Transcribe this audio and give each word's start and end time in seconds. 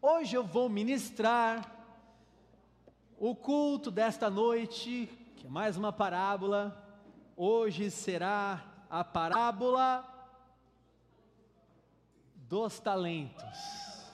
Hoje 0.00 0.36
eu 0.36 0.44
vou 0.44 0.68
ministrar 0.68 1.76
o 3.18 3.34
culto 3.34 3.90
desta 3.90 4.30
noite, 4.30 5.10
que 5.36 5.44
é 5.44 5.50
mais 5.50 5.76
uma 5.76 5.92
parábola. 5.92 6.86
Hoje 7.36 7.90
será 7.90 8.64
a 8.88 9.02
parábola 9.02 10.06
dos 12.36 12.78
talentos. 12.78 14.04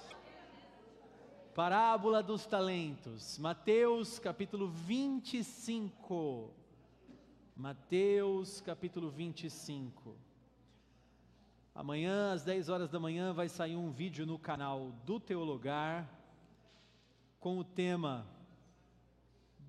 Parábola 1.55 2.23
dos 2.23 2.47
talentos. 2.47 3.37
Mateus 3.37 4.19
capítulo 4.19 4.69
25. 4.69 6.51
Mateus 7.55 8.63
capítulo 8.63 9.11
25. 9.11 10.17
Amanhã, 11.75 12.33
às 12.33 12.45
10 12.45 12.69
horas 12.69 12.91
da 12.91 13.01
manhã, 13.01 13.33
vai 13.33 13.49
sair 13.49 13.77
um 13.77 13.91
vídeo 13.91 14.25
no 14.25 14.39
canal 14.39 14.93
do 15.05 15.19
Teologar 15.19 16.09
com 17.41 17.59
o 17.59 17.65
tema 17.65 18.27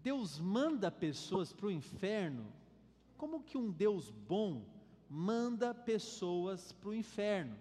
Deus 0.05 0.37
manda 0.37 0.91
pessoas 0.91 1.51
para 1.51 1.65
o 1.65 1.71
inferno? 1.71 2.45
Como 3.17 3.41
que 3.41 3.57
um 3.57 3.71
Deus 3.71 4.11
bom 4.11 4.63
manda 5.09 5.73
pessoas 5.73 6.71
para 6.73 6.89
o 6.89 6.93
inferno? 6.93 7.57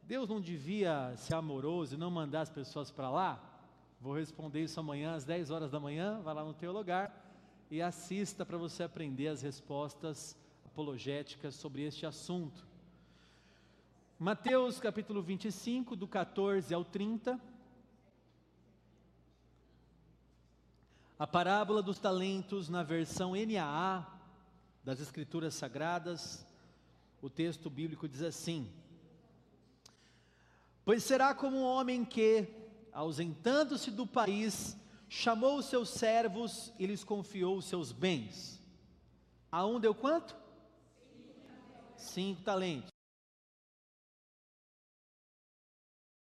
Deus 0.00 0.28
não 0.28 0.40
devia 0.40 1.12
ser 1.16 1.34
amoroso 1.34 1.96
e 1.96 1.98
não 1.98 2.08
mandar 2.08 2.42
as 2.42 2.50
pessoas 2.50 2.88
para 2.88 3.10
lá? 3.10 3.42
Vou 4.00 4.14
responder 4.14 4.62
isso 4.62 4.78
amanhã 4.78 5.16
às 5.16 5.24
10 5.24 5.50
horas 5.50 5.72
da 5.72 5.80
manhã, 5.80 6.20
vai 6.20 6.32
lá 6.32 6.44
no 6.44 6.54
teu 6.54 6.70
lugar 6.70 7.12
e 7.68 7.82
assista 7.82 8.46
para 8.46 8.56
você 8.56 8.84
aprender 8.84 9.26
as 9.26 9.42
respostas 9.42 10.38
apologéticas 10.78 11.56
sobre 11.56 11.82
este 11.82 12.06
assunto. 12.06 12.64
Mateus 14.16 14.78
capítulo 14.78 15.20
25, 15.20 15.96
do 15.96 16.06
14 16.06 16.72
ao 16.72 16.84
30. 16.84 17.36
A 21.18 21.26
parábola 21.26 21.82
dos 21.82 21.98
talentos 21.98 22.68
na 22.68 22.84
versão 22.84 23.32
NAA 23.32 24.06
das 24.84 25.00
Escrituras 25.00 25.54
Sagradas, 25.54 26.46
o 27.20 27.28
texto 27.28 27.68
bíblico 27.68 28.08
diz 28.08 28.22
assim: 28.22 28.72
Pois 30.84 31.02
será 31.02 31.34
como 31.34 31.56
um 31.56 31.64
homem 31.64 32.04
que, 32.04 32.46
ausentando-se 32.92 33.90
do 33.90 34.06
país, 34.06 34.76
chamou 35.08 35.58
os 35.58 35.66
seus 35.66 35.88
servos 35.88 36.72
e 36.78 36.86
lhes 36.86 37.02
confiou 37.02 37.56
os 37.56 37.64
seus 37.64 37.90
bens. 37.90 38.62
A 39.50 39.66
um 39.66 39.80
deu 39.80 39.92
quanto? 39.92 40.46
Cinco 41.98 42.42
talentos. 42.42 42.88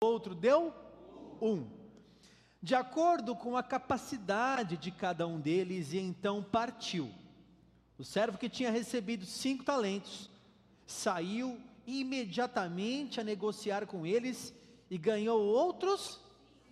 Outro 0.03 0.35
deu 0.35 0.73
um 1.41 1.77
de 2.61 2.75
acordo 2.75 3.35
com 3.35 3.55
a 3.55 3.63
capacidade 3.63 4.75
de 4.75 4.91
cada 4.91 5.27
um 5.27 5.39
deles, 5.39 5.93
e 5.93 5.99
então 5.99 6.43
partiu. 6.43 7.13
O 7.97 8.03
servo 8.03 8.37
que 8.37 8.49
tinha 8.49 8.71
recebido 8.71 9.25
cinco 9.25 9.63
talentos 9.63 10.29
saiu 10.85 11.61
imediatamente 11.85 13.21
a 13.21 13.23
negociar 13.23 13.85
com 13.87 14.05
eles 14.05 14.53
e 14.89 14.97
ganhou 14.97 15.41
outros 15.41 16.19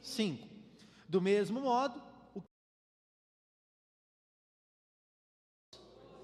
cinco. 0.02 0.48
Do 1.08 1.22
mesmo 1.22 1.62
modo, 1.62 2.02
o 2.36 2.42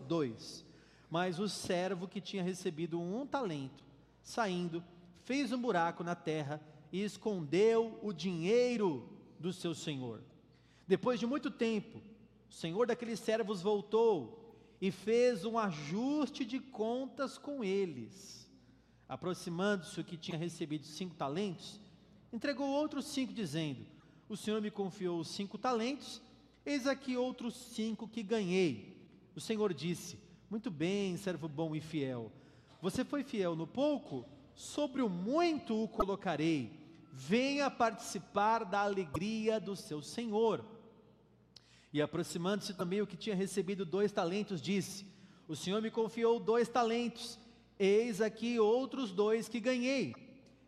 dois. 0.07 0.65
Mas 1.11 1.39
o 1.39 1.49
servo 1.49 2.07
que 2.07 2.21
tinha 2.21 2.41
recebido 2.41 2.97
um 2.97 3.27
talento, 3.27 3.83
saindo, 4.23 4.81
fez 5.25 5.51
um 5.51 5.61
buraco 5.61 6.05
na 6.05 6.15
terra 6.15 6.61
e 6.89 7.03
escondeu 7.03 7.99
o 8.01 8.13
dinheiro 8.13 9.09
do 9.37 9.51
seu 9.51 9.75
senhor. 9.75 10.23
Depois 10.87 11.19
de 11.19 11.27
muito 11.27 11.51
tempo, 11.51 12.01
o 12.49 12.53
senhor 12.53 12.87
daqueles 12.87 13.19
servos 13.19 13.61
voltou 13.61 14.55
e 14.79 14.89
fez 14.89 15.43
um 15.43 15.59
ajuste 15.59 16.45
de 16.45 16.59
contas 16.59 17.37
com 17.37 17.61
eles. 17.61 18.49
Aproximando-se 19.07 19.99
o 19.99 20.05
que 20.05 20.15
tinha 20.15 20.37
recebido 20.37 20.85
cinco 20.85 21.13
talentos, 21.15 21.81
entregou 22.31 22.69
outros 22.69 23.05
cinco, 23.07 23.33
dizendo: 23.33 23.85
O 24.29 24.37
senhor 24.37 24.61
me 24.61 24.71
confiou 24.71 25.21
cinco 25.25 25.57
talentos, 25.57 26.21
eis 26.65 26.87
aqui 26.87 27.17
outros 27.17 27.53
cinco 27.53 28.07
que 28.07 28.23
ganhei. 28.23 28.97
O 29.35 29.41
senhor 29.41 29.73
disse: 29.73 30.17
Muito 30.51 30.69
bem, 30.69 31.15
servo 31.15 31.47
bom 31.47 31.73
e 31.73 31.79
fiel. 31.79 32.29
Você 32.81 33.05
foi 33.05 33.23
fiel 33.23 33.55
no 33.55 33.65
pouco, 33.65 34.25
sobre 34.53 35.01
o 35.01 35.07
muito 35.07 35.81
o 35.81 35.87
colocarei 35.87 36.81
venha 37.13 37.71
participar 37.71 38.65
da 38.65 38.81
alegria 38.81 39.61
do 39.61 39.77
seu 39.77 40.01
senhor. 40.01 40.65
E 41.93 42.01
aproximando-se 42.01 42.73
também 42.73 43.01
o 43.01 43.07
que 43.07 43.15
tinha 43.15 43.33
recebido 43.33 43.85
dois 43.85 44.11
talentos, 44.11 44.61
disse: 44.61 45.05
O 45.47 45.55
senhor 45.55 45.81
me 45.81 45.89
confiou 45.89 46.37
dois 46.37 46.67
talentos, 46.67 47.39
eis 47.79 48.19
aqui 48.19 48.59
outros 48.59 49.13
dois 49.13 49.47
que 49.47 49.61
ganhei. 49.61 50.13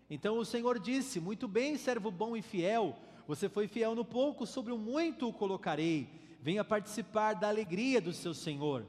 Então 0.10 0.38
o 0.38 0.46
senhor 0.46 0.80
disse: 0.80 1.20
Muito 1.20 1.46
bem, 1.46 1.78
servo 1.78 2.10
bom 2.10 2.38
e 2.38 2.42
fiel, 2.42 2.96
você 3.28 3.50
foi 3.50 3.68
fiel 3.68 3.96
no 3.96 4.06
pouco, 4.06 4.46
sobre 4.46 4.72
o 4.72 4.78
muito 4.78 5.28
o 5.28 5.34
colocarei. 5.34 6.08
Venha 6.42 6.64
participar 6.64 7.34
da 7.34 7.50
alegria 7.50 8.00
do 8.00 8.14
seu 8.14 8.34
senhor. 8.34 8.86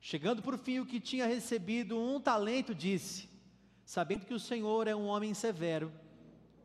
Chegando 0.00 0.42
por 0.42 0.58
fim 0.58 0.78
o 0.78 0.86
que 0.86 1.00
tinha 1.00 1.26
recebido 1.26 1.98
um 1.98 2.20
talento, 2.20 2.74
disse: 2.74 3.28
Sabendo 3.84 4.26
que 4.26 4.34
o 4.34 4.40
senhor 4.40 4.86
é 4.88 4.94
um 4.94 5.06
homem 5.06 5.34
severo, 5.34 5.92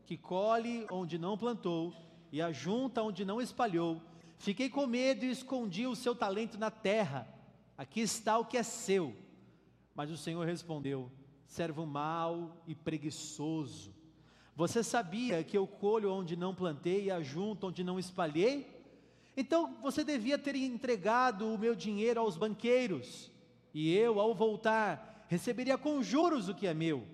que 0.06 0.18
colhe 0.18 0.86
onde 0.92 1.18
não 1.18 1.38
plantou 1.38 1.94
e 2.32 2.42
ajunta 2.42 3.04
onde 3.04 3.26
não 3.26 3.42
espalhou. 3.42 4.02
Fiquei 4.38 4.70
com 4.70 4.88
medo 4.88 5.26
e 5.26 5.32
escondi 5.32 5.86
o 5.86 5.96
seu 5.96 6.16
talento 6.16 6.58
na 6.58 6.72
terra. 6.72 7.28
Aqui 7.78 8.02
está 8.02 8.38
o 8.38 8.46
que 8.46 8.58
é 8.58 8.64
seu. 8.64 9.16
Mas 9.94 10.10
o 10.10 10.18
Senhor 10.18 10.46
respondeu: 10.46 11.12
servo 11.46 11.86
mau 11.86 12.64
e 12.66 12.74
preguiçoso. 12.74 13.94
Você 14.56 14.84
sabia 14.84 15.44
que 15.44 15.58
eu 15.58 15.68
colho 15.68 16.12
onde 16.12 16.36
não 16.36 16.56
plantei 16.56 17.06
e 17.06 17.12
ajunto 17.12 17.68
onde 17.68 17.84
não 17.84 18.00
espalhei? 18.00 18.81
Então 19.36 19.76
você 19.82 20.04
devia 20.04 20.38
ter 20.38 20.56
entregado 20.56 21.48
o 21.48 21.58
meu 21.58 21.76
dinheiro 21.76 22.20
aos 22.20 22.38
banqueiros, 22.38 23.32
e 23.74 23.96
eu, 23.96 24.20
ao 24.20 24.36
voltar, 24.36 25.26
receberia 25.28 25.78
com 25.78 26.04
juros 26.04 26.50
o 26.50 26.56
que 26.56 26.68
é 26.68 26.74
meu. 26.74 27.08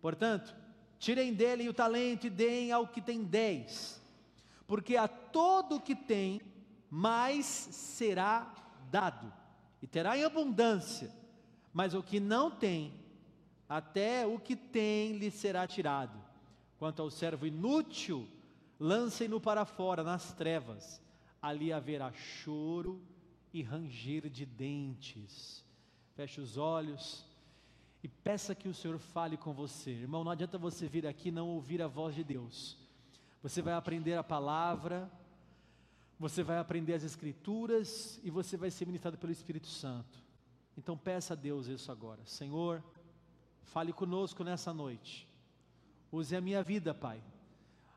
Portanto, 0.00 0.54
Tirem 0.98 1.32
dele 1.32 1.68
o 1.68 1.74
talento 1.74 2.26
e 2.26 2.30
deem 2.30 2.72
ao 2.72 2.88
que 2.88 3.00
tem 3.00 3.22
dez, 3.22 4.02
porque 4.66 4.96
a 4.96 5.06
todo 5.06 5.80
que 5.80 5.94
tem, 5.94 6.40
mais 6.90 7.46
será 7.46 8.52
dado, 8.90 9.32
e 9.80 9.86
terá 9.86 10.18
em 10.18 10.24
abundância, 10.24 11.10
mas 11.72 11.94
o 11.94 12.02
que 12.02 12.18
não 12.18 12.50
tem, 12.50 12.92
até 13.68 14.26
o 14.26 14.40
que 14.40 14.56
tem 14.56 15.12
lhe 15.12 15.30
será 15.30 15.66
tirado. 15.66 16.18
Quanto 16.78 17.00
ao 17.00 17.10
servo 17.10 17.46
inútil, 17.46 18.26
lancem-no 18.80 19.40
para 19.40 19.64
fora, 19.64 20.02
nas 20.02 20.32
trevas, 20.32 21.00
ali 21.48 21.72
haverá 21.72 22.12
choro 22.12 23.00
e 23.52 23.62
ranger 23.62 24.28
de 24.28 24.44
dentes. 24.44 25.64
Feche 26.14 26.40
os 26.40 26.56
olhos 26.56 27.24
e 28.02 28.08
peça 28.08 28.54
que 28.54 28.68
o 28.68 28.74
Senhor 28.74 28.98
fale 28.98 29.36
com 29.36 29.52
você. 29.54 29.90
Irmão, 29.90 30.22
não 30.22 30.30
adianta 30.30 30.58
você 30.58 30.86
vir 30.86 31.06
aqui 31.06 31.30
não 31.30 31.48
ouvir 31.48 31.80
a 31.80 31.88
voz 31.88 32.14
de 32.14 32.22
Deus. 32.22 32.76
Você 33.42 33.62
vai 33.62 33.72
aprender 33.72 34.14
a 34.14 34.22
palavra, 34.22 35.10
você 36.18 36.42
vai 36.42 36.58
aprender 36.58 36.94
as 36.94 37.04
Escrituras 37.04 38.20
e 38.22 38.30
você 38.30 38.56
vai 38.56 38.70
ser 38.70 38.84
ministrado 38.84 39.16
pelo 39.16 39.32
Espírito 39.32 39.68
Santo. 39.68 40.18
Então 40.76 40.98
peça 40.98 41.32
a 41.32 41.36
Deus 41.36 41.66
isso 41.66 41.90
agora. 41.90 42.24
Senhor, 42.26 42.84
fale 43.62 43.92
conosco 43.92 44.44
nessa 44.44 44.72
noite. 44.74 45.26
Use 46.12 46.36
a 46.36 46.40
minha 46.40 46.62
vida, 46.62 46.92
Pai. 46.92 47.22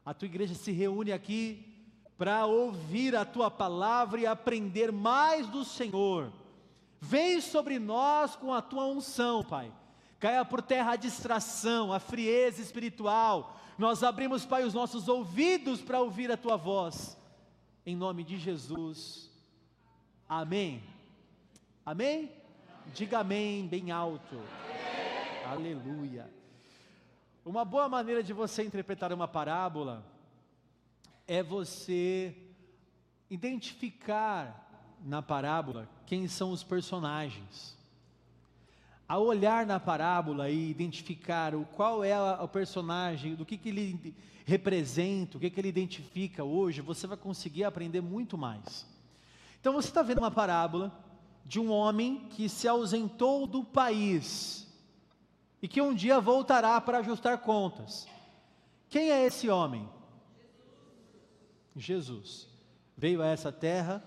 A 0.06 0.14
tua 0.14 0.26
igreja 0.26 0.56
se 0.56 0.72
reúne 0.72 1.12
aqui 1.12 1.71
para 2.22 2.46
ouvir 2.46 3.16
a 3.16 3.26
tua 3.26 3.50
palavra 3.50 4.20
e 4.22 4.28
aprender 4.28 4.92
mais 4.92 5.48
do 5.48 5.66
Senhor. 5.66 6.32
Vem 7.00 7.42
sobre 7.42 7.80
nós 7.80 8.36
com 8.36 8.54
a 8.54 8.62
tua 8.62 8.86
unção, 8.86 9.44
Pai 9.44 9.74
caia 10.20 10.46
por 10.46 10.62
terra 10.62 10.92
a 10.92 10.96
distração, 10.96 11.92
a 11.92 12.00
frieza 12.00 12.62
espiritual. 12.62 13.60
Nós 13.76 14.04
abrimos, 14.04 14.46
Pai, 14.46 14.64
os 14.64 14.76
nossos 14.76 15.08
ouvidos 15.08 15.82
para 15.82 16.00
ouvir 16.00 16.32
a 16.32 16.38
tua 16.38 16.56
voz, 16.56 17.18
em 17.84 17.96
nome 17.96 18.24
de 18.24 18.38
Jesus. 18.38 19.32
Amém. 20.30 20.84
Amém? 21.84 22.32
Diga 22.94 23.22
amém 23.22 23.68
bem 23.68 23.90
alto. 23.90 24.36
Amém. 24.36 25.74
Aleluia. 25.74 26.30
Uma 27.44 27.66
boa 27.66 27.90
maneira 27.90 28.22
de 28.22 28.32
você 28.32 28.64
interpretar 28.64 29.12
uma 29.12 29.28
parábola 29.28 30.06
é 31.28 31.42
você 31.42 32.36
identificar 33.30 34.98
na 35.04 35.22
parábola 35.22 35.90
quem 36.06 36.28
são 36.28 36.52
os 36.52 36.64
personagens. 36.64 37.80
a 39.08 39.18
olhar 39.18 39.66
na 39.66 39.78
parábola 39.78 40.50
e 40.50 40.70
identificar 40.70 41.54
o 41.54 41.66
qual 41.66 42.02
é 42.02 42.18
o 42.42 42.48
personagem, 42.48 43.36
do 43.36 43.46
que, 43.46 43.58
que 43.58 43.68
ele 43.68 44.16
representa, 44.46 45.36
o 45.36 45.40
que, 45.40 45.50
que 45.50 45.60
ele 45.60 45.68
identifica 45.68 46.46
hoje, 46.46 46.80
você 46.80 47.08
vai 47.08 47.18
conseguir 47.18 47.66
aprender 47.66 48.00
muito 48.00 48.38
mais. 48.38 48.88
Então 49.60 49.74
você 49.74 49.90
está 49.90 50.02
vendo 50.02 50.20
uma 50.20 50.32
parábola 50.32 50.98
de 51.46 51.60
um 51.60 51.72
homem 51.72 52.28
que 52.30 52.48
se 52.48 52.68
ausentou 52.68 53.46
do 53.46 53.66
país 53.66 54.66
e 55.62 55.68
que 55.68 55.82
um 55.82 55.94
dia 55.94 56.20
voltará 56.20 56.80
para 56.80 57.00
ajustar 57.00 57.40
contas. 57.40 58.08
Quem 58.90 59.12
é 59.12 59.26
esse 59.26 59.50
homem? 59.50 59.88
Jesus. 61.76 62.48
Veio 62.98 63.22
a 63.22 63.28
essa 63.28 63.52
terra, 63.52 64.04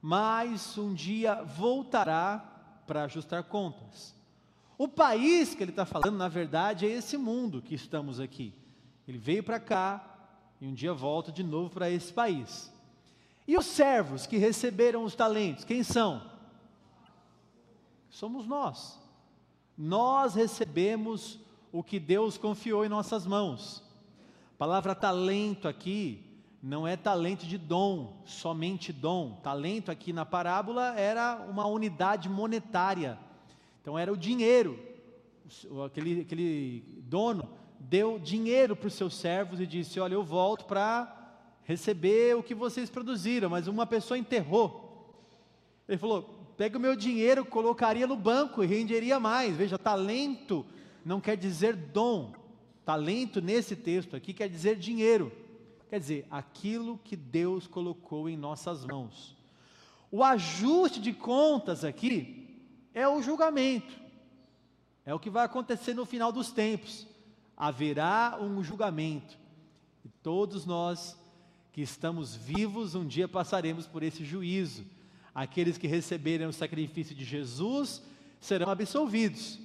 mas 0.00 0.76
um 0.76 0.92
dia 0.94 1.42
voltará 1.42 2.38
para 2.86 3.04
ajustar 3.04 3.44
contas. 3.44 4.14
O 4.76 4.88
país 4.88 5.54
que 5.54 5.62
ele 5.62 5.70
está 5.70 5.84
falando, 5.84 6.16
na 6.16 6.28
verdade, 6.28 6.86
é 6.86 6.90
esse 6.90 7.16
mundo 7.16 7.60
que 7.60 7.74
estamos 7.74 8.18
aqui. 8.18 8.54
Ele 9.06 9.18
veio 9.18 9.42
para 9.42 9.60
cá 9.60 10.10
e 10.60 10.66
um 10.66 10.72
dia 10.72 10.92
volta 10.94 11.30
de 11.30 11.42
novo 11.42 11.70
para 11.70 11.90
esse 11.90 12.12
país. 12.12 12.72
E 13.46 13.56
os 13.56 13.66
servos 13.66 14.26
que 14.26 14.36
receberam 14.36 15.04
os 15.04 15.14
talentos, 15.14 15.64
quem 15.64 15.82
são? 15.82 16.22
Somos 18.08 18.46
nós. 18.46 18.98
Nós 19.76 20.34
recebemos 20.34 21.38
o 21.72 21.82
que 21.82 21.98
Deus 21.98 22.36
confiou 22.36 22.84
em 22.84 22.88
nossas 22.88 23.26
mãos. 23.26 23.82
A 24.54 24.58
palavra 24.58 24.94
talento 24.94 25.68
aqui 25.68 26.29
não 26.62 26.86
é 26.86 26.96
talento 26.96 27.46
de 27.46 27.56
dom, 27.56 28.20
somente 28.24 28.92
dom. 28.92 29.38
Talento 29.42 29.90
aqui 29.90 30.12
na 30.12 30.26
parábola 30.26 30.94
era 30.94 31.36
uma 31.48 31.66
unidade 31.66 32.28
monetária. 32.28 33.18
Então 33.80 33.98
era 33.98 34.12
o 34.12 34.16
dinheiro. 34.16 34.78
Aquele, 35.86 36.20
aquele 36.20 36.84
dono 36.98 37.48
deu 37.78 38.18
dinheiro 38.18 38.76
para 38.76 38.88
os 38.88 38.94
seus 38.94 39.14
servos 39.16 39.58
e 39.58 39.66
disse: 39.66 39.98
Olha, 39.98 40.14
eu 40.14 40.22
volto 40.22 40.66
para 40.66 41.16
receber 41.64 42.36
o 42.36 42.42
que 42.42 42.54
vocês 42.54 42.90
produziram, 42.90 43.48
mas 43.48 43.66
uma 43.66 43.86
pessoa 43.86 44.18
enterrou. 44.18 45.16
Ele 45.88 45.96
falou: 45.96 46.52
Pega 46.58 46.76
o 46.76 46.80
meu 46.80 46.94
dinheiro, 46.94 47.42
colocaria 47.42 48.06
no 48.06 48.16
banco 48.16 48.62
e 48.62 48.66
renderia 48.66 49.18
mais. 49.18 49.56
Veja, 49.56 49.78
talento 49.78 50.66
não 51.02 51.22
quer 51.22 51.38
dizer 51.38 51.74
dom. 51.74 52.34
Talento 52.84 53.40
nesse 53.40 53.74
texto 53.74 54.14
aqui 54.14 54.34
quer 54.34 54.48
dizer 54.48 54.76
dinheiro. 54.76 55.32
Quer 55.90 55.98
dizer, 55.98 56.26
aquilo 56.30 56.98
que 57.02 57.16
Deus 57.16 57.66
colocou 57.66 58.28
em 58.28 58.36
nossas 58.36 58.84
mãos. 58.84 59.36
O 60.08 60.22
ajuste 60.22 61.00
de 61.00 61.12
contas 61.12 61.84
aqui 61.84 62.64
é 62.94 63.08
o 63.08 63.20
julgamento. 63.20 63.92
É 65.04 65.12
o 65.12 65.18
que 65.18 65.28
vai 65.28 65.44
acontecer 65.44 65.92
no 65.92 66.06
final 66.06 66.30
dos 66.30 66.52
tempos. 66.52 67.08
Haverá 67.56 68.38
um 68.40 68.62
julgamento. 68.62 69.36
E 70.04 70.08
todos 70.22 70.64
nós 70.64 71.18
que 71.72 71.82
estamos 71.82 72.36
vivos, 72.36 72.94
um 72.94 73.04
dia 73.04 73.26
passaremos 73.26 73.84
por 73.84 74.04
esse 74.04 74.24
juízo. 74.24 74.86
Aqueles 75.34 75.76
que 75.76 75.88
receberem 75.88 76.46
o 76.46 76.52
sacrifício 76.52 77.16
de 77.16 77.24
Jesus 77.24 78.00
serão 78.40 78.70
absolvidos. 78.70 79.58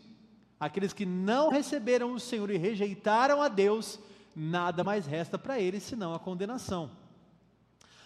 Aqueles 0.60 0.92
que 0.92 1.06
não 1.06 1.50
receberam 1.50 2.14
o 2.14 2.20
Senhor 2.20 2.50
e 2.50 2.58
rejeitaram 2.58 3.44
a 3.44 3.48
Deus 3.48 4.00
nada 4.36 4.84
mais 4.84 5.06
resta 5.06 5.38
para 5.38 5.60
eles 5.60 5.84
senão 5.84 6.14
a 6.14 6.20
condenação. 6.20 6.92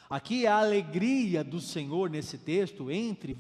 Aqui 0.10 0.48
a 0.48 0.58
alegria 0.58 1.44
do 1.44 1.62
Senhor 1.62 2.10
nesse 2.10 2.38
texto, 2.38 2.90
entre 2.90 3.38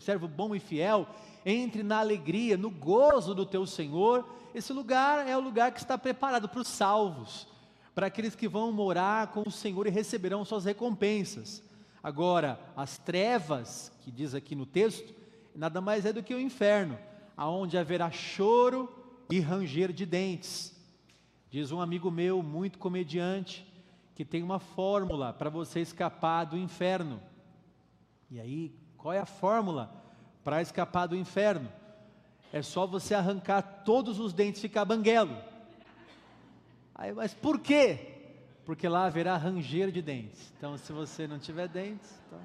servo 0.00 0.28
bom 0.28 0.54
e 0.54 0.60
fiel, 0.60 1.08
entre 1.46 1.82
na 1.82 1.98
alegria, 1.98 2.58
no 2.58 2.70
gozo 2.70 3.34
do 3.34 3.46
teu 3.46 3.66
Senhor. 3.66 4.28
Esse 4.54 4.70
lugar 4.70 5.26
é 5.26 5.34
o 5.34 5.40
lugar 5.40 5.72
que 5.72 5.80
está 5.80 5.96
preparado 5.96 6.46
para 6.46 6.60
os 6.60 6.68
salvos, 6.68 7.48
para 7.94 8.08
aqueles 8.08 8.34
que 8.34 8.46
vão 8.48 8.70
morar 8.70 9.28
com 9.28 9.44
o 9.46 9.50
Senhor 9.50 9.86
e 9.86 9.90
receberão 9.90 10.44
suas 10.44 10.66
recompensas. 10.66 11.62
Agora, 12.02 12.60
as 12.76 12.98
trevas, 12.98 13.90
que 14.02 14.10
diz 14.10 14.34
aqui 14.34 14.54
no 14.54 14.66
texto, 14.66 15.14
nada 15.54 15.80
mais 15.80 16.04
é 16.04 16.12
do 16.12 16.22
que 16.22 16.34
o 16.34 16.40
inferno, 16.40 16.98
aonde 17.34 17.78
haverá 17.78 18.10
choro 18.10 18.92
e 19.30 19.40
ranger 19.40 19.90
de 19.90 20.04
dentes. 20.04 20.79
Diz 21.50 21.72
um 21.72 21.80
amigo 21.80 22.12
meu, 22.12 22.44
muito 22.44 22.78
comediante, 22.78 23.66
que 24.14 24.24
tem 24.24 24.40
uma 24.40 24.60
fórmula 24.60 25.32
para 25.32 25.50
você 25.50 25.80
escapar 25.80 26.44
do 26.44 26.56
inferno. 26.56 27.20
E 28.30 28.38
aí, 28.38 28.72
qual 28.96 29.12
é 29.12 29.18
a 29.18 29.26
fórmula 29.26 29.92
para 30.44 30.62
escapar 30.62 31.08
do 31.08 31.16
inferno? 31.16 31.68
É 32.52 32.62
só 32.62 32.86
você 32.86 33.14
arrancar 33.14 33.62
todos 33.84 34.20
os 34.20 34.32
dentes 34.32 34.60
e 34.60 34.68
ficar 34.68 34.84
banguelo. 34.84 35.36
Aí, 36.94 37.12
mas 37.12 37.34
por 37.34 37.58
quê? 37.58 37.98
Porque 38.64 38.86
lá 38.86 39.06
haverá 39.06 39.36
ranger 39.36 39.90
de 39.90 40.00
dentes. 40.00 40.52
Então, 40.56 40.78
se 40.78 40.92
você 40.92 41.26
não 41.26 41.40
tiver 41.40 41.66
dentes, 41.66 42.12
então... 42.28 42.38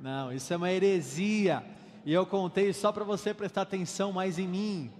não, 0.00 0.32
isso 0.32 0.52
é 0.52 0.56
uma 0.56 0.72
heresia. 0.72 1.64
E 2.04 2.12
eu 2.12 2.26
contei 2.26 2.72
só 2.72 2.90
para 2.90 3.04
você 3.04 3.32
prestar 3.32 3.62
atenção 3.62 4.12
mais 4.12 4.40
em 4.40 4.48
mim. 4.48 4.90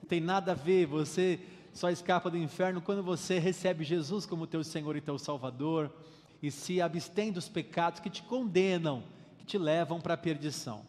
Não 0.00 0.08
tem 0.08 0.20
nada 0.20 0.52
a 0.52 0.54
ver. 0.54 0.86
Você 0.86 1.40
só 1.74 1.90
escapa 1.90 2.30
do 2.30 2.38
inferno 2.38 2.80
quando 2.80 3.02
você 3.02 3.40
recebe 3.40 3.82
Jesus 3.82 4.24
como 4.24 4.46
teu 4.46 4.62
Senhor 4.62 4.96
e 4.96 5.00
teu 5.00 5.18
Salvador 5.18 5.92
e 6.40 6.48
se 6.48 6.80
abstém 6.80 7.32
dos 7.32 7.48
pecados 7.48 7.98
que 7.98 8.08
te 8.08 8.22
condenam, 8.22 9.02
que 9.38 9.44
te 9.44 9.58
levam 9.58 10.00
para 10.00 10.14
a 10.14 10.16
perdição. 10.16 10.86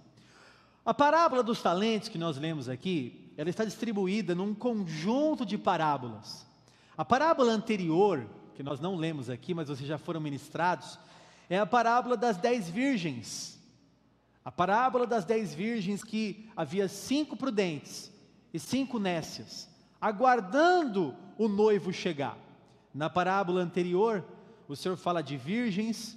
A 0.85 0.93
parábola 0.93 1.41
dos 1.41 1.59
talentos 1.59 2.07
que 2.07 2.19
nós 2.19 2.37
lemos 2.37 2.69
aqui, 2.69 3.33
ela 3.35 3.49
está 3.49 3.65
distribuída 3.65 4.35
num 4.35 4.53
conjunto 4.53 5.43
de 5.43 5.57
parábolas. 5.57 6.45
A 6.95 7.03
parábola 7.03 7.51
anterior, 7.51 8.29
que 8.53 8.61
nós 8.61 8.79
não 8.79 8.95
lemos 8.95 9.27
aqui, 9.27 9.55
mas 9.55 9.67
vocês 9.67 9.89
já 9.89 9.97
foram 9.97 10.21
ministrados, 10.21 10.99
é 11.49 11.57
a 11.57 11.65
parábola 11.65 12.15
das 12.15 12.37
dez 12.37 12.69
virgens. 12.69 13.59
A 14.43 14.51
parábola 14.51 15.07
das 15.07 15.25
dez 15.25 15.51
virgens 15.51 16.03
que 16.03 16.47
havia 16.55 16.87
cinco 16.87 17.35
prudentes 17.35 18.11
e 18.53 18.59
cinco 18.59 18.99
nécias 18.99 19.73
aguardando 20.05 21.15
o 21.35 21.47
noivo 21.47 21.91
chegar. 21.91 22.37
Na 22.93 23.09
parábola 23.09 23.59
anterior, 23.61 24.23
o 24.67 24.75
Senhor 24.75 24.95
fala 24.97 25.23
de 25.23 25.35
virgens 25.35 26.15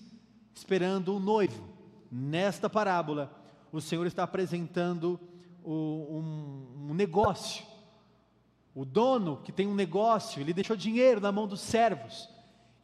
esperando 0.55 1.17
o 1.17 1.19
noivo. 1.19 1.67
Nesta 2.13 2.69
parábola, 2.69 3.33
o 3.73 3.81
Senhor 3.81 4.07
está 4.07 4.25
apresentando 4.25 5.19
um 5.65 6.93
negócio. 6.93 7.65
O 8.75 8.85
dono 8.85 9.41
que 9.43 9.51
tem 9.51 9.67
um 9.67 9.75
negócio, 9.75 10.43
ele 10.43 10.53
deixou 10.53 10.77
dinheiro 10.77 11.19
na 11.19 11.33
mão 11.33 11.47
dos 11.47 11.61
servos. 11.61 12.29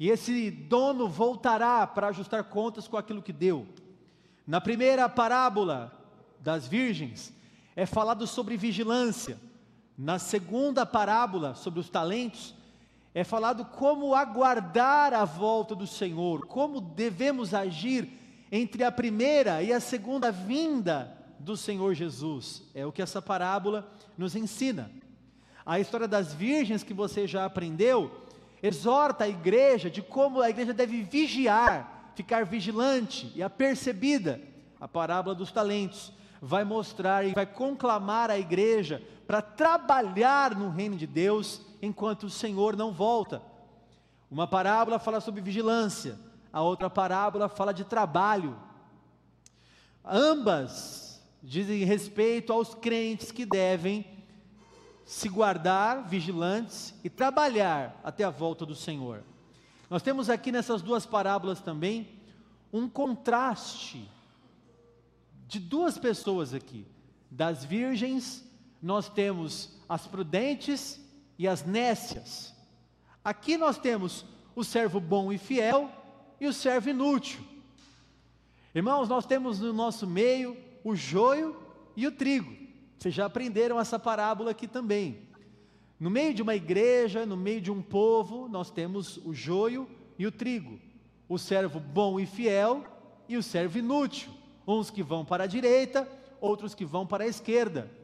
E 0.01 0.09
esse 0.09 0.51
dono 0.51 1.07
voltará 1.07 1.87
para 1.87 2.09
ajustar 2.09 2.45
contas 2.45 2.89
com 2.89 2.97
aquilo 2.97 3.21
que 3.21 3.33
deu. 3.33 3.67
Na 4.47 4.59
primeira 4.59 5.07
parábola 5.07 5.93
das 6.41 6.67
virgens, 6.67 7.31
é 7.77 7.85
falado 7.85 8.27
sobre 8.27 8.57
vigilância. 8.57 9.39
Na 9.97 10.19
segunda 10.19 10.85
parábola 10.85 11.55
sobre 11.55 11.79
os 11.79 11.89
talentos, 11.89 12.55
é 13.15 13.23
falado 13.23 13.65
como 13.65 14.15
aguardar 14.15 15.15
a 15.15 15.25
volta 15.25 15.75
do 15.75 15.87
Senhor, 15.87 16.47
como 16.47 16.81
devemos 16.81 17.55
agir 17.55 18.09
entre 18.51 18.83
a 18.83 18.91
primeira 18.91 19.63
e 19.63 19.73
a 19.73 19.79
segunda 19.79 20.33
vinda 20.33 21.17
do 21.39 21.57
Senhor 21.57 21.95
Jesus. 21.95 22.63
É 22.75 22.85
o 22.85 22.91
que 22.91 23.03
essa 23.03 23.23
parábola 23.23 23.89
nos 24.19 24.35
ensina. 24.35 24.91
A 25.65 25.79
história 25.79 26.09
das 26.09 26.35
virgens 26.35 26.83
que 26.83 26.93
você 26.93 27.27
já 27.27 27.45
aprendeu 27.45 28.11
exorta 28.61 29.25
a 29.25 29.29
igreja 29.29 29.89
de 29.89 30.03
como 30.03 30.41
a 30.41 30.51
igreja 30.51 30.75
deve 30.75 31.03
vigiar, 31.03 32.13
ficar 32.17 32.45
vigilante 32.45 33.31
e 33.37 33.43
apercebida. 33.43 34.41
A 34.81 34.89
parábola 34.89 35.37
dos 35.37 35.53
talentos 35.53 36.13
vai 36.43 36.65
mostrar 36.65 37.25
e 37.25 37.33
vai 37.33 37.47
conclamar 37.47 38.31
a 38.31 38.39
igreja 38.39 39.01
para 39.27 39.41
trabalhar 39.43 40.55
no 40.55 40.69
reino 40.69 40.97
de 40.97 41.07
Deus 41.07 41.61
enquanto 41.81 42.25
o 42.25 42.31
Senhor 42.31 42.77
não 42.77 42.93
volta. 42.93 43.43
Uma 44.31 44.47
parábola 44.47 44.99
fala 44.99 45.21
sobre 45.21 45.41
vigilância, 45.41 46.19
a 46.53 46.63
outra 46.63 46.91
parábola 46.91 47.49
fala 47.49 47.73
de 47.73 47.85
trabalho. 47.85 48.57
Ambas 50.05 51.23
dizem 51.43 51.85
respeito 51.85 52.53
aos 52.53 52.75
crentes 52.75 53.31
que 53.31 53.45
devem 53.45 54.07
se 55.05 55.29
guardar 55.29 56.09
vigilantes 56.09 56.95
e 57.05 57.11
trabalhar 57.11 58.01
até 58.03 58.25
a 58.25 58.31
volta 58.31 58.65
do 58.65 58.75
Senhor. 58.75 59.23
Nós 59.91 60.03
temos 60.03 60.31
aqui 60.31 60.51
nessas 60.51 60.81
duas 60.81 61.05
parábolas 61.05 61.61
também 61.61 62.09
um 62.73 62.89
contraste 62.89 64.11
de 65.47 65.61
duas 65.61 65.99
pessoas 65.99 66.55
aqui, 66.55 66.87
das 67.31 67.65
virgens 67.65 68.45
nós 68.85 69.09
temos 69.09 69.71
as 69.89 70.07
prudentes 70.07 71.01
e 71.39 71.49
as 71.49 71.65
nécias. 71.65 72.55
Aqui 73.25 73.57
nós 73.57 73.79
temos 73.79 74.27
o 74.55 74.63
servo 74.63 75.01
bom 75.01 75.33
e 75.33 75.39
fiel 75.39 75.91
e 76.39 76.47
o 76.47 76.53
servo 76.53 76.91
inútil. 76.91 77.41
Irmãos, 78.75 79.09
nós 79.09 79.25
temos 79.25 79.59
no 79.59 79.73
nosso 79.73 80.07
meio 80.07 80.55
o 80.85 80.95
joio 80.95 81.57
e 81.97 82.07
o 82.07 82.13
trigo. 82.13 82.55
Vocês 82.99 83.15
já 83.15 83.25
aprenderam 83.25 83.81
essa 83.81 83.99
parábola 83.99 84.51
aqui 84.51 84.69
também. 84.69 85.29
No 85.99 86.11
meio 86.11 86.35
de 86.35 86.43
uma 86.43 86.55
igreja, 86.55 87.25
no 87.25 87.39
meio 87.39 87.63
de 87.63 87.73
um 87.73 87.81
povo, 87.81 88.49
nós 88.51 88.71
temos 88.71 89.17
o 89.25 89.33
joio 89.33 89.89
e 90.19 90.27
o 90.27 90.31
trigo, 90.31 90.79
o 91.27 91.39
servo 91.39 91.81
bom 91.81 92.21
e 92.21 92.27
fiel 92.27 92.85
e 93.27 93.39
o 93.39 93.43
servo 93.43 93.79
inútil, 93.79 94.31
uns 94.69 94.91
que 94.91 95.03
vão 95.03 95.25
para 95.25 95.45
a 95.45 95.47
direita, 95.47 96.07
outros 96.39 96.75
que 96.75 96.85
vão 96.85 97.07
para 97.07 97.25
a 97.25 97.29
esquerda. 97.29 98.04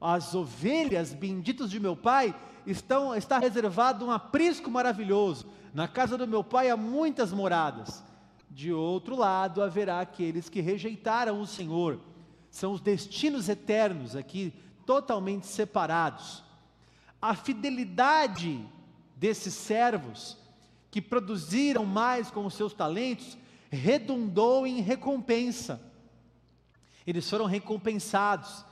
As 0.00 0.34
ovelhas 0.34 1.12
benditas 1.12 1.70
de 1.70 1.78
meu 1.78 1.94
pai 1.94 2.34
estão 2.66 3.14
está 3.14 3.38
reservado 3.38 4.04
um 4.04 4.10
aprisco 4.10 4.70
maravilhoso. 4.70 5.46
Na 5.74 5.86
casa 5.86 6.16
do 6.16 6.26
meu 6.26 6.42
pai 6.42 6.70
há 6.70 6.76
muitas 6.76 7.32
moradas. 7.32 8.02
De 8.50 8.72
outro 8.72 9.14
lado 9.14 9.62
haverá 9.62 10.00
aqueles 10.00 10.48
que 10.48 10.60
rejeitaram 10.60 11.40
o 11.40 11.46
Senhor. 11.46 12.00
São 12.50 12.72
os 12.72 12.80
destinos 12.80 13.48
eternos 13.48 14.16
aqui 14.16 14.52
totalmente 14.84 15.46
separados. 15.46 16.42
A 17.20 17.34
fidelidade 17.34 18.66
desses 19.14 19.54
servos 19.54 20.36
que 20.90 21.00
produziram 21.00 21.84
mais 21.84 22.30
com 22.30 22.44
os 22.46 22.54
seus 22.54 22.72
talentos 22.72 23.38
redundou 23.70 24.66
em 24.66 24.80
recompensa. 24.80 25.80
Eles 27.06 27.28
foram 27.28 27.44
recompensados, 27.44 28.64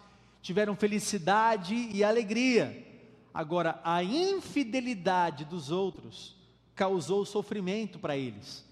tiveram 0.42 0.76
felicidade 0.76 1.74
e 1.74 2.02
alegria. 2.02 2.86
Agora, 3.32 3.80
a 3.84 4.02
infidelidade 4.02 5.44
dos 5.44 5.70
outros 5.70 6.36
causou 6.74 7.24
sofrimento 7.24 7.98
para 7.98 8.16
eles. 8.16 8.64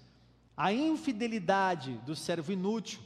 A 0.55 0.73
infidelidade 0.73 1.93
do 2.05 2.15
servo 2.15 2.51
inútil 2.51 2.99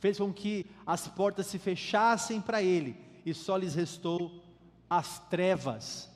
fez 0.00 0.18
com 0.18 0.32
que 0.32 0.66
as 0.86 1.06
portas 1.08 1.46
se 1.46 1.58
fechassem 1.58 2.40
para 2.40 2.62
ele 2.62 2.96
e 3.24 3.32
só 3.32 3.56
lhes 3.56 3.74
restou 3.74 4.42
as 4.88 5.18
trevas. 5.28 6.10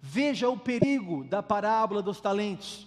Veja 0.00 0.48
o 0.48 0.56
perigo 0.56 1.24
da 1.24 1.42
parábola 1.42 2.00
dos 2.00 2.20
talentos. 2.20 2.86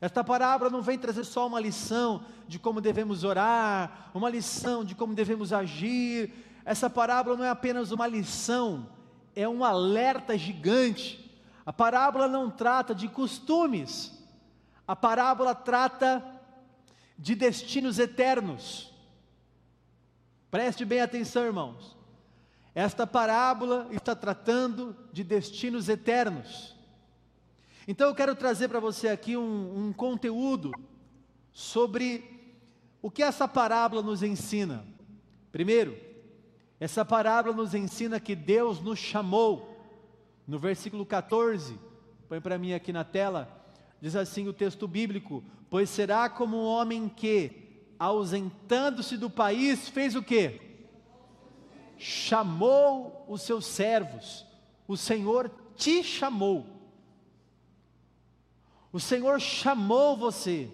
Esta 0.00 0.24
parábola 0.24 0.68
não 0.68 0.82
vem 0.82 0.98
trazer 0.98 1.24
só 1.24 1.46
uma 1.46 1.60
lição 1.60 2.24
de 2.48 2.58
como 2.58 2.80
devemos 2.80 3.22
orar, 3.24 4.10
uma 4.12 4.28
lição 4.28 4.84
de 4.84 4.94
como 4.94 5.14
devemos 5.14 5.52
agir. 5.52 6.32
Essa 6.64 6.88
parábola 6.88 7.36
não 7.36 7.44
é 7.44 7.50
apenas 7.50 7.90
uma 7.90 8.06
lição, 8.06 8.88
é 9.34 9.48
um 9.48 9.64
alerta 9.64 10.36
gigante. 10.36 11.30
A 11.64 11.72
parábola 11.72 12.28
não 12.28 12.50
trata 12.50 12.94
de 12.94 13.08
costumes, 13.08 14.12
a 14.86 14.96
parábola 14.96 15.54
trata 15.54 16.24
de 17.18 17.34
destinos 17.34 17.98
eternos. 17.98 18.92
Preste 20.50 20.84
bem 20.84 21.00
atenção, 21.00 21.44
irmãos. 21.44 21.96
Esta 22.74 23.06
parábola 23.06 23.86
está 23.90 24.14
tratando 24.14 24.96
de 25.12 25.22
destinos 25.22 25.88
eternos. 25.88 26.74
Então 27.86 28.08
eu 28.08 28.14
quero 28.14 28.34
trazer 28.34 28.68
para 28.68 28.80
você 28.80 29.08
aqui 29.08 29.36
um, 29.36 29.86
um 29.88 29.92
conteúdo 29.92 30.72
sobre 31.52 32.54
o 33.00 33.10
que 33.10 33.22
essa 33.22 33.46
parábola 33.46 34.02
nos 34.02 34.22
ensina. 34.22 34.84
Primeiro, 35.50 35.96
essa 36.82 37.04
parábola 37.04 37.54
nos 37.54 37.74
ensina 37.76 38.18
que 38.18 38.34
Deus 38.34 38.80
nos 38.80 38.98
chamou. 38.98 39.78
No 40.44 40.58
versículo 40.58 41.06
14, 41.06 41.78
põe 42.28 42.40
para 42.40 42.58
mim 42.58 42.72
aqui 42.72 42.92
na 42.92 43.04
tela, 43.04 43.48
diz 44.00 44.16
assim 44.16 44.48
o 44.48 44.52
texto 44.52 44.88
bíblico: 44.88 45.44
Pois 45.70 45.88
será 45.88 46.28
como 46.28 46.56
um 46.56 46.66
homem 46.66 47.08
que, 47.08 47.86
ausentando-se 48.00 49.16
do 49.16 49.30
país, 49.30 49.88
fez 49.88 50.16
o 50.16 50.24
quê? 50.24 50.60
Chamou 51.98 53.26
os 53.28 53.42
seus 53.42 53.64
servos. 53.64 54.44
O 54.88 54.96
Senhor 54.96 55.52
te 55.76 56.02
chamou. 56.02 56.66
O 58.92 58.98
Senhor 58.98 59.40
chamou 59.40 60.16
você. 60.16 60.68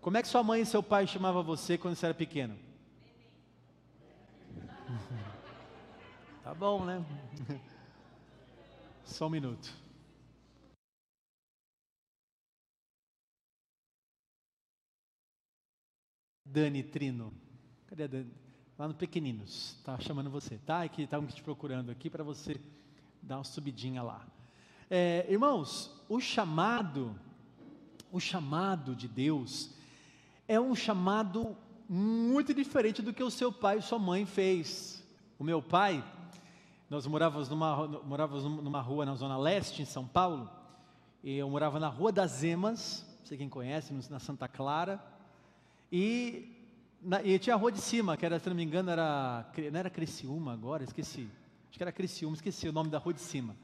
Como 0.00 0.16
é 0.16 0.22
que 0.22 0.28
sua 0.28 0.42
mãe 0.42 0.62
e 0.62 0.66
seu 0.66 0.82
pai 0.82 1.06
chamavam 1.06 1.42
você 1.42 1.76
quando 1.76 1.94
você 1.94 2.06
era 2.06 2.14
pequeno? 2.14 2.67
Tá 6.42 6.54
bom, 6.54 6.84
né? 6.84 7.04
Só 9.04 9.26
um 9.26 9.30
minuto. 9.30 9.70
Dani 16.44 16.82
Trino. 16.82 17.34
Cadê 17.86 18.04
a 18.04 18.06
Dani? 18.06 18.32
Lá 18.78 18.88
no 18.88 18.94
Pequeninos. 18.94 19.78
Tá 19.84 19.98
chamando 19.98 20.30
você, 20.30 20.56
tá? 20.58 20.84
É 20.84 20.88
que 20.88 21.02
estavam 21.02 21.28
te 21.28 21.42
procurando 21.42 21.90
aqui 21.90 22.08
para 22.08 22.24
você 22.24 22.58
dar 23.20 23.36
uma 23.36 23.44
subidinha 23.44 24.02
lá. 24.02 24.26
É, 24.88 25.26
irmãos, 25.30 26.02
o 26.08 26.18
chamado, 26.18 27.14
o 28.10 28.18
chamado 28.18 28.96
de 28.96 29.06
Deus 29.06 29.74
é 30.46 30.58
um 30.58 30.74
chamado 30.74 31.54
muito 31.88 32.52
diferente 32.52 33.00
do 33.00 33.14
que 33.14 33.22
o 33.22 33.30
seu 33.30 33.50
pai 33.50 33.78
e 33.78 33.82
sua 33.82 33.98
mãe 33.98 34.26
fez. 34.26 35.02
O 35.38 35.44
meu 35.44 35.62
pai, 35.62 36.04
nós 36.90 37.06
morávamos 37.06 37.48
numa, 37.48 37.88
morávamos 38.04 38.44
numa 38.44 38.80
rua 38.82 39.06
na 39.06 39.14
Zona 39.14 39.38
Leste, 39.38 39.80
em 39.80 39.86
São 39.86 40.06
Paulo, 40.06 40.50
e 41.24 41.36
eu 41.36 41.48
morava 41.48 41.80
na 41.80 41.88
Rua 41.88 42.12
das 42.12 42.44
Emas, 42.44 43.06
não 43.20 43.26
sei 43.26 43.38
quem 43.38 43.48
conhece, 43.48 43.94
na 44.10 44.18
Santa 44.18 44.46
Clara, 44.46 45.02
e, 45.90 46.54
na, 47.02 47.22
e 47.22 47.38
tinha 47.38 47.54
a 47.54 47.58
Rua 47.58 47.72
de 47.72 47.80
Cima, 47.80 48.16
que 48.16 48.26
era, 48.26 48.38
se 48.38 48.48
não 48.48 48.56
me 48.56 48.62
engano, 48.62 48.90
era, 48.90 49.50
não 49.72 49.80
era 49.80 49.88
Criciúma 49.88 50.52
agora, 50.52 50.84
esqueci, 50.84 51.26
acho 51.68 51.78
que 51.78 51.82
era 51.82 51.92
Criciúma, 51.92 52.34
esqueci 52.34 52.68
o 52.68 52.72
nome 52.72 52.90
da 52.90 52.98
Rua 52.98 53.14
de 53.14 53.20
Cima. 53.20 53.56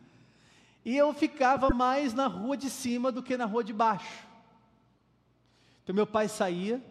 E 0.83 0.97
eu 0.97 1.13
ficava 1.13 1.71
mais 1.71 2.13
na 2.13 2.27
rua 2.27 2.57
de 2.57 2.69
cima 2.69 3.11
do 3.11 3.23
que 3.23 3.39
na 3.39 3.47
rua 3.47 3.65
de 3.65 3.73
baixo. 3.73 4.27
Então 5.83 5.95
meu 5.95 6.07
pai 6.07 6.29
saía 6.29 6.83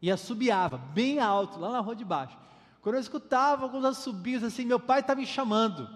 e 0.00 0.10
assobiava 0.10 0.78
bem 0.78 1.18
alto, 1.18 1.58
lá 1.58 1.70
na 1.70 1.80
rua 1.80 1.94
de 1.94 2.04
baixo. 2.04 2.36
Quando 2.80 2.94
eu 2.94 3.00
escutava 3.00 3.64
alguns 3.64 3.84
assobios 3.84 4.42
assim, 4.42 4.64
meu 4.64 4.80
pai 4.80 5.00
estava 5.00 5.20
me 5.20 5.26
chamando. 5.26 5.88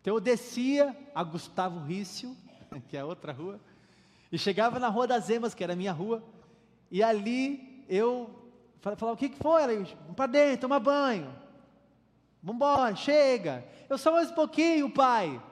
Então 0.00 0.14
eu 0.14 0.20
descia 0.20 0.96
a 1.14 1.22
Gustavo 1.22 1.80
Rício, 1.80 2.36
que 2.88 2.96
é 2.96 3.04
outra 3.04 3.32
rua, 3.32 3.60
e 4.30 4.38
chegava 4.38 4.78
na 4.78 4.88
Rua 4.88 5.06
das 5.06 5.30
Emas, 5.30 5.54
que 5.54 5.64
era 5.64 5.72
a 5.72 5.76
minha 5.76 5.92
rua, 5.92 6.22
e 6.90 7.02
ali 7.02 7.84
eu 7.88 8.30
falava, 8.80 9.12
o 9.12 9.16
que, 9.16 9.30
que 9.30 9.38
foi? 9.38 9.62
Ela, 9.62 9.86
para 10.14 10.26
dentro, 10.26 10.62
tomar 10.62 10.80
banho. 10.80 11.34
Vambora, 12.42 12.94
chega. 12.94 13.64
Eu 13.88 13.98
só 13.98 14.12
mais 14.12 14.30
um 14.30 14.34
pouquinho, 14.34 14.90
pai. 14.90 15.42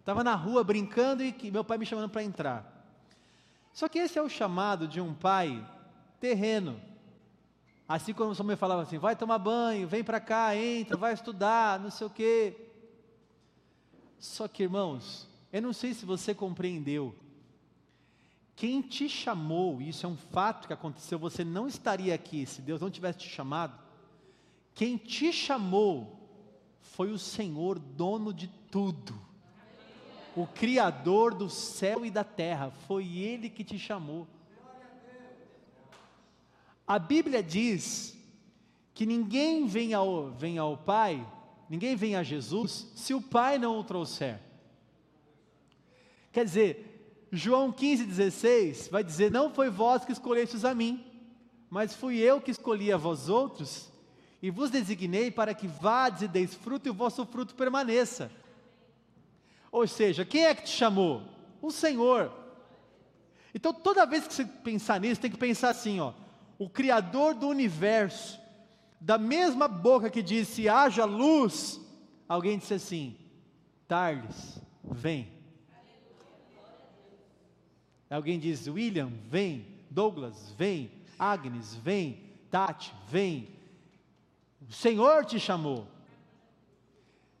Estava 0.00 0.24
na 0.24 0.34
rua 0.34 0.64
brincando 0.64 1.22
e 1.22 1.50
meu 1.50 1.62
pai 1.62 1.78
me 1.78 1.86
chamando 1.86 2.10
para 2.10 2.22
entrar. 2.22 2.80
Só 3.72 3.88
que 3.88 3.98
esse 3.98 4.18
é 4.18 4.22
o 4.22 4.28
chamado 4.28 4.88
de 4.88 5.00
um 5.00 5.14
pai 5.14 5.64
terreno. 6.20 6.80
Assim 7.88 8.12
como 8.12 8.34
sua 8.34 8.44
mãe 8.44 8.54
falava 8.54 8.82
assim: 8.82 8.98
vai 8.98 9.16
tomar 9.16 9.38
banho, 9.38 9.88
vem 9.88 10.04
para 10.04 10.20
cá, 10.20 10.54
entra, 10.54 10.96
vai 10.96 11.12
estudar, 11.12 11.80
não 11.80 11.90
sei 11.90 12.06
o 12.06 12.10
quê. 12.10 12.56
Só 14.18 14.46
que, 14.46 14.62
irmãos, 14.62 15.26
eu 15.52 15.60
não 15.60 15.72
sei 15.72 15.94
se 15.94 16.04
você 16.04 16.34
compreendeu. 16.34 17.14
Quem 18.54 18.82
te 18.82 19.08
chamou, 19.08 19.80
isso 19.80 20.04
é 20.04 20.08
um 20.08 20.16
fato 20.16 20.66
que 20.66 20.72
aconteceu, 20.74 21.18
você 21.18 21.42
não 21.42 21.66
estaria 21.66 22.14
aqui 22.14 22.44
se 22.44 22.60
Deus 22.60 22.80
não 22.80 22.90
tivesse 22.90 23.20
te 23.20 23.28
chamado. 23.28 23.76
Quem 24.74 24.98
te 24.98 25.32
chamou 25.32 26.20
foi 26.82 27.10
o 27.10 27.18
Senhor, 27.18 27.78
dono 27.78 28.34
de 28.34 28.48
tudo, 28.70 29.18
o 30.36 30.46
Criador 30.46 31.34
do 31.34 31.48
céu 31.48 32.04
e 32.04 32.10
da 32.10 32.22
terra, 32.22 32.70
foi 32.86 33.16
Ele 33.16 33.48
que 33.48 33.64
te 33.64 33.78
chamou. 33.78 34.28
A 36.90 36.98
Bíblia 36.98 37.40
diz 37.40 38.18
que 38.92 39.06
ninguém 39.06 39.64
vem 39.64 39.94
ao, 39.94 40.32
vem 40.32 40.58
ao 40.58 40.76
Pai, 40.76 41.24
ninguém 41.68 41.94
vem 41.94 42.16
a 42.16 42.24
Jesus, 42.24 42.90
se 42.96 43.14
o 43.14 43.22
Pai 43.22 43.58
não 43.60 43.78
o 43.78 43.84
trouxer. 43.84 44.40
Quer 46.32 46.44
dizer, 46.44 47.28
João 47.30 47.72
15,16 47.72 48.90
vai 48.90 49.04
dizer: 49.04 49.30
Não 49.30 49.54
foi 49.54 49.70
vós 49.70 50.04
que 50.04 50.10
escolhestes 50.10 50.64
a 50.64 50.74
mim, 50.74 51.06
mas 51.70 51.94
fui 51.94 52.16
eu 52.16 52.40
que 52.40 52.50
escolhi 52.50 52.92
a 52.92 52.96
vós 52.96 53.28
outros 53.28 53.88
e 54.42 54.50
vos 54.50 54.68
designei 54.68 55.30
para 55.30 55.54
que 55.54 55.68
vades 55.68 56.22
e 56.22 56.26
deis 56.26 56.56
fruto 56.56 56.88
e 56.88 56.90
o 56.90 56.94
vosso 56.94 57.24
fruto 57.24 57.54
permaneça. 57.54 58.32
Ou 59.70 59.86
seja, 59.86 60.24
quem 60.24 60.44
é 60.44 60.56
que 60.56 60.64
te 60.64 60.70
chamou? 60.70 61.22
O 61.62 61.70
Senhor. 61.70 62.32
Então, 63.54 63.72
toda 63.72 64.04
vez 64.04 64.26
que 64.26 64.34
você 64.34 64.44
pensar 64.44 64.98
nisso, 64.98 65.20
tem 65.20 65.30
que 65.30 65.38
pensar 65.38 65.68
assim, 65.68 66.00
ó, 66.00 66.14
o 66.60 66.68
criador 66.68 67.34
do 67.34 67.48
universo, 67.48 68.38
da 69.00 69.16
mesma 69.16 69.66
boca 69.66 70.10
que 70.10 70.22
disse 70.22 70.68
haja 70.68 71.06
luz, 71.06 71.80
alguém 72.28 72.58
disse 72.58 72.74
assim: 72.74 73.16
Tarles, 73.88 74.60
vem. 74.84 75.32
Alguém 78.10 78.38
diz: 78.38 78.68
William, 78.68 79.10
vem. 79.26 79.66
Douglas, 79.90 80.52
vem. 80.56 80.92
Agnes, 81.18 81.74
vem. 81.74 82.28
Tati, 82.50 82.92
vem 83.08 83.48
O 84.68 84.72
Senhor 84.72 85.24
te 85.24 85.40
chamou. 85.40 85.88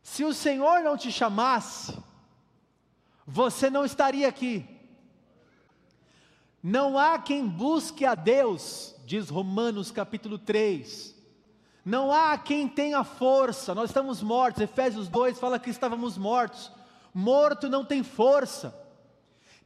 Se 0.02 0.24
o 0.24 0.32
Senhor 0.32 0.80
não 0.80 0.96
te 0.96 1.12
chamasse, 1.12 1.94
você 3.26 3.68
não 3.68 3.84
estaria 3.84 4.26
aqui. 4.26 4.66
Não 6.62 6.98
há 6.98 7.18
quem 7.18 7.46
busque 7.46 8.04
a 8.04 8.14
Deus, 8.14 8.94
diz 9.10 9.28
Romanos 9.28 9.90
capítulo 9.90 10.38
3. 10.38 11.16
Não 11.84 12.12
há 12.12 12.38
quem 12.38 12.68
tenha 12.68 13.02
força, 13.02 13.74
nós 13.74 13.90
estamos 13.90 14.22
mortos. 14.22 14.62
Efésios 14.62 15.08
2 15.08 15.36
fala 15.36 15.58
que 15.58 15.68
estávamos 15.68 16.16
mortos. 16.16 16.70
Morto 17.12 17.68
não 17.68 17.84
tem 17.84 18.04
força. 18.04 18.72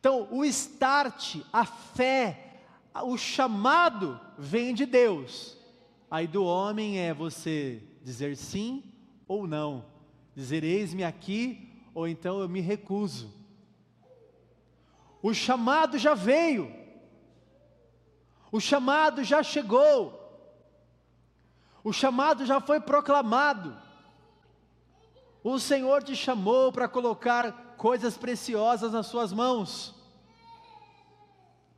Então, 0.00 0.26
o 0.30 0.46
start, 0.46 1.40
a 1.52 1.66
fé, 1.66 2.62
o 3.02 3.18
chamado 3.18 4.18
vem 4.38 4.72
de 4.72 4.86
Deus. 4.86 5.58
Aí 6.10 6.26
do 6.26 6.42
homem 6.42 6.98
é 6.98 7.12
você 7.12 7.82
dizer 8.02 8.38
sim 8.38 8.82
ou 9.28 9.46
não, 9.46 9.84
dizer 10.34 10.64
eis-me 10.64 11.04
aqui, 11.04 11.70
ou 11.92 12.08
então 12.08 12.40
eu 12.40 12.48
me 12.48 12.62
recuso. 12.62 13.30
O 15.20 15.34
chamado 15.34 15.98
já 15.98 16.14
veio, 16.14 16.83
o 18.54 18.60
chamado 18.60 19.24
já 19.24 19.42
chegou, 19.42 20.14
o 21.82 21.92
chamado 21.92 22.46
já 22.46 22.60
foi 22.60 22.78
proclamado. 22.78 23.76
O 25.42 25.58
Senhor 25.58 26.04
te 26.04 26.14
chamou 26.14 26.70
para 26.70 26.86
colocar 26.86 27.74
coisas 27.76 28.16
preciosas 28.16 28.92
nas 28.92 29.08
suas 29.08 29.32
mãos. 29.32 29.92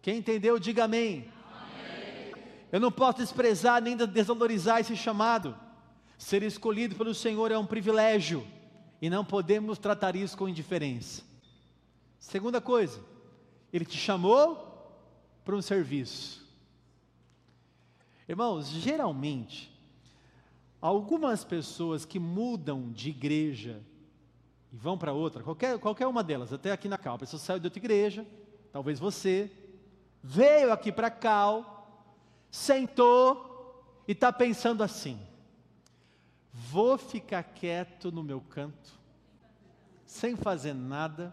Quem 0.02 0.18
entendeu, 0.18 0.58
diga 0.58 0.84
amém. 0.84 1.32
amém. 1.50 2.34
Eu 2.70 2.78
não 2.78 2.92
posso 2.92 3.20
desprezar 3.20 3.80
nem 3.80 3.96
desvalorizar 3.96 4.78
esse 4.78 4.94
chamado. 4.94 5.56
Ser 6.18 6.42
escolhido 6.42 6.94
pelo 6.94 7.14
Senhor 7.14 7.50
é 7.50 7.56
um 7.56 7.64
privilégio 7.64 8.46
e 9.00 9.08
não 9.08 9.24
podemos 9.24 9.78
tratar 9.78 10.14
isso 10.14 10.36
com 10.36 10.46
indiferença. 10.46 11.22
Segunda 12.18 12.60
coisa, 12.60 13.02
Ele 13.72 13.86
te 13.86 13.96
chamou 13.96 14.92
para 15.42 15.56
um 15.56 15.62
serviço. 15.62 16.44
Irmãos, 18.28 18.68
geralmente, 18.68 19.72
algumas 20.80 21.44
pessoas 21.44 22.04
que 22.04 22.18
mudam 22.18 22.90
de 22.90 23.10
igreja 23.10 23.80
e 24.72 24.76
vão 24.76 24.98
para 24.98 25.12
outra, 25.12 25.44
qualquer, 25.44 25.78
qualquer 25.78 26.08
uma 26.08 26.24
delas, 26.24 26.52
até 26.52 26.72
aqui 26.72 26.88
na 26.88 26.98
Cal, 26.98 27.14
a 27.14 27.18
pessoa 27.18 27.38
saiu 27.38 27.60
de 27.60 27.66
outra 27.68 27.78
igreja, 27.78 28.26
talvez 28.72 28.98
você, 28.98 29.50
veio 30.20 30.72
aqui 30.72 30.90
para 30.90 31.08
Cal, 31.08 32.04
sentou 32.50 33.84
e 34.08 34.12
está 34.12 34.32
pensando 34.32 34.82
assim: 34.82 35.20
vou 36.52 36.98
ficar 36.98 37.44
quieto 37.44 38.10
no 38.10 38.24
meu 38.24 38.40
canto, 38.40 38.98
sem 40.04 40.34
fazer 40.34 40.74
nada, 40.74 41.32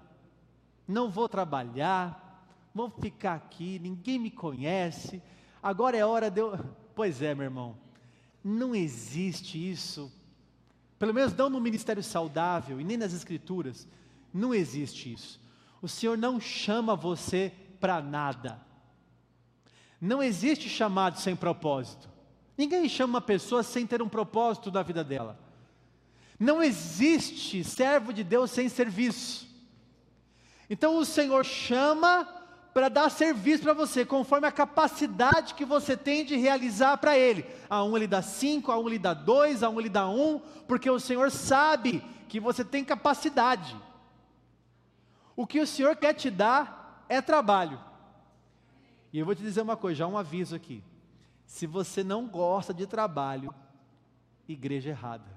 não 0.88 1.10
vou 1.10 1.28
trabalhar, 1.28 2.48
vou 2.72 2.92
ficar 2.92 3.34
aqui, 3.34 3.80
ninguém 3.80 4.20
me 4.20 4.30
conhece, 4.30 5.24
agora 5.62 5.98
é 5.98 6.06
hora 6.06 6.30
de 6.30 6.40
eu. 6.40 6.83
Pois 6.96 7.22
é, 7.22 7.34
meu 7.34 7.46
irmão, 7.46 7.78
não 8.44 8.76
existe 8.76 9.58
isso, 9.72 10.12
pelo 11.00 11.14
menos 11.14 11.34
não 11.34 11.50
no 11.50 11.60
ministério 11.60 12.04
saudável 12.04 12.80
e 12.80 12.84
nem 12.84 12.98
nas 12.98 13.14
Escrituras, 13.14 13.88
não 14.34 14.54
existe 14.54 15.12
isso. 15.14 15.42
O 15.82 15.88
Senhor 15.88 16.18
não 16.18 16.40
chama 16.40 16.96
você 16.96 17.52
para 17.80 18.02
nada. 18.02 18.60
Não 20.00 20.22
existe 20.22 20.70
chamado 20.70 21.20
sem 21.20 21.36
propósito. 21.36 22.10
Ninguém 22.58 22.88
chama 22.88 23.16
uma 23.16 23.22
pessoa 23.22 23.64
sem 23.64 23.88
ter 23.88 24.02
um 24.02 24.10
propósito 24.10 24.72
na 24.72 24.84
vida 24.84 25.04
dela. 25.04 25.40
Não 26.40 26.62
existe 26.62 27.64
servo 27.64 28.14
de 28.14 28.24
Deus 28.24 28.52
sem 28.52 28.70
serviço. 28.70 29.48
Então 30.70 30.98
o 30.98 31.06
Senhor 31.06 31.46
chama 31.46 32.28
para 32.74 32.90
dar 32.90 33.10
serviço 33.10 33.64
para 33.64 33.74
você, 33.74 34.04
conforme 34.04 34.48
a 34.48 34.52
capacidade 34.52 35.54
que 35.54 35.64
você 35.64 35.96
tem 35.96 36.26
de 36.26 36.36
realizar 36.36 36.98
para 36.98 37.18
Ele. 37.18 37.46
A 37.70 37.84
um 37.84 37.96
Ele 37.96 38.08
dá 38.08 38.22
cinco, 38.22 38.72
a 38.72 38.80
um 38.80 38.88
Ele 38.88 38.98
dá 38.98 39.14
dois, 39.14 39.62
a 39.62 39.70
um 39.70 39.80
Ele 39.80 39.90
dá 39.90 40.10
um, 40.10 40.40
porque 40.68 40.90
o 40.90 41.00
Senhor 41.00 41.30
sabe 41.30 42.04
que 42.28 42.40
você 42.40 42.66
tem 42.66 42.84
capacidade. 42.84 43.76
O 45.36 45.46
que 45.46 45.60
o 45.60 45.68
Senhor 45.68 45.96
quer 45.96 46.14
te 46.14 46.32
dar 46.32 47.06
é 47.08 47.22
trabalho. 47.22 47.80
E 49.12 49.20
eu 49.20 49.26
vou 49.26 49.36
te 49.36 49.44
dizer 49.44 49.62
uma 49.62 49.78
coisa, 49.78 50.00
já 50.00 50.08
um 50.08 50.18
aviso 50.18 50.56
aqui. 50.56 50.84
Se 51.46 51.68
você 51.68 52.04
não 52.04 52.26
gosta 52.26 52.74
de 52.74 52.88
trabalho, 52.88 53.54
igreja 54.48 54.90
errada. 54.90 55.32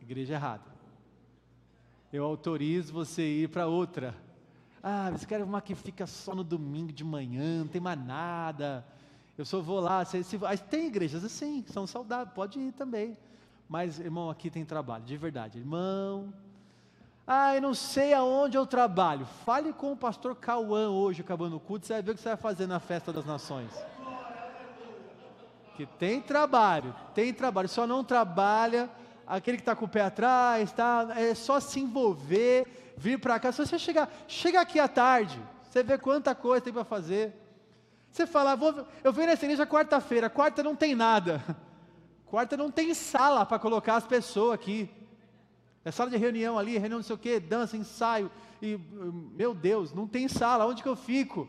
Igreja 0.00 0.32
errada. 0.32 0.64
Eu 2.10 2.24
autorizo 2.24 2.94
você 2.94 3.22
ir 3.42 3.50
para 3.50 3.66
outra. 3.66 4.14
Ah, 4.82 5.10
você 5.10 5.26
quer 5.26 5.42
uma 5.42 5.60
que 5.60 5.74
fica 5.74 6.06
só 6.06 6.34
no 6.34 6.44
domingo 6.44 6.92
de 6.92 7.04
manhã, 7.04 7.60
não 7.60 7.68
tem 7.68 7.80
mais 7.80 7.98
nada. 7.98 8.84
Eu 9.36 9.44
só 9.44 9.60
vou 9.60 9.80
lá. 9.80 10.04
Se, 10.04 10.22
se, 10.24 10.38
tem 10.70 10.86
igrejas 10.86 11.24
assim, 11.24 11.64
são 11.68 11.86
saudáveis, 11.86 12.34
pode 12.34 12.58
ir 12.58 12.72
também. 12.72 13.16
Mas, 13.68 13.98
irmão, 13.98 14.30
aqui 14.30 14.50
tem 14.50 14.64
trabalho, 14.64 15.04
de 15.04 15.16
verdade. 15.16 15.58
Irmão, 15.58 16.32
ah, 17.26 17.54
eu 17.54 17.60
não 17.60 17.74
sei 17.74 18.14
aonde 18.14 18.56
eu 18.56 18.66
trabalho. 18.66 19.26
Fale 19.44 19.72
com 19.72 19.92
o 19.92 19.96
pastor 19.96 20.34
Cauã 20.34 20.88
hoje, 20.88 21.20
acabando 21.20 21.56
o 21.56 21.60
culto, 21.60 21.86
você 21.86 21.94
vai 21.94 22.02
ver 22.02 22.10
o 22.12 22.14
que 22.14 22.20
você 22.20 22.28
vai 22.28 22.38
fazer 22.38 22.66
na 22.66 22.80
festa 22.80 23.12
das 23.12 23.26
nações. 23.26 23.70
Que 25.76 25.86
tem 25.86 26.20
trabalho, 26.20 26.94
tem 27.14 27.32
trabalho, 27.32 27.68
só 27.68 27.86
não 27.86 28.02
trabalha 28.02 28.90
aquele 29.28 29.58
que 29.58 29.62
está 29.62 29.76
com 29.76 29.84
o 29.84 29.88
pé 29.88 30.00
atrás, 30.00 30.72
tá, 30.72 31.08
é 31.14 31.34
só 31.34 31.60
se 31.60 31.78
envolver, 31.78 32.87
vir 32.98 33.18
para 33.18 33.38
cá. 33.38 33.52
Se 33.52 33.64
você 33.64 33.78
chegar, 33.78 34.10
chega 34.26 34.60
aqui 34.60 34.78
à 34.78 34.88
tarde, 34.88 35.40
você 35.62 35.82
vê 35.82 35.96
quanta 35.96 36.34
coisa 36.34 36.60
tem 36.60 36.72
para 36.72 36.84
fazer. 36.84 37.32
Você 38.10 38.26
fala, 38.26 38.56
vou, 38.56 38.86
eu 39.04 39.12
venho 39.12 39.28
nessa 39.28 39.44
igreja 39.44 39.66
quarta-feira, 39.66 40.28
quarta 40.28 40.62
não 40.62 40.74
tem 40.74 40.94
nada. 40.94 41.42
Quarta 42.26 42.58
não 42.58 42.70
tem 42.70 42.92
sala 42.92 43.46
para 43.46 43.58
colocar 43.58 43.96
as 43.96 44.06
pessoas 44.06 44.52
aqui. 44.52 44.90
É 45.82 45.90
sala 45.90 46.10
de 46.10 46.18
reunião 46.18 46.58
ali, 46.58 46.76
reunião 46.76 46.98
não 46.98 47.02
sei 47.02 47.16
o 47.16 47.18
quê, 47.18 47.40
dança, 47.40 47.74
ensaio. 47.74 48.30
E, 48.60 48.76
meu 49.34 49.54
Deus, 49.54 49.94
não 49.94 50.06
tem 50.06 50.28
sala, 50.28 50.66
onde 50.66 50.82
que 50.82 50.88
eu 50.90 50.94
fico? 50.94 51.48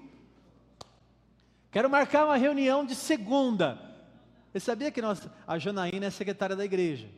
Quero 1.69 1.89
marcar 1.89 2.23
uma 2.23 2.37
reunião 2.37 2.85
de 2.85 2.95
segunda. 2.95 3.77
Você 4.53 4.61
sabia 4.61 4.89
que 4.89 5.01
nós, 5.01 5.27
a 5.45 5.57
Janaína 5.59 6.05
é 6.05 6.09
secretária 6.09 6.55
da 6.55 6.63
igreja? 6.63 7.09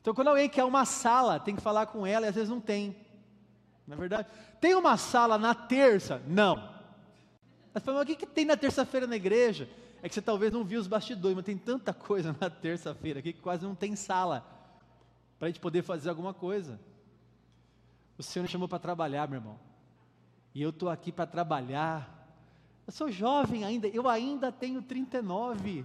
Então, 0.00 0.14
quando 0.14 0.28
alguém 0.28 0.48
quer 0.48 0.64
uma 0.64 0.86
sala, 0.86 1.38
tem 1.38 1.54
que 1.54 1.60
falar 1.60 1.84
com 1.84 2.06
ela 2.06 2.24
e 2.24 2.28
às 2.30 2.34
vezes 2.34 2.48
não 2.48 2.60
tem. 2.60 3.03
Não 3.86 3.96
é 3.96 4.00
verdade? 4.00 4.28
Tem 4.60 4.74
uma 4.74 4.96
sala 4.96 5.36
na 5.38 5.54
terça? 5.54 6.22
Não. 6.26 6.72
Mas 7.72 7.86
o 7.86 8.06
que, 8.06 8.16
que 8.16 8.26
tem 8.26 8.44
na 8.44 8.56
terça-feira 8.56 9.06
na 9.06 9.16
igreja? 9.16 9.68
É 10.02 10.08
que 10.08 10.14
você 10.14 10.22
talvez 10.22 10.52
não 10.52 10.64
viu 10.64 10.80
os 10.80 10.86
bastidores, 10.86 11.34
mas 11.36 11.44
tem 11.44 11.56
tanta 11.56 11.92
coisa 11.94 12.34
na 12.40 12.48
terça-feira 12.48 13.20
aqui 13.20 13.32
que 13.32 13.40
quase 13.40 13.64
não 13.64 13.74
tem 13.74 13.96
sala 13.96 14.46
para 15.38 15.48
a 15.48 15.50
gente 15.50 15.60
poder 15.60 15.82
fazer 15.82 16.08
alguma 16.08 16.32
coisa. 16.32 16.78
O 18.16 18.22
Senhor 18.22 18.44
me 18.44 18.48
chamou 18.48 18.68
para 18.68 18.78
trabalhar, 18.78 19.28
meu 19.28 19.38
irmão. 19.38 19.58
E 20.54 20.62
eu 20.62 20.70
estou 20.70 20.88
aqui 20.88 21.10
para 21.10 21.26
trabalhar. 21.26 22.08
Eu 22.86 22.92
sou 22.92 23.10
jovem 23.10 23.64
ainda, 23.64 23.88
eu 23.88 24.08
ainda 24.08 24.52
tenho 24.52 24.80
39. 24.80 25.84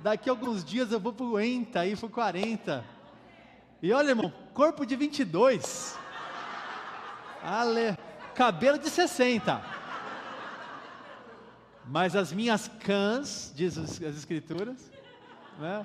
Daqui 0.00 0.28
a 0.28 0.32
alguns 0.32 0.64
dias 0.64 0.92
eu 0.92 1.00
vou 1.00 1.12
para 1.12 1.24
o 1.24 1.40
ENTA, 1.40 1.80
aí 1.80 1.96
para 1.96 2.06
o 2.06 2.10
40. 2.10 2.84
E 3.80 3.92
olha, 3.92 4.10
irmão, 4.10 4.32
corpo 4.52 4.84
de 4.84 4.94
22. 4.94 5.96
Ale... 7.42 7.96
Cabelo 8.38 8.78
de 8.78 8.88
60. 8.88 9.60
Mas 11.84 12.14
as 12.14 12.32
minhas 12.32 12.68
cãs, 12.68 13.52
diz 13.52 13.76
as 13.76 14.00
escrituras, 14.00 14.92
né, 15.58 15.84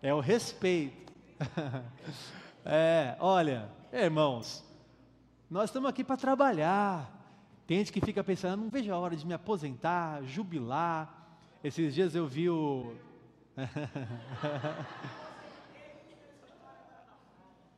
é 0.00 0.14
o 0.14 0.20
respeito. 0.20 1.12
é, 2.64 3.16
olha, 3.20 3.68
irmãos, 3.92 4.64
nós 5.50 5.68
estamos 5.68 5.90
aqui 5.90 6.02
para 6.02 6.16
trabalhar. 6.16 7.10
Tem 7.66 7.76
gente 7.76 7.92
que 7.92 8.00
fica 8.00 8.24
pensando, 8.24 8.62
não 8.62 8.70
vejo 8.70 8.90
a 8.90 8.98
hora 8.98 9.14
de 9.14 9.26
me 9.26 9.34
aposentar, 9.34 10.22
jubilar. 10.22 11.12
Esses 11.62 11.94
dias 11.94 12.14
eu 12.14 12.26
vi 12.26 12.48
o. 12.48 12.94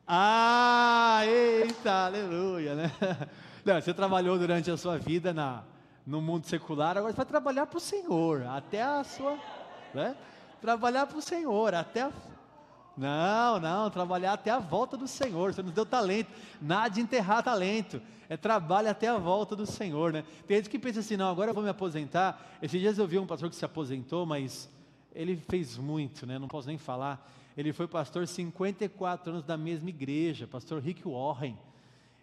ah, 0.06 1.20
eita, 1.24 2.06
aleluia, 2.06 2.74
né? 2.74 2.92
Não, 3.64 3.80
você 3.80 3.92
trabalhou 3.92 4.38
durante 4.38 4.70
a 4.70 4.76
sua 4.76 4.98
vida 4.98 5.34
na, 5.34 5.64
no 6.06 6.20
mundo 6.20 6.46
secular, 6.46 6.96
agora 6.96 7.12
você 7.12 7.16
vai 7.16 7.26
trabalhar 7.26 7.66
para 7.66 7.78
o 7.78 7.80
Senhor, 7.80 8.46
até 8.46 8.82
a 8.82 9.02
sua. 9.02 9.36
Né? 9.92 10.16
Trabalhar 10.60 11.06
para 11.06 11.18
o 11.18 11.22
Senhor, 11.22 11.74
até 11.74 12.02
a 12.02 12.12
não, 12.96 13.60
não, 13.60 13.90
trabalhar 13.90 14.32
até 14.32 14.50
a 14.50 14.58
volta 14.58 14.96
do 14.96 15.06
Senhor. 15.06 15.52
Você 15.52 15.62
nos 15.62 15.72
deu 15.72 15.84
talento. 15.84 16.30
Nada 16.60 16.88
de 16.88 17.00
enterrar 17.00 17.42
talento. 17.42 18.00
É 18.28 18.36
trabalho 18.36 18.88
até 18.88 19.06
a 19.06 19.18
volta 19.18 19.54
do 19.54 19.66
Senhor, 19.66 20.12
né? 20.12 20.24
Tem 20.46 20.56
gente 20.56 20.70
que 20.70 20.78
pensa 20.78 21.00
assim, 21.00 21.16
não, 21.16 21.28
agora 21.28 21.50
eu 21.50 21.54
vou 21.54 21.62
me 21.62 21.68
aposentar. 21.68 22.56
Esses 22.62 22.80
dias 22.80 22.98
eu 22.98 23.06
vi 23.06 23.18
um 23.18 23.26
pastor 23.26 23.50
que 23.50 23.56
se 23.56 23.64
aposentou, 23.64 24.24
mas 24.24 24.70
ele 25.14 25.36
fez 25.36 25.76
muito, 25.76 26.26
né? 26.26 26.38
Não 26.38 26.48
posso 26.48 26.66
nem 26.66 26.78
falar. 26.78 27.30
Ele 27.56 27.72
foi 27.72 27.88
pastor 27.88 28.26
54 28.26 29.32
anos 29.32 29.44
da 29.44 29.56
mesma 29.56 29.88
igreja, 29.88 30.46
pastor 30.46 30.80
Rick 30.82 31.08
Warren. 31.08 31.56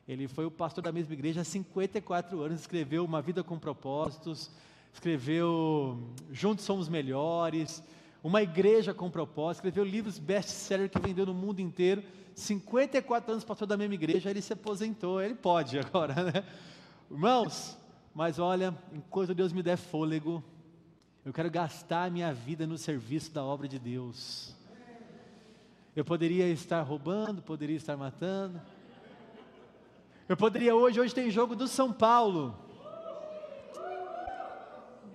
Ele 0.08 0.28
foi 0.28 0.46
o 0.46 0.52
pastor 0.52 0.84
da 0.84 0.92
mesma 0.92 1.14
igreja 1.14 1.42
há 1.42 1.44
54 1.44 2.42
anos, 2.42 2.62
escreveu 2.62 3.04
Uma 3.04 3.22
Vida 3.22 3.44
com 3.44 3.58
Propósitos, 3.58 4.52
escreveu 4.94 5.98
Juntos 6.32 6.66
Somos 6.66 6.88
Melhores, 6.88 7.82
Uma 8.24 8.44
Igreja 8.44 8.94
com 8.94 9.10
Propósito, 9.10 9.66
escreveu 9.66 9.84
livros 9.84 10.20
best-seller 10.20 10.90
que 10.90 11.00
vendeu 11.00 11.26
no 11.26 11.34
mundo 11.34 11.62
inteiro. 11.62 12.04
54 12.36 13.32
anos 13.32 13.44
pastor 13.44 13.68
da 13.68 13.78
mesma 13.78 13.96
igreja, 13.96 14.30
ele 14.30 14.42
se 14.42 14.54
aposentou, 14.54 15.22
ele 15.22 15.36
pode 15.36 15.80
agora, 15.80 16.32
né? 16.32 16.46
Irmãos, 17.10 17.78
mas 18.14 18.38
olha, 18.38 18.76
enquanto 18.94 19.34
Deus 19.34 19.52
me 19.52 19.64
der 19.64 19.78
fôlego, 19.78 20.44
eu 21.26 21.34
quero 21.34 21.50
gastar 21.50 22.06
a 22.06 22.10
minha 22.10 22.34
vida 22.34 22.68
no 22.68 22.78
serviço 22.78 23.32
da 23.32 23.44
obra 23.44 23.68
de 23.68 23.80
Deus. 23.80 24.56
Eu 25.96 26.04
poderia 26.04 26.48
estar 26.50 26.82
roubando, 26.82 27.42
poderia 27.42 27.78
estar 27.78 27.96
matando, 27.96 28.60
eu 30.28 30.38
poderia 30.38 30.74
hoje, 30.74 31.00
hoje 31.00 31.14
tem 31.14 31.30
jogo 31.30 31.56
do 31.56 31.68
São 31.68 31.92
Paulo. 31.92 32.58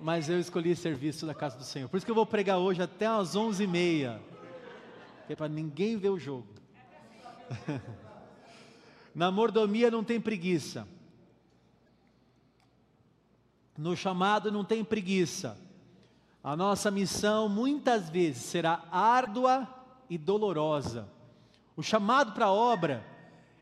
Mas 0.00 0.28
eu 0.28 0.38
escolhi 0.38 0.76
serviço 0.76 1.26
da 1.26 1.34
casa 1.34 1.56
do 1.56 1.64
Senhor. 1.64 1.88
Por 1.88 1.96
isso 1.96 2.04
que 2.04 2.12
eu 2.12 2.14
vou 2.14 2.26
pregar 2.26 2.58
hoje 2.58 2.82
até 2.82 3.06
às 3.06 3.34
11h30. 3.34 4.20
Que 5.26 5.32
é 5.32 5.36
para 5.36 5.48
ninguém 5.48 5.96
ver 5.96 6.10
o 6.10 6.18
jogo. 6.18 6.46
Na 9.14 9.30
mordomia 9.30 9.90
não 9.90 10.04
tem 10.04 10.20
preguiça. 10.20 10.86
No 13.76 13.96
chamado 13.96 14.52
não 14.52 14.64
tem 14.64 14.84
preguiça. 14.84 15.58
A 16.44 16.54
nossa 16.54 16.90
missão 16.90 17.48
muitas 17.48 18.10
vezes 18.10 18.42
será 18.42 18.84
árdua 18.92 19.66
e 20.08 20.16
dolorosa. 20.16 21.08
O 21.76 21.82
chamado 21.82 22.32
para 22.32 22.46
a 22.46 22.52
obra 22.52 23.04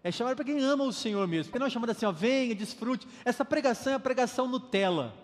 é 0.03 0.11
chamado 0.11 0.37
para 0.37 0.45
quem 0.45 0.61
ama 0.61 0.85
o 0.85 0.93
Senhor 0.93 1.27
mesmo. 1.27 1.51
Porque 1.51 1.59
não 1.59 1.67
é 1.67 1.71
chamado 1.71 1.91
assim, 1.91 2.07
ó, 2.07 2.13
venha, 2.13 2.55
desfrute. 2.55 3.07
Essa 3.25 3.45
pregação 3.45 3.93
é 3.93 3.97
a 3.97 4.01
pregação 4.01 4.47
Nutella. 4.47 5.15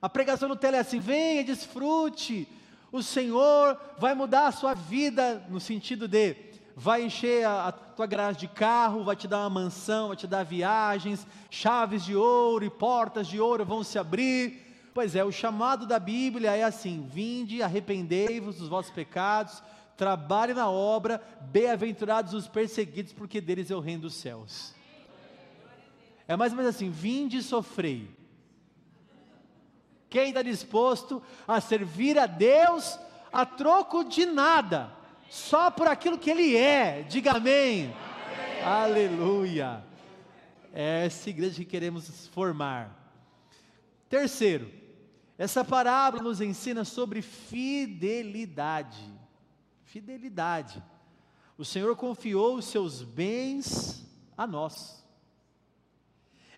A 0.00 0.08
pregação 0.08 0.48
Nutella 0.48 0.76
é 0.76 0.80
assim, 0.80 0.98
venha, 0.98 1.44
desfrute. 1.44 2.48
O 2.90 3.02
Senhor 3.02 3.78
vai 3.98 4.14
mudar 4.14 4.48
a 4.48 4.52
sua 4.52 4.74
vida 4.74 5.44
no 5.48 5.60
sentido 5.60 6.08
de 6.08 6.48
vai 6.80 7.02
encher 7.02 7.44
a, 7.44 7.66
a, 7.66 7.72
tua 7.72 8.06
garagem 8.06 8.38
de 8.38 8.46
carro, 8.46 9.02
vai 9.02 9.16
te 9.16 9.26
dar 9.26 9.38
uma 9.40 9.50
mansão, 9.50 10.08
vai 10.08 10.16
te 10.16 10.28
dar 10.28 10.44
viagens, 10.44 11.26
chaves 11.50 12.04
de 12.04 12.14
ouro 12.14 12.64
e 12.64 12.70
portas 12.70 13.26
de 13.26 13.40
ouro 13.40 13.64
vão 13.64 13.82
se 13.82 13.98
abrir. 13.98 14.90
Pois 14.94 15.16
é, 15.16 15.24
o 15.24 15.32
chamado 15.32 15.86
da 15.86 15.98
Bíblia 15.98 16.54
é 16.54 16.62
assim: 16.62 17.04
vinde, 17.10 17.64
arrependei-vos 17.64 18.58
dos 18.58 18.68
vossos 18.68 18.92
pecados, 18.92 19.60
trabalhe 19.98 20.54
na 20.54 20.70
obra, 20.70 21.20
bem-aventurados 21.50 22.32
os 22.32 22.46
perseguidos, 22.46 23.12
porque 23.12 23.40
deles 23.40 23.68
é 23.68 23.74
o 23.74 23.80
reino 23.80 24.02
dos 24.02 24.14
céus. 24.14 24.72
É 26.28 26.36
mais 26.36 26.52
ou 26.52 26.56
menos 26.56 26.74
assim: 26.74 26.88
vinde 26.88 27.38
e 27.38 27.42
sofrei. 27.42 28.08
Quem 30.08 30.28
está 30.28 30.40
disposto 30.40 31.20
a 31.46 31.60
servir 31.60 32.16
a 32.16 32.26
Deus 32.26 32.98
a 33.32 33.44
troco 33.44 34.04
de 34.04 34.24
nada, 34.24 34.90
só 35.28 35.70
por 35.70 35.88
aquilo 35.88 36.16
que 36.16 36.30
Ele 36.30 36.56
é, 36.56 37.02
diga 37.02 37.32
amém. 37.32 37.92
amém. 37.92 38.62
Aleluia. 38.64 39.84
É 40.72 41.06
essa 41.06 41.28
igreja 41.28 41.56
que 41.56 41.64
queremos 41.64 42.28
formar. 42.28 42.96
Terceiro, 44.08 44.70
essa 45.36 45.64
parábola 45.64 46.22
nos 46.22 46.40
ensina 46.40 46.84
sobre 46.84 47.20
fidelidade 47.20 49.18
fidelidade. 49.88 50.82
O 51.56 51.64
Senhor 51.64 51.96
confiou 51.96 52.56
os 52.56 52.66
seus 52.66 53.02
bens 53.02 54.06
a 54.36 54.46
nós. 54.46 55.04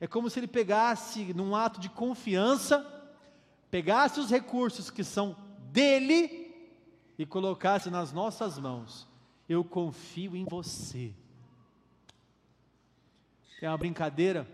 É 0.00 0.06
como 0.06 0.28
se 0.28 0.40
Ele 0.40 0.46
pegasse, 0.46 1.32
num 1.32 1.54
ato 1.54 1.80
de 1.80 1.88
confiança, 1.88 2.84
pegasse 3.70 4.18
os 4.18 4.30
recursos 4.30 4.90
que 4.90 5.04
são 5.04 5.36
dele 5.72 6.52
e 7.16 7.24
colocasse 7.24 7.88
nas 7.88 8.12
nossas 8.12 8.58
mãos. 8.58 9.06
Eu 9.48 9.62
confio 9.62 10.36
em 10.36 10.44
você. 10.44 11.14
Tem 13.60 13.68
uma 13.68 13.78
brincadeira 13.78 14.46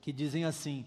que 0.00 0.12
dizem 0.12 0.44
assim: 0.44 0.84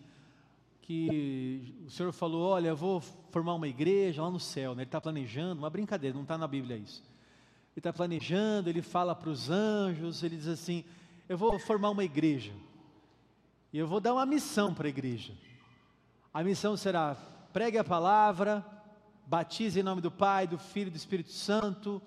que 0.82 1.76
o 1.86 1.90
Senhor 1.90 2.12
falou: 2.12 2.42
Olha, 2.42 2.76
vou 2.76 3.02
formar 3.30 3.54
uma 3.54 3.68
igreja 3.68 4.22
lá 4.22 4.30
no 4.30 4.40
céu. 4.40 4.76
Né? 4.76 4.84
Ele 4.84 4.88
está 4.88 5.00
planejando, 5.02 5.62
uma 5.62 5.70
brincadeira, 5.70 6.16
não 6.16 6.24
está 6.24 6.38
na 6.38 6.48
Bíblia 6.48 6.78
isso. 6.78 7.04
Ele 7.74 7.80
está 7.80 7.94
planejando, 7.94 8.70
ele 8.70 8.82
fala 8.82 9.16
para 9.16 9.30
os 9.30 9.50
anjos, 9.50 10.24
ele 10.24 10.36
diz 10.36 10.48
assim: 10.48 10.84
Eu 11.28 11.38
vou 11.38 11.58
formar 11.60 11.90
uma 11.90 12.04
igreja. 12.04 12.52
E 13.72 13.78
eu 13.78 13.88
vou 13.88 14.00
dar 14.00 14.14
uma 14.14 14.26
missão 14.26 14.74
para 14.74 14.88
a 14.88 14.90
igreja. 14.90 15.34
A 16.34 16.44
missão 16.44 16.76
será: 16.76 17.16
pregue 17.54 17.78
a 17.78 17.84
palavra, 17.84 18.66
batize 19.26 19.80
em 19.80 19.84
nome 19.84 20.02
do 20.02 20.12
Pai, 20.12 20.48
do 20.48 20.58
Filho 20.58 20.88
e 20.88 20.92
do 20.92 20.98
Espírito 20.98 21.32
Santo, 21.32 22.02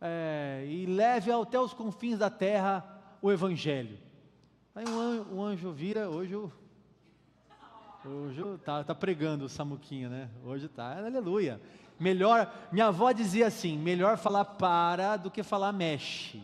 é, 0.00 0.64
e 0.68 0.86
leve 0.86 1.32
até 1.32 1.58
os 1.58 1.72
confins 1.72 2.18
da 2.18 2.30
terra 2.30 2.84
o 3.22 3.32
Evangelho. 3.32 3.98
Aí 4.74 4.84
um 4.86 4.98
anjo, 4.98 5.26
um 5.32 5.42
anjo 5.42 5.72
vira, 5.72 6.10
hoje 6.10 6.36
o 6.36 6.52
Hoje 8.06 8.44
tá, 8.62 8.84
tá 8.84 8.94
pregando 8.94 9.46
o 9.46 9.48
Samuquinha, 9.48 10.10
né? 10.10 10.28
Hoje 10.44 10.68
tá, 10.68 10.98
aleluia. 10.98 11.58
Melhor, 11.98 12.52
minha 12.70 12.88
avó 12.88 13.10
dizia 13.12 13.46
assim: 13.46 13.78
melhor 13.78 14.18
falar 14.18 14.44
para 14.44 15.16
do 15.16 15.30
que 15.30 15.42
falar 15.42 15.72
mexe, 15.72 16.42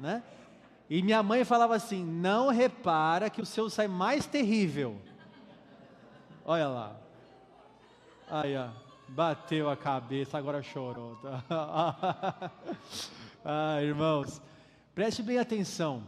né? 0.00 0.22
E 0.88 1.02
minha 1.02 1.22
mãe 1.22 1.44
falava 1.44 1.76
assim: 1.76 2.02
não 2.02 2.48
repara 2.48 3.28
que 3.28 3.42
o 3.42 3.46
seu 3.46 3.68
sai 3.68 3.88
mais 3.88 4.24
terrível. 4.24 4.98
Olha 6.46 6.68
lá. 6.68 6.96
Aí, 8.30 8.56
ó, 8.56 8.68
bateu 9.08 9.68
a 9.68 9.76
cabeça, 9.76 10.38
agora 10.38 10.62
chorou. 10.62 11.18
ah, 13.44 13.82
irmãos, 13.82 14.40
preste 14.94 15.22
bem 15.22 15.38
atenção. 15.38 16.04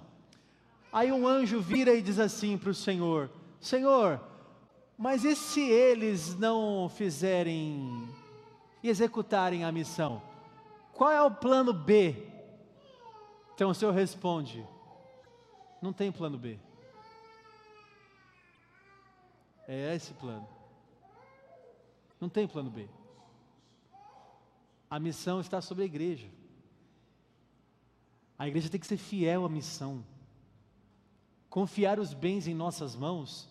Aí 0.90 1.12
um 1.12 1.28
anjo 1.28 1.60
vira 1.60 1.92
e 1.92 2.00
diz 2.00 2.18
assim 2.18 2.56
para 2.56 2.70
o 2.70 2.74
Senhor: 2.74 3.28
Senhor, 3.60 4.18
mas 4.96 5.24
e 5.24 5.36
se 5.36 5.60
eles 5.60 6.34
não 6.36 6.88
fizerem 6.88 8.08
e 8.82 8.88
executarem 8.88 9.64
a 9.64 9.70
missão? 9.70 10.22
Qual 10.92 11.10
é 11.10 11.22
o 11.22 11.30
plano 11.30 11.72
B? 11.72 12.26
Então 13.54 13.70
o 13.70 13.74
Senhor 13.74 13.92
responde: 13.92 14.66
não 15.82 15.92
tem 15.92 16.10
plano 16.10 16.38
B. 16.38 16.58
É 19.68 19.94
esse 19.94 20.14
plano. 20.14 20.48
Não 22.20 22.28
tem 22.28 22.46
plano 22.46 22.70
B. 22.70 22.88
A 24.88 24.98
missão 24.98 25.40
está 25.40 25.60
sobre 25.60 25.82
a 25.82 25.86
igreja. 25.86 26.28
A 28.38 28.48
igreja 28.48 28.70
tem 28.70 28.80
que 28.80 28.86
ser 28.86 28.96
fiel 28.96 29.44
à 29.44 29.48
missão. 29.48 30.04
Confiar 31.50 31.98
os 31.98 32.14
bens 32.14 32.46
em 32.46 32.54
nossas 32.54 32.94
mãos 32.94 33.50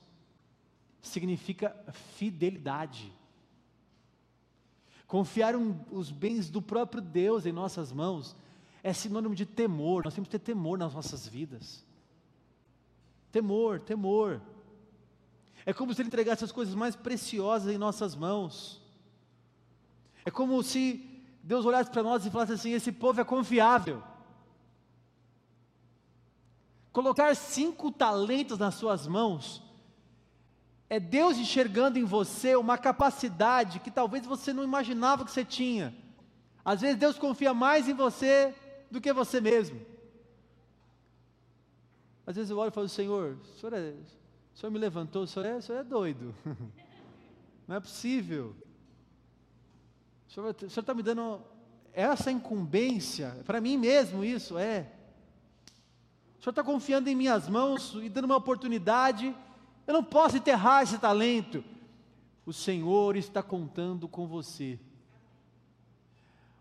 significa 1.07 1.75
fidelidade. 2.15 3.11
Confiar 5.07 5.55
um, 5.55 5.79
os 5.91 6.11
bens 6.11 6.49
do 6.49 6.61
próprio 6.61 7.01
Deus 7.01 7.45
em 7.45 7.51
nossas 7.51 7.91
mãos 7.91 8.35
é 8.83 8.91
sinônimo 8.93 9.35
de 9.35 9.45
temor. 9.45 10.03
Nós 10.03 10.13
temos 10.13 10.27
que 10.27 10.37
ter 10.37 10.45
temor 10.45 10.77
nas 10.77 10.93
nossas 10.93 11.27
vidas. 11.27 11.85
Temor, 13.31 13.79
temor. 13.79 14.41
É 15.65 15.73
como 15.73 15.93
se 15.93 16.01
Ele 16.01 16.07
entregasse 16.07 16.43
as 16.43 16.51
coisas 16.51 16.75
mais 16.75 16.95
preciosas 16.95 17.73
em 17.73 17.77
nossas 17.77 18.15
mãos. 18.15 18.81
É 20.23 20.31
como 20.31 20.61
se 20.63 21.23
Deus 21.43 21.65
olhasse 21.65 21.91
para 21.91 22.03
nós 22.03 22.25
e 22.25 22.31
falasse 22.31 22.53
assim: 22.53 22.71
esse 22.71 22.91
povo 22.91 23.21
é 23.21 23.23
confiável. 23.23 24.01
Colocar 26.91 27.35
cinco 27.35 27.91
talentos 27.91 28.57
nas 28.57 28.75
suas 28.75 29.05
mãos 29.05 29.64
é 30.89 30.99
Deus 30.99 31.37
enxergando 31.37 31.97
em 31.97 32.03
você 32.03 32.55
uma 32.55 32.77
capacidade 32.77 33.79
que 33.79 33.89
talvez 33.89 34.25
você 34.25 34.53
não 34.53 34.63
imaginava 34.63 35.25
que 35.25 35.31
você 35.31 35.43
tinha. 35.43 35.95
Às 36.63 36.81
vezes 36.81 36.97
Deus 36.97 37.17
confia 37.17 37.53
mais 37.53 37.87
em 37.87 37.93
você 37.93 38.53
do 38.89 39.01
que 39.01 39.11
você 39.11 39.41
mesmo. 39.41 39.79
Às 42.25 42.35
vezes 42.35 42.49
eu 42.49 42.57
olho 42.57 42.69
e 42.69 42.73
falo, 42.73 42.89
Senhor, 42.89 43.37
o 43.41 43.59
Senhor, 43.59 43.73
é, 43.73 43.93
o 44.53 44.57
senhor 44.57 44.71
me 44.71 44.79
levantou, 44.79 45.23
o 45.23 45.27
senhor, 45.27 45.45
é, 45.45 45.55
o 45.55 45.61
senhor 45.61 45.79
é 45.79 45.83
doido. 45.83 46.33
Não 47.67 47.75
é 47.75 47.79
possível. 47.79 48.55
O 50.27 50.31
Senhor 50.31 50.55
está 50.65 50.93
me 50.93 51.01
dando 51.01 51.41
essa 51.93 52.31
incumbência, 52.31 53.37
para 53.45 53.61
mim 53.61 53.77
mesmo 53.77 54.23
isso, 54.23 54.57
é. 54.57 54.91
O 56.39 56.43
Senhor 56.43 56.51
está 56.51 56.63
confiando 56.63 57.09
em 57.09 57.15
minhas 57.15 57.47
mãos 57.47 57.95
e 58.01 58.09
dando 58.09 58.25
uma 58.25 58.35
oportunidade 58.35 59.35
eu 59.87 59.93
não 59.93 60.03
posso 60.03 60.37
enterrar 60.37 60.83
esse 60.83 60.97
talento. 60.97 61.63
O 62.45 62.53
Senhor 62.53 63.15
está 63.15 63.41
contando 63.41 64.07
com 64.07 64.27
você. 64.27 64.79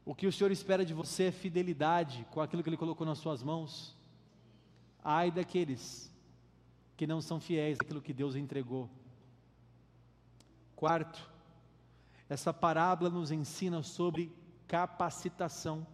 O 0.05 0.15
que 0.15 0.27
o 0.27 0.33
Senhor 0.33 0.51
espera 0.51 0.85
de 0.85 0.93
você 0.93 1.25
é 1.25 1.33
fidelidade 1.33 2.27
com 2.31 2.41
aquilo 2.41 2.63
que 2.63 2.69
Ele 2.69 2.77
colocou 2.77 3.07
nas 3.07 3.19
suas 3.19 3.43
mãos. 3.43 3.97
Ai 5.03 5.31
daqueles 5.31 6.13
que 6.97 7.07
não 7.07 7.21
são 7.21 7.41
fiéis 7.41 7.79
àquilo 7.81 8.03
que 8.03 8.13
Deus 8.13 8.37
entregou. 8.37 8.89
Quarto, 10.77 11.31
essa 12.29 12.53
parábola 12.53 13.11
nos 13.11 13.31
ensina 13.31 13.83
sobre 13.83 14.33
capacitação. 14.67 15.87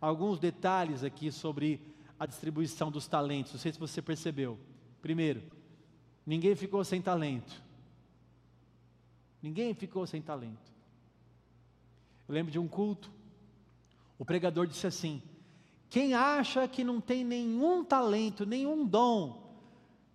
Alguns 0.00 0.38
detalhes 0.38 1.04
aqui 1.04 1.30
sobre 1.30 1.80
a 2.18 2.26
distribuição 2.26 2.90
dos 2.90 3.06
talentos, 3.06 3.52
não 3.52 3.60
sei 3.60 3.72
se 3.72 3.78
você 3.78 4.00
percebeu. 4.00 4.58
Primeiro, 5.02 5.42
ninguém 6.24 6.54
ficou 6.54 6.82
sem 6.84 7.02
talento. 7.02 7.60
Ninguém 9.42 9.74
ficou 9.74 10.06
sem 10.06 10.22
talento. 10.22 10.72
Eu 12.28 12.34
lembro 12.34 12.50
de 12.50 12.58
um 12.58 12.68
culto, 12.68 13.10
o 14.18 14.24
pregador 14.24 14.66
disse 14.66 14.86
assim: 14.86 15.20
quem 15.90 16.14
acha 16.14 16.66
que 16.66 16.82
não 16.82 17.02
tem 17.02 17.22
nenhum 17.22 17.84
talento, 17.84 18.46
nenhum 18.46 18.86
dom, 18.86 19.54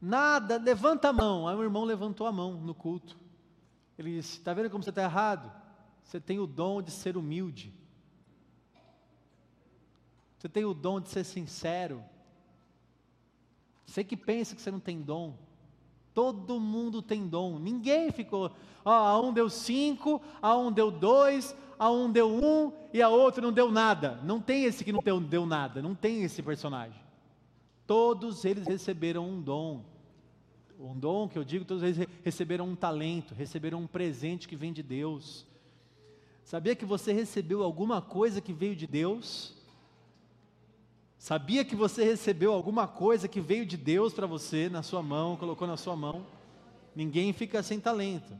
nada, 0.01 0.57
levanta 0.57 1.09
a 1.09 1.13
mão. 1.13 1.47
Aí 1.47 1.55
o 1.55 1.61
irmão 1.61 1.83
levantou 1.83 2.25
a 2.25 2.31
mão 2.31 2.53
no 2.53 2.73
culto. 2.73 3.15
Ele 3.95 4.15
disse: 4.15 4.39
Está 4.39 4.55
vendo 4.55 4.71
como 4.71 4.83
você 4.83 4.89
está 4.89 5.03
errado? 5.03 5.51
Você 6.03 6.19
tem 6.19 6.39
o 6.39 6.47
dom 6.47 6.81
de 6.81 6.89
ser 6.89 7.17
humilde. 7.17 7.73
Você 10.39 10.47
tem 10.47 10.63
o 10.63 10.73
dom 10.73 11.01
de 11.01 11.09
ser 11.09 11.23
sincero. 11.23 12.03
Você 13.87 14.03
que 14.03 14.17
pensa 14.17 14.53
que 14.53 14.61
você 14.61 14.69
não 14.69 14.79
tem 14.79 15.01
dom. 15.01 15.33
Todo 16.13 16.59
mundo 16.59 17.01
tem 17.01 17.25
dom. 17.27 17.57
Ninguém 17.57 18.11
ficou. 18.11 18.51
Ó, 18.83 18.91
a 18.91 19.19
um 19.19 19.31
deu 19.33 19.49
cinco, 19.49 20.21
a 20.41 20.55
um 20.57 20.71
deu 20.71 20.91
dois, 20.91 21.55
a 21.79 21.89
um 21.89 22.11
deu 22.11 22.29
um 22.29 22.71
e 22.93 23.01
a 23.01 23.09
outro 23.09 23.41
não 23.41 23.51
deu 23.51 23.71
nada. 23.71 24.19
Não 24.23 24.41
tem 24.41 24.65
esse 24.65 24.83
que 24.83 24.91
não 24.91 25.01
deu, 25.01 25.19
deu 25.19 25.45
nada, 25.45 25.81
não 25.81 25.95
tem 25.95 26.23
esse 26.23 26.43
personagem. 26.43 26.99
Todos 27.87 28.43
eles 28.43 28.67
receberam 28.67 29.27
um 29.27 29.41
dom. 29.41 29.83
Um 30.79 30.99
dom 30.99 31.27
que 31.27 31.37
eu 31.37 31.43
digo, 31.43 31.65
todos 31.65 31.81
eles 31.81 32.07
receberam 32.23 32.67
um 32.67 32.75
talento, 32.75 33.33
receberam 33.33 33.79
um 33.79 33.87
presente 33.87 34.47
que 34.47 34.55
vem 34.55 34.73
de 34.73 34.83
Deus. 34.83 35.47
Sabia 36.43 36.75
que 36.75 36.85
você 36.85 37.13
recebeu 37.13 37.63
alguma 37.63 38.01
coisa 38.01 38.41
que 38.41 38.53
veio 38.53 38.75
de 38.75 38.85
Deus? 38.85 39.56
Sabia 41.17 41.65
que 41.65 41.75
você 41.75 42.03
recebeu 42.03 42.53
alguma 42.53 42.87
coisa 42.87 43.27
que 43.27 43.41
veio 43.41 43.65
de 43.65 43.75
Deus 43.75 44.13
para 44.13 44.27
você 44.27 44.69
na 44.69 44.83
sua 44.83 45.01
mão, 45.01 45.35
colocou 45.35 45.67
na 45.67 45.75
sua 45.75 45.95
mão? 45.95 46.25
Ninguém 46.95 47.33
fica 47.33 47.63
sem 47.63 47.79
talento. 47.79 48.33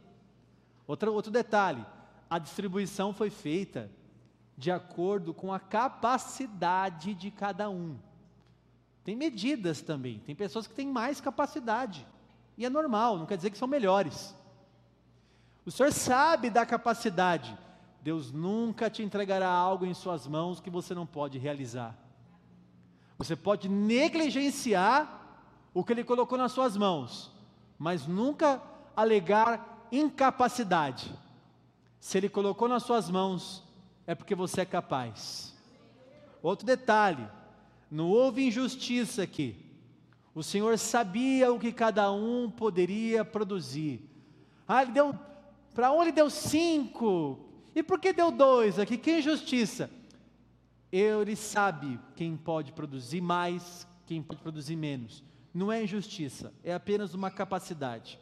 Outro, 0.86 1.13
outro 1.13 1.32
detalhe: 1.32 1.84
a 2.30 2.38
distribuição 2.38 3.13
foi 3.13 3.30
feita 3.30 3.92
de 4.58 4.72
acordo 4.72 5.34
com 5.34 5.54
a 5.54 5.60
capacidade 5.60 7.13
de 7.13 7.30
cada 7.30 7.70
um. 7.70 7.98
Tem 9.04 9.16
medidas 9.16 9.82
também, 9.82 10.20
tem 10.20 10.36
pessoas 10.36 10.68
que 10.68 10.74
têm 10.74 10.88
mais 10.88 11.22
capacidade, 11.22 12.06
e 12.58 12.66
é 12.66 12.70
normal, 12.70 13.18
não 13.18 13.26
quer 13.26 13.38
dizer 13.38 13.52
que 13.52 13.58
são 13.58 13.68
melhores. 13.68 14.36
O 15.66 15.72
Senhor 15.72 15.94
sabe 15.94 16.50
da 16.50 16.66
capacidade, 16.66 17.58
Deus 18.02 18.32
nunca 18.32 18.90
te 18.90 19.04
entregará 19.04 19.50
algo 19.50 19.86
em 19.86 19.94
Suas 19.94 20.28
mãos 20.28 20.60
que 20.60 20.70
você 20.70 20.94
não 20.94 21.06
pode 21.06 21.38
realizar. 21.38 22.07
Você 23.17 23.36
pode 23.36 23.67
negligenciar 23.67 25.41
o 25.73 25.84
que 25.84 25.93
Ele 25.93 26.03
colocou 26.03 26.38
nas 26.38 26.51
Suas 26.51 26.77
mãos, 26.77 27.32
mas 27.77 28.08
nunca 28.08 28.62
alegar 28.95 29.88
incapacidade. 29.91 31.13
Se 31.99 32.17
Ele 32.17 32.30
colocou 32.30 32.67
nas 32.67 32.84
suas 32.84 33.10
mãos, 33.10 33.63
é 34.06 34.15
porque 34.15 34.36
você 34.36 34.62
é 34.62 34.65
capaz. 34.65 35.56
Outro 36.41 36.65
detalhe: 36.65 37.27
não 37.89 38.10
houve 38.10 38.45
injustiça 38.45 39.23
aqui. 39.23 39.56
O 40.34 40.43
Senhor 40.43 40.77
sabia 40.77 41.51
o 41.51 41.60
que 41.60 41.71
cada 41.71 42.12
um 42.12 42.49
poderia 42.49 43.25
produzir. 43.25 44.01
Ah, 44.67 44.84
ele 44.84 44.91
deu. 44.91 45.15
Para 45.73 45.91
um 45.91 46.01
ele 46.01 46.12
deu 46.12 46.30
cinco. 46.30 47.39
E 47.75 47.82
por 47.84 47.99
que 47.99 48.13
deu 48.13 48.32
dois 48.32 48.80
aqui? 48.80 48.97
Que 48.97 49.19
injustiça. 49.19 49.89
Ele 50.91 51.36
sabe 51.36 52.00
quem 52.15 52.38
pode 52.38 52.71
produzir 52.71 53.21
mais, 53.21 53.88
quem 54.06 54.21
pode 54.21 54.41
produzir 54.41 54.76
menos. 54.76 55.23
Não 55.54 55.71
é 55.71 55.84
injustiça, 55.84 56.54
é 56.63 56.73
apenas 56.73 57.13
uma 57.13 57.30
capacidade. 57.30 58.19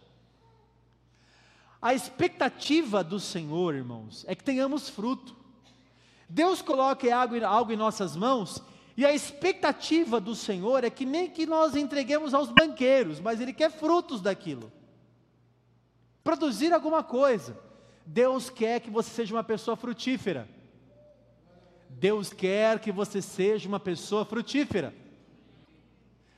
A 1.81 1.93
expectativa 1.93 3.03
do 3.03 3.19
Senhor, 3.19 3.75
irmãos, 3.75 4.25
é 4.27 4.33
que 4.33 4.43
tenhamos 4.43 4.89
fruto. 4.89 5.35
Deus 6.27 6.63
algo, 7.13 7.45
algo 7.45 7.71
em 7.71 7.75
nossas 7.75 8.15
mãos 8.15 8.63
e 8.97 9.05
a 9.05 9.13
expectativa 9.13 10.21
do 10.21 10.33
Senhor 10.33 10.83
é 10.83 10.89
que 10.89 11.05
nem 11.05 11.29
que 11.29 11.45
nós 11.45 11.75
entreguemos 11.75 12.33
aos 12.33 12.49
banqueiros, 12.49 13.19
mas 13.19 13.41
Ele 13.41 13.51
quer 13.51 13.69
frutos 13.69 14.21
daquilo. 14.21 14.71
Produzir 16.23 16.73
alguma 16.73 17.03
coisa. 17.03 17.59
Deus 18.05 18.49
quer 18.49 18.79
que 18.79 18.89
você 18.89 19.09
seja 19.09 19.35
uma 19.35 19.43
pessoa 19.43 19.75
frutífera. 19.75 20.47
Deus 21.97 22.33
quer 22.33 22.79
que 22.79 22.91
você 22.91 23.21
seja 23.21 23.67
uma 23.67 23.79
pessoa 23.79 24.25
frutífera. 24.25 24.93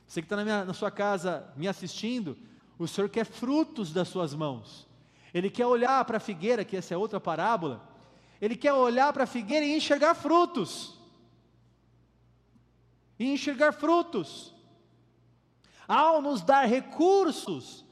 Você 0.06 0.22
que 0.22 0.26
está 0.26 0.42
na, 0.42 0.64
na 0.64 0.72
sua 0.72 0.90
casa 0.90 1.52
me 1.56 1.66
assistindo, 1.66 2.38
o 2.78 2.86
Senhor 2.86 3.10
quer 3.10 3.26
frutos 3.26 3.92
das 3.92 4.08
suas 4.08 4.34
mãos. 4.34 4.86
Ele 5.34 5.50
quer 5.50 5.66
olhar 5.66 6.04
para 6.04 6.18
a 6.18 6.20
figueira, 6.20 6.64
que 6.64 6.76
essa 6.76 6.94
é 6.94 6.96
outra 6.96 7.20
parábola. 7.20 7.86
Ele 8.40 8.56
quer 8.56 8.72
olhar 8.72 9.12
para 9.12 9.24
a 9.24 9.26
figueira 9.26 9.66
e 9.66 9.76
enxergar 9.76 10.14
frutos. 10.14 10.96
E 13.18 13.32
enxergar 13.32 13.72
frutos. 13.72 14.54
Ao 15.88 16.22
nos 16.22 16.40
dar 16.40 16.66
recursos, 16.66 17.84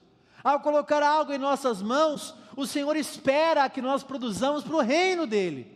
ao 0.42 0.60
colocar 0.60 1.02
algo 1.02 1.32
em 1.32 1.38
nossas 1.38 1.82
mãos, 1.82 2.32
o 2.56 2.64
Senhor 2.64 2.96
espera 2.96 3.68
que 3.68 3.82
nós 3.82 4.04
produzamos 4.04 4.62
para 4.62 4.76
o 4.76 4.80
reino 4.80 5.26
dEle. 5.26 5.75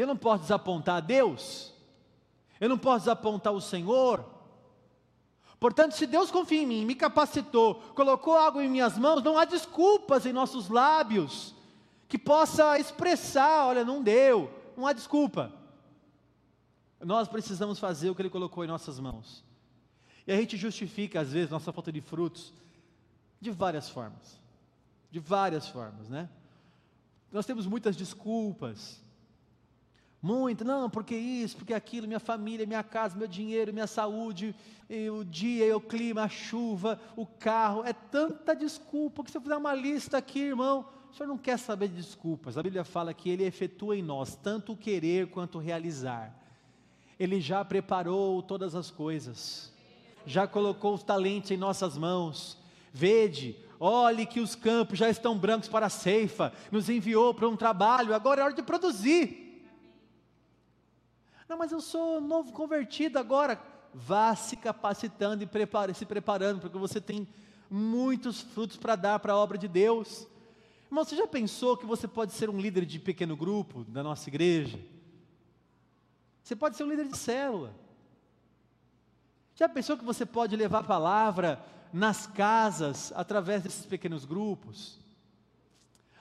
Eu 0.00 0.06
não 0.06 0.16
posso 0.16 0.42
desapontar 0.42 0.96
a 0.96 1.00
Deus, 1.00 1.72
eu 2.58 2.68
não 2.68 2.78
posso 2.78 3.00
desapontar 3.00 3.52
o 3.52 3.60
Senhor, 3.60 4.24
Portanto, 5.60 5.92
se 5.92 6.06
Deus 6.06 6.30
confia 6.30 6.62
em 6.62 6.66
mim, 6.66 6.86
me 6.86 6.94
capacitou, 6.94 7.74
colocou 7.94 8.34
algo 8.34 8.62
em 8.62 8.68
minhas 8.68 8.96
mãos, 8.96 9.22
não 9.22 9.36
há 9.36 9.44
desculpas 9.44 10.24
em 10.24 10.32
nossos 10.32 10.70
lábios 10.70 11.54
que 12.08 12.16
possa 12.16 12.78
expressar: 12.78 13.66
olha, 13.66 13.84
não 13.84 14.02
deu, 14.02 14.50
não 14.74 14.86
há 14.86 14.94
desculpa. 14.94 15.52
Nós 16.98 17.28
precisamos 17.28 17.78
fazer 17.78 18.08
o 18.08 18.14
que 18.14 18.22
Ele 18.22 18.30
colocou 18.30 18.64
em 18.64 18.68
nossas 18.68 18.98
mãos. 18.98 19.44
E 20.26 20.32
a 20.32 20.36
gente 20.36 20.56
justifica, 20.56 21.20
às 21.20 21.32
vezes, 21.32 21.50
nossa 21.50 21.72
falta 21.72 21.92
de 21.92 22.00
frutos 22.00 22.54
de 23.38 23.50
várias 23.50 23.90
formas. 23.90 24.40
De 25.10 25.20
várias 25.20 25.68
formas, 25.68 26.08
né? 26.08 26.28
Nós 27.30 27.44
temos 27.44 27.66
muitas 27.66 27.96
desculpas. 27.96 28.98
Muito, 30.22 30.64
não, 30.64 30.90
porque 30.90 31.16
isso, 31.16 31.56
porque 31.56 31.72
aquilo, 31.72 32.06
minha 32.06 32.20
família, 32.20 32.66
minha 32.66 32.82
casa, 32.82 33.16
meu 33.16 33.26
dinheiro, 33.26 33.72
minha 33.72 33.86
saúde, 33.86 34.54
o 35.18 35.24
dia, 35.24 35.74
o 35.74 35.80
clima, 35.80 36.24
a 36.24 36.28
chuva, 36.28 37.00
o 37.16 37.24
carro, 37.24 37.82
é 37.84 37.92
tanta 37.92 38.54
desculpa 38.54 39.24
que 39.24 39.30
se 39.30 39.38
eu 39.38 39.40
fizer 39.40 39.56
uma 39.56 39.74
lista 39.74 40.18
aqui, 40.18 40.40
irmão, 40.40 40.84
o 41.10 41.14
senhor 41.14 41.26
não 41.26 41.38
quer 41.38 41.58
saber 41.58 41.88
de 41.88 41.96
desculpas. 41.96 42.58
A 42.58 42.62
Bíblia 42.62 42.84
fala 42.84 43.14
que 43.14 43.30
ele 43.30 43.44
efetua 43.44 43.96
em 43.96 44.02
nós 44.02 44.36
tanto 44.36 44.72
o 44.72 44.76
querer 44.76 45.28
quanto 45.28 45.56
o 45.56 45.60
realizar. 45.60 46.36
Ele 47.18 47.40
já 47.40 47.64
preparou 47.64 48.42
todas 48.42 48.74
as 48.74 48.90
coisas, 48.90 49.72
já 50.26 50.46
colocou 50.46 50.94
os 50.94 51.02
talentos 51.02 51.50
em 51.50 51.56
nossas 51.56 51.96
mãos. 51.96 52.58
Vede, 52.92 53.56
olhe 53.78 54.26
que 54.26 54.40
os 54.40 54.54
campos 54.54 54.98
já 54.98 55.08
estão 55.08 55.38
brancos 55.38 55.68
para 55.68 55.86
a 55.86 55.90
ceifa, 55.90 56.52
nos 56.70 56.90
enviou 56.90 57.32
para 57.32 57.48
um 57.48 57.56
trabalho, 57.56 58.12
agora 58.12 58.42
é 58.42 58.44
hora 58.44 58.54
de 58.54 58.62
produzir. 58.62 59.39
Não, 61.50 61.58
mas 61.58 61.72
eu 61.72 61.80
sou 61.80 62.20
novo 62.20 62.52
convertido 62.52 63.18
agora. 63.18 63.60
Vá 63.92 64.36
se 64.36 64.56
capacitando 64.56 65.42
e 65.42 65.46
prepare, 65.48 65.92
se 65.92 66.06
preparando, 66.06 66.60
porque 66.60 66.78
você 66.78 67.00
tem 67.00 67.26
muitos 67.68 68.40
frutos 68.40 68.76
para 68.76 68.94
dar 68.94 69.18
para 69.18 69.32
a 69.32 69.36
obra 69.36 69.58
de 69.58 69.66
Deus. 69.66 70.28
Irmão, 70.86 71.04
você 71.04 71.16
já 71.16 71.26
pensou 71.26 71.76
que 71.76 71.84
você 71.84 72.06
pode 72.06 72.34
ser 72.34 72.48
um 72.48 72.60
líder 72.60 72.86
de 72.86 73.00
pequeno 73.00 73.36
grupo 73.36 73.82
da 73.82 74.00
nossa 74.00 74.30
igreja? 74.30 74.78
Você 76.44 76.54
pode 76.54 76.76
ser 76.76 76.84
um 76.84 76.88
líder 76.88 77.08
de 77.08 77.18
célula. 77.18 77.74
Já 79.56 79.68
pensou 79.68 79.98
que 79.98 80.04
você 80.04 80.24
pode 80.24 80.54
levar 80.54 80.78
a 80.78 80.84
palavra 80.84 81.60
nas 81.92 82.28
casas 82.28 83.12
através 83.16 83.64
desses 83.64 83.84
pequenos 83.84 84.24
grupos? 84.24 85.00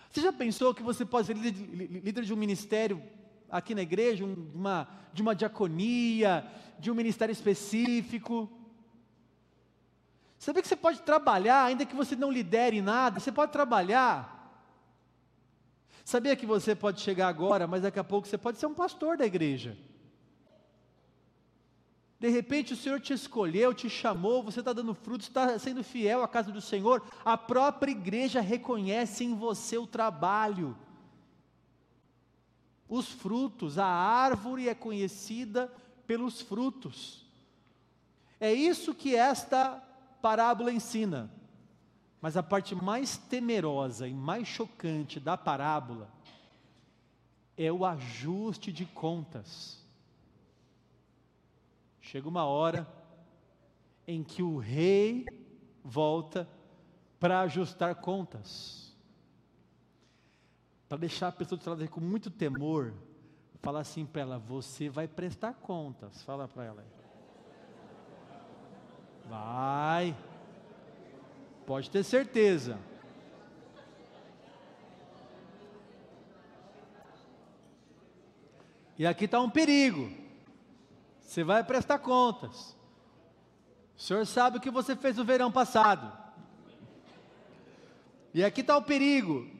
Você 0.10 0.22
já 0.22 0.34
pensou 0.34 0.74
que 0.74 0.82
você 0.82 1.06
pode 1.06 1.28
ser 1.28 1.38
líder, 1.38 2.02
líder 2.04 2.24
de 2.24 2.34
um 2.34 2.38
ministério 2.38 3.00
aqui 3.50 3.74
na 3.74 3.82
igreja, 3.82 4.24
um, 4.26 4.34
de, 4.34 4.58
uma, 4.58 4.88
de 5.14 5.22
uma 5.22 5.36
diaconia, 5.36 6.46
de 6.80 6.90
um 6.90 6.96
ministério 6.96 7.34
específico. 7.34 8.50
Sabia 10.38 10.62
que 10.62 10.68
você 10.68 10.76
pode 10.76 11.02
trabalhar, 11.02 11.66
ainda 11.66 11.86
que 11.86 11.96
você 11.96 12.16
não 12.16 12.32
lidere 12.32 12.82
nada, 12.82 13.20
você 13.20 13.32
pode 13.32 13.52
trabalhar. 13.52 14.38
Sabia 16.06 16.36
que 16.36 16.46
você 16.46 16.74
pode 16.74 17.02
chegar 17.02 17.28
agora, 17.28 17.68
mas 17.68 17.84
daqui 17.84 18.00
a 18.00 18.04
pouco 18.04 18.28
você 18.28 18.38
pode 18.38 18.58
ser 18.58 18.66
um 18.66 18.74
pastor 18.74 19.18
da 19.18 19.26
igreja. 19.26 19.78
De 22.20 22.28
repente 22.28 22.74
o 22.74 22.76
Senhor 22.76 23.00
te 23.00 23.14
escolheu, 23.14 23.74
te 23.74 23.90
chamou, 23.90 24.44
você 24.44 24.60
está 24.60 24.74
dando 24.74 24.94
frutos, 24.94 25.28
está 25.28 25.58
sendo 25.58 25.84
fiel 25.84 26.22
à 26.22 26.28
casa 26.28 26.52
do 26.52 26.60
Senhor. 26.60 27.02
A 27.24 27.38
própria 27.38 27.92
igreja 27.92 28.42
reconhece 28.42 29.24
em 29.24 29.34
você 29.34 29.78
o 29.78 29.88
trabalho, 29.88 30.76
os 32.90 33.08
frutos. 33.08 33.78
A 33.78 33.86
árvore 33.86 34.68
é 34.68 34.74
conhecida 34.74 35.72
pelos 36.08 36.42
frutos. 36.42 37.26
É 38.40 38.52
isso 38.52 38.96
que 38.96 39.16
esta 39.16 39.76
parábola 40.22 40.74
ensina. 40.74 41.32
Mas 42.20 42.36
a 42.36 42.44
parte 42.44 42.76
mais 42.76 43.16
temerosa 43.16 44.08
e 44.08 44.14
mais 44.14 44.48
chocante 44.48 45.20
da 45.20 45.38
parábola 45.38 46.12
é 47.56 47.72
o 47.72 47.86
ajuste 47.86 48.72
de 48.72 48.86
contas. 48.86 49.86
Chega 52.02 52.28
uma 52.28 52.46
hora 52.46 52.88
em 54.08 54.24
que 54.24 54.42
o 54.42 54.58
rei 54.58 55.26
volta 55.84 56.50
para 57.20 57.42
ajustar 57.42 57.96
contas. 57.96 58.89
Para 60.90 60.98
deixar 60.98 61.28
a 61.28 61.32
pessoa 61.32 61.62
lado 61.68 61.88
com 61.88 62.02
muito 62.02 62.32
temor, 62.32 62.96
fala 63.62 63.80
assim 63.80 64.08
para 64.08 64.24
ela: 64.24 64.40
Você 64.40 64.90
vai 64.90 65.08
prestar 65.08 65.54
contas. 65.54 66.24
Fala 66.24 66.48
para 66.48 66.66
ela. 66.66 66.86
Vai. 69.30 70.18
Pode 71.68 71.92
ter 71.92 72.04
certeza. 72.04 72.80
E 78.98 79.06
aqui 79.06 79.26
está 79.26 79.40
um 79.40 79.50
perigo. 79.50 80.12
Você 81.22 81.44
vai 81.44 81.64
prestar 81.64 82.00
contas. 82.00 82.76
O 83.96 84.02
senhor 84.02 84.26
sabe 84.26 84.58
o 84.58 84.60
que 84.60 84.72
você 84.72 84.96
fez 84.96 85.18
no 85.18 85.24
verão 85.24 85.52
passado. 85.52 86.12
E 88.34 88.44
aqui 88.44 88.62
está 88.62 88.76
o 88.76 88.82
perigo. 88.82 89.59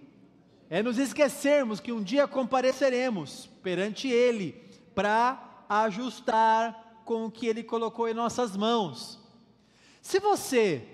É 0.70 0.84
nos 0.84 1.00
esquecermos 1.00 1.80
que 1.80 1.92
um 1.92 2.04
dia 2.04 2.28
compareceremos 2.28 3.48
perante 3.64 4.08
Ele 4.08 4.52
para 4.94 5.66
ajustar 5.68 7.02
com 7.04 7.26
o 7.26 7.32
que 7.32 7.48
Ele 7.48 7.64
colocou 7.64 8.08
em 8.08 8.14
nossas 8.14 8.56
mãos. 8.56 9.20
Se 10.02 10.20
você 10.20 10.88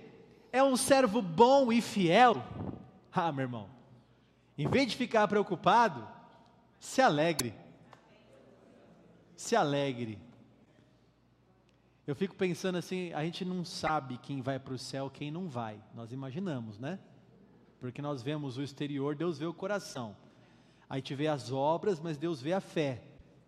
é 0.52 0.64
um 0.64 0.78
servo 0.78 1.22
bom 1.22 1.72
e 1.74 1.82
fiel, 1.82 2.42
ah, 3.12 3.32
meu 3.32 3.44
irmão, 3.44 3.70
em 4.58 4.68
vez 4.68 4.90
de 4.90 4.96
ficar 4.96 5.28
preocupado, 5.28 6.08
se 6.80 7.02
alegre. 7.02 7.54
Se 9.36 9.56
alegre. 9.56 10.18
Eu 12.08 12.16
fico 12.16 12.36
pensando 12.36 12.78
assim, 12.78 13.12
a 13.12 13.24
gente 13.24 13.44
não 13.44 13.66
sabe 13.66 14.18
quem 14.20 14.42
vai 14.42 14.58
para 14.58 14.74
o 14.74 14.78
céu, 14.78 15.10
quem 15.10 15.30
não 15.30 15.50
vai. 15.50 15.82
Nós 15.94 16.14
imaginamos, 16.14 16.80
né? 16.80 17.00
Porque 17.80 18.02
nós 18.02 18.22
vemos 18.22 18.58
o 18.58 18.64
exterior, 18.64 19.16
Deus 19.16 19.38
vê 19.38 19.46
o 19.46 19.54
coração. 19.54 20.16
A 20.90 20.98
gente 20.98 21.14
vê 21.16 21.28
as 21.28 21.52
obras, 21.52 22.00
mas 22.00 22.18
Deus 22.18 22.42
vê 22.42 22.54
a 22.54 22.62
fé. 22.62 23.04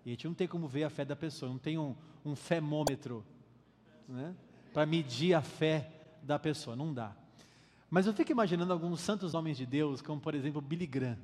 E 0.05 0.09
a 0.09 0.13
gente 0.13 0.27
não 0.27 0.33
tem 0.33 0.47
como 0.47 0.67
ver 0.67 0.83
a 0.83 0.89
fé 0.89 1.05
da 1.05 1.15
pessoa, 1.15 1.51
não 1.51 1.57
tem 1.57 1.77
um, 1.77 1.95
um 2.23 2.35
femômetro, 2.35 3.25
né? 4.07 4.35
Para 4.73 4.85
medir 4.85 5.33
a 5.33 5.41
fé 5.41 5.91
da 6.23 6.37
pessoa, 6.37 6.75
não 6.75 6.93
dá. 6.93 7.15
Mas 7.89 8.05
eu 8.05 8.13
fico 8.13 8.31
imaginando 8.31 8.73
alguns 8.73 8.99
santos 8.99 9.33
homens 9.33 9.57
de 9.57 9.65
Deus, 9.65 10.01
como 10.01 10.19
por 10.19 10.35
exemplo 10.35 10.61
Billy 10.61 10.85
Graham. 10.85 11.17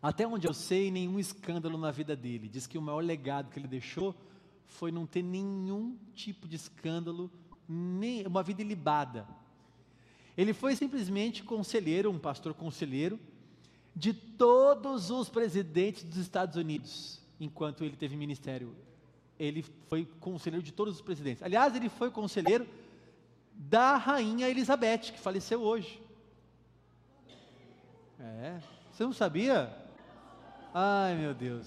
Até 0.00 0.26
onde 0.26 0.46
eu 0.46 0.52
sei, 0.52 0.90
nenhum 0.90 1.18
escândalo 1.18 1.78
na 1.78 1.90
vida 1.90 2.14
dele. 2.14 2.48
Diz 2.48 2.66
que 2.66 2.76
o 2.76 2.82
maior 2.82 3.02
legado 3.02 3.50
que 3.50 3.58
ele 3.58 3.66
deixou 3.66 4.14
foi 4.66 4.92
não 4.92 5.06
ter 5.06 5.22
nenhum 5.22 5.96
tipo 6.14 6.46
de 6.46 6.56
escândalo, 6.56 7.30
nem 7.68 8.26
uma 8.26 8.42
vida 8.42 8.60
ilibada. 8.62 9.26
Ele 10.36 10.52
foi 10.52 10.74
simplesmente 10.74 11.42
conselheiro, 11.42 12.10
um 12.10 12.18
pastor 12.18 12.54
conselheiro, 12.54 13.18
de 13.94 14.12
todos 14.12 15.10
os 15.10 15.28
presidentes 15.28 16.02
dos 16.02 16.18
Estados 16.18 16.56
Unidos, 16.56 17.20
enquanto 17.38 17.84
ele 17.84 17.96
teve 17.96 18.16
ministério. 18.16 18.74
Ele 19.38 19.64
foi 19.88 20.04
conselheiro 20.20 20.62
de 20.64 20.72
todos 20.72 20.94
os 20.94 21.00
presidentes. 21.00 21.42
Aliás, 21.42 21.74
ele 21.74 21.88
foi 21.88 22.10
conselheiro 22.10 22.66
da 23.52 23.96
rainha 23.96 24.48
Elizabeth, 24.48 25.12
que 25.12 25.18
faleceu 25.18 25.62
hoje. 25.62 26.02
É, 28.18 28.60
você 28.90 29.04
não 29.04 29.12
sabia? 29.12 29.76
Ai 30.72 31.14
meu 31.14 31.34
Deus, 31.34 31.66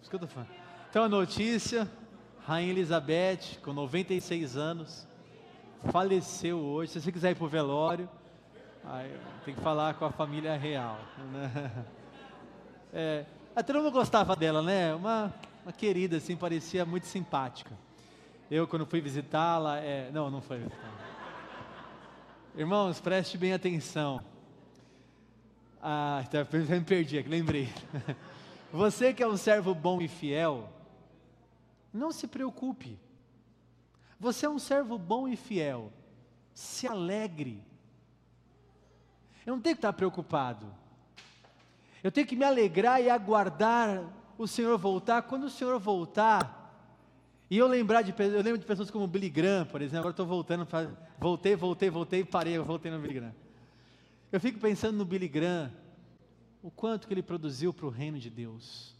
isso 0.00 0.10
que 0.10 0.16
eu 0.16 0.20
tô 0.20 0.26
falando. 0.26 0.50
Então 0.90 1.04
a 1.04 1.08
notícia, 1.08 1.90
Rainha 2.40 2.72
Elizabeth, 2.72 3.60
com 3.62 3.72
96 3.72 4.56
anos, 4.56 5.07
faleceu 5.90 6.58
hoje. 6.58 6.92
Se 6.92 7.00
você 7.00 7.12
quiser 7.12 7.30
ir 7.30 7.34
para 7.34 7.44
o 7.44 7.48
velório, 7.48 8.08
tem 9.44 9.54
que 9.54 9.60
falar 9.60 9.94
com 9.94 10.04
a 10.04 10.10
família 10.10 10.56
real. 10.56 10.98
Né? 11.32 11.84
É, 12.90 13.26
até 13.54 13.70
não 13.70 13.90
gostava 13.90 14.34
dela, 14.34 14.62
né? 14.62 14.94
Uma, 14.94 15.30
uma 15.62 15.70
querida, 15.70 16.16
assim, 16.16 16.34
parecia 16.34 16.86
muito 16.86 17.06
simpática. 17.06 17.76
Eu, 18.50 18.66
quando 18.66 18.86
fui 18.86 18.98
visitá-la, 19.02 19.76
é, 19.76 20.10
não, 20.10 20.30
não 20.30 20.40
foi 20.40 20.56
visitá-la. 20.56 21.08
Irmãos, 22.56 22.98
preste 22.98 23.36
bem 23.36 23.52
atenção. 23.52 24.24
Ah, 25.82 26.24
tá, 26.30 26.46
me 26.50 26.80
perdi 26.80 27.18
aqui, 27.18 27.28
lembrei. 27.28 27.70
Você 28.72 29.12
que 29.12 29.22
é 29.22 29.28
um 29.28 29.36
servo 29.36 29.74
bom 29.74 30.00
e 30.00 30.08
fiel, 30.08 30.68
não 31.92 32.10
se 32.10 32.26
preocupe. 32.26 32.98
Você 34.18 34.46
é 34.46 34.50
um 34.50 34.58
servo 34.58 34.98
bom 34.98 35.28
e 35.28 35.36
fiel. 35.36 35.92
Se 36.52 36.86
alegre. 36.86 37.62
Eu 39.46 39.54
não 39.54 39.62
tenho 39.62 39.76
que 39.76 39.78
estar 39.78 39.92
preocupado. 39.92 40.66
Eu 42.02 42.10
tenho 42.10 42.26
que 42.26 42.36
me 42.36 42.44
alegrar 42.44 43.00
e 43.00 43.08
aguardar 43.08 44.04
o 44.36 44.46
Senhor 44.46 44.76
voltar. 44.76 45.22
Quando 45.22 45.44
o 45.44 45.50
Senhor 45.50 45.78
voltar, 45.78 46.58
e 47.50 47.56
eu 47.56 47.66
lembrar 47.66 48.02
de 48.02 48.14
eu 48.18 48.42
lembro 48.42 48.58
de 48.58 48.66
pessoas 48.66 48.90
como 48.90 49.06
Billy 49.06 49.30
Graham, 49.30 49.64
por 49.66 49.80
exemplo, 49.80 50.00
agora 50.00 50.12
estou 50.12 50.26
voltando, 50.26 50.66
pra, 50.66 50.90
voltei, 51.18 51.56
voltei, 51.56 51.90
voltei, 51.90 52.24
parei, 52.24 52.56
eu 52.56 52.64
voltei 52.64 52.90
no 52.90 52.98
Billy 52.98 53.14
Graham. 53.14 53.34
Eu 54.30 54.38
fico 54.38 54.58
pensando 54.60 54.98
no 54.98 55.04
Billy 55.04 55.28
Graham, 55.28 55.72
o 56.62 56.70
quanto 56.70 57.08
que 57.08 57.14
ele 57.14 57.22
produziu 57.22 57.72
para 57.72 57.86
o 57.86 57.90
reino 57.90 58.18
de 58.18 58.28
Deus. 58.28 58.97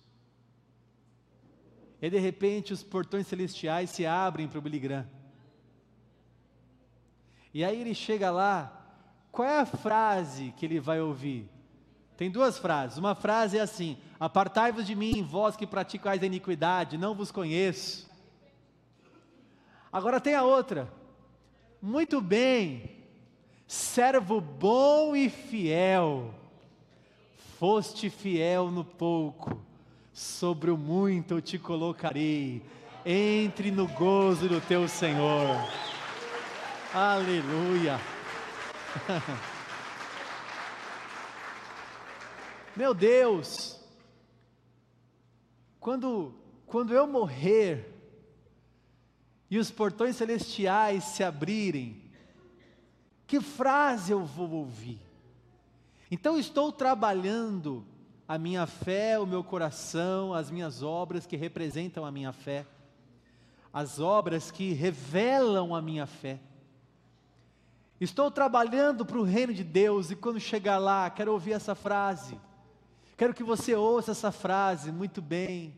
E 2.00 2.08
de 2.08 2.18
repente 2.18 2.72
os 2.72 2.82
portões 2.82 3.26
celestiais 3.26 3.90
se 3.90 4.06
abrem 4.06 4.46
para 4.46 4.58
o 4.58 4.62
Billy 4.62 4.78
Graham. 4.78 5.08
E 7.52 7.64
aí 7.64 7.80
ele 7.80 7.94
chega 7.94 8.30
lá, 8.30 8.78
qual 9.32 9.48
é 9.48 9.61
a 9.61 9.66
frase 9.66 10.52
que 10.56 10.64
ele 10.64 10.78
vai 10.78 11.00
ouvir? 11.00 11.48
Tem 12.16 12.30
duas 12.30 12.58
frases. 12.58 12.98
Uma 12.98 13.14
frase 13.14 13.58
é 13.58 13.61
assim: 13.61 13.96
Apartai-vos 14.18 14.87
de 14.87 14.94
mim, 14.94 15.22
vós 15.22 15.56
que 15.56 15.66
praticais 15.66 16.22
a 16.22 16.26
iniquidade, 16.26 16.98
não 16.98 17.14
vos 17.14 17.30
conheço. 17.30 18.08
Agora 19.92 20.20
tem 20.20 20.34
a 20.34 20.42
outra. 20.42 20.92
Muito 21.80 22.20
bem, 22.20 22.90
servo 23.68 24.40
bom 24.40 25.14
e 25.14 25.30
fiel, 25.30 26.34
foste 27.56 28.11
fiel 28.11 28.68
no 28.68 28.84
pouco, 28.84 29.62
sobre 30.18 30.68
o 30.68 30.76
muito 30.76 31.35
eu 31.35 31.40
te 31.40 31.57
colocarei, 31.61 32.61
entre 33.07 33.70
no 33.70 33.87
gozo 33.87 34.48
do 34.48 34.61
teu 34.61 34.88
Senhor. 34.88 35.54
Aleluia. 36.92 38.00
Meu 42.74 42.92
Deus, 42.92 43.78
quando, 45.79 46.35
quando 46.66 46.92
eu 46.92 47.06
morrer, 47.06 47.94
e 49.48 49.56
os 49.56 49.71
portões 49.71 50.16
celestiais 50.16 51.04
se 51.04 51.23
abrirem, 51.23 52.02
que 53.25 53.40
frase 53.40 54.10
eu 54.10 54.25
vou 54.25 54.50
ouvir? 54.50 54.98
Então 56.10 56.37
estou 56.37 56.73
trabalhando 56.73 57.87
a 58.29 58.37
minha 58.37 58.66
fé, 58.66 59.18
o 59.18 59.26
meu 59.26 59.42
coração, 59.42 60.35
as 60.35 60.50
minhas 60.50 60.83
obras 60.83 61.26
que 61.26 61.35
representam 61.35 62.04
a 62.04 62.12
minha 62.12 62.31
fé, 62.31 62.66
as 63.72 63.98
obras 63.98 64.50
que 64.50 64.74
revelam 64.74 65.74
a 65.74 65.81
minha 65.81 66.06
fé. 66.06 66.38
Estou 67.98 68.31
trabalhando 68.31 69.04
para 69.04 69.18
o 69.18 69.24
reino 69.24 69.52
de 69.54 69.64
Deus 69.64 70.10
e 70.10 70.16
quando 70.16 70.38
chegar 70.38 70.76
lá, 70.79 71.08
quero 71.08 71.33
ouvir 71.33 71.52
essa 71.52 71.74
frase. 71.74 72.38
Quero 73.16 73.35
que 73.35 73.42
você 73.42 73.74
ouça 73.74 74.12
essa 74.12 74.31
frase 74.31 74.92
muito 74.92 75.22
bem. 75.22 75.74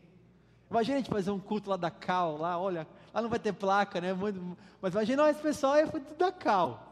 Imagina 0.69 0.97
a 0.97 0.99
gente 0.99 1.09
fazer 1.09 1.31
um 1.31 1.39
culto 1.39 1.69
lá 1.69 1.77
da 1.77 1.89
Cal, 1.89 2.37
lá, 2.37 2.59
olha, 2.59 2.85
Lá 3.13 3.21
não 3.21 3.29
vai 3.29 3.39
ter 3.39 3.53
placa, 3.53 3.99
né? 3.99 4.13
Mas 4.81 4.93
imagina, 4.93 5.29
esse 5.29 5.41
pessoal 5.41 5.73
aí 5.73 5.87
foi 5.87 5.99
tudo 5.99 6.17
da 6.17 6.31
Cal. 6.31 6.87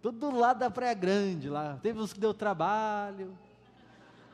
Tudo 0.00 0.30
do 0.30 0.38
lado 0.38 0.58
da 0.58 0.70
Praia 0.70 0.94
Grande 0.94 1.48
lá. 1.48 1.78
Teve 1.82 1.98
uns 1.98 2.12
que 2.12 2.20
deu 2.20 2.32
trabalho. 2.32 3.36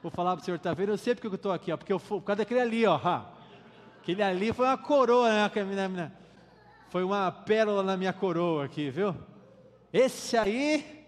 Vou 0.06 0.10
falar 0.12 0.36
para 0.36 0.42
o 0.42 0.44
senhor, 0.44 0.60
tá 0.60 0.72
vendo? 0.72 0.90
Eu 0.90 0.98
sei 0.98 1.16
porque 1.16 1.26
eu 1.26 1.34
estou 1.34 1.50
aqui, 1.50 1.72
ó, 1.72 1.76
porque 1.76 1.92
eu, 1.92 1.98
por 1.98 2.22
causa 2.22 2.36
daquele 2.36 2.60
ali, 2.60 2.86
ó. 2.86 3.24
Aquele 4.00 4.22
ali 4.22 4.52
foi 4.52 4.64
uma 4.64 4.78
coroa, 4.78 5.28
né? 5.28 6.12
Foi 6.90 7.02
uma 7.02 7.32
pérola 7.32 7.82
na 7.82 7.96
minha 7.96 8.12
coroa 8.12 8.66
aqui, 8.66 8.88
viu? 8.88 9.16
Esse 9.92 10.36
aí 10.36 11.04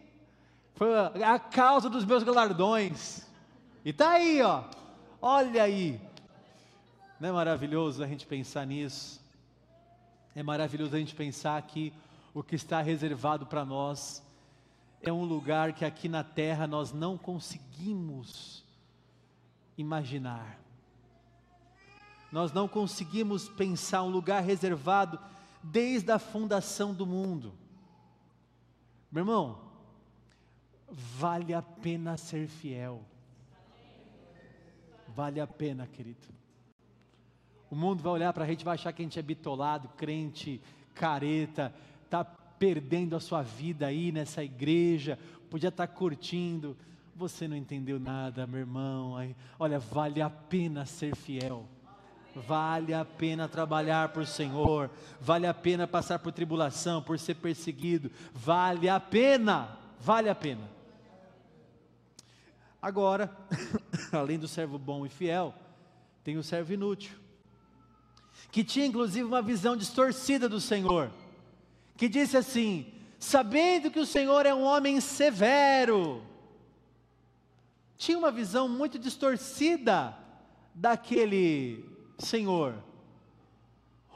foi 0.75 0.89
a 0.99 1.39
causa 1.39 1.89
dos 1.89 2.05
meus 2.05 2.25
galardões. 2.25 3.25
E 3.85 3.93
tá 3.93 4.15
aí, 4.15 4.43
ó. 4.43 4.65
Olha 5.23 5.63
aí. 5.63 6.01
Não 7.21 7.29
é 7.29 7.33
maravilhoso 7.33 8.03
a 8.03 8.07
gente 8.09 8.27
pensar 8.27 8.67
nisso? 8.67 9.21
É 10.35 10.43
maravilhoso 10.43 10.97
a 10.97 10.99
gente 10.99 11.15
pensar 11.15 11.63
que 11.63 11.93
o 12.35 12.43
que 12.43 12.57
está 12.57 12.83
reservado 12.83 13.47
para 13.47 13.65
nós 13.65 14.21
é 15.01 15.13
um 15.13 15.23
lugar 15.23 15.73
que 15.73 15.85
aqui 15.85 16.09
na 16.09 16.25
terra 16.25 16.67
nós 16.67 16.93
não 16.93 17.17
conseguimos 17.17 18.67
imaginar. 19.79 20.59
Nós 22.31 22.53
não 22.53 22.69
conseguimos 22.69 23.49
pensar 23.49 24.03
um 24.03 24.11
lugar 24.11 24.43
reservado 24.43 25.19
desde 25.63 26.11
a 26.13 26.19
fundação 26.19 26.93
do 26.93 27.07
mundo. 27.07 27.55
Meu 29.11 29.23
irmão, 29.23 29.59
vale 30.91 31.55
a 31.55 31.63
pena 31.63 32.17
ser 32.19 32.47
fiel. 32.49 33.03
Vale 35.09 35.41
a 35.41 35.47
pena, 35.47 35.87
querido. 35.87 36.29
O 37.71 37.75
mundo 37.75 38.03
vai 38.03 38.13
olhar 38.13 38.33
para 38.33 38.45
a 38.45 38.47
gente, 38.47 38.65
vai 38.65 38.75
achar 38.75 38.93
que 38.93 39.03
a 39.03 39.05
gente 39.05 39.19
é 39.19 39.23
bitolado, 39.23 39.89
crente, 39.97 40.61
careta, 40.95 41.75
está 42.05 42.25
perdendo 42.25 43.15
a 43.15 43.21
sua 43.21 43.43
vida 43.43 43.87
aí 43.87 44.11
nessa 44.11 44.43
igreja, 44.43 45.19
podia 45.51 45.69
estar 45.69 45.87
tá 45.87 45.93
curtindo. 45.93 46.77
Você 47.19 47.49
não 47.49 47.57
entendeu 47.57 47.99
nada, 47.99 48.47
meu 48.47 48.61
irmão. 48.61 49.17
Olha, 49.59 49.81
vale 49.81 50.23
a 50.23 50.31
pena 50.31 50.87
ser 50.87 51.17
fiel. 51.17 51.67
Vale 52.33 52.95
a 52.95 53.05
pena 53.05 53.49
trabalhar 53.49 54.11
por 54.11 54.25
Senhor, 54.25 54.89
vale 55.21 55.45
a 55.45 55.53
pena 55.53 55.89
passar 55.89 56.21
por 56.21 56.31
tribulação, 56.31 57.03
por 57.03 57.19
ser 57.19 57.35
perseguido, 57.35 58.13
vale 58.33 58.89
a 58.89 59.01
pena, 59.01 59.77
vale 59.99 60.29
a 60.29 60.35
pena. 60.37 60.61
Agora, 62.81 63.37
além 64.13 64.39
do 64.39 64.47
servo 64.47 64.79
bom 64.79 65.05
e 65.05 65.09
fiel, 65.09 65.53
tem 66.23 66.37
o 66.37 66.45
servo 66.45 66.73
inútil, 66.73 67.19
que 68.53 68.63
tinha 68.63 68.87
inclusive 68.87 69.25
uma 69.25 69.43
visão 69.43 69.77
distorcida 69.77 70.49
do 70.49 70.61
Senhor, 70.61 71.11
que 71.97 72.09
disse 72.09 72.37
assim: 72.37 72.87
sabendo 73.19 73.91
que 73.91 73.99
o 73.99 74.07
Senhor 74.07 74.47
é 74.47 74.55
um 74.55 74.63
homem 74.63 75.01
severo, 75.01 76.23
tinha 77.99 78.17
uma 78.17 78.31
visão 78.31 78.69
muito 78.69 78.97
distorcida 78.97 80.17
daquele 80.73 81.85
Senhor. 82.17 82.83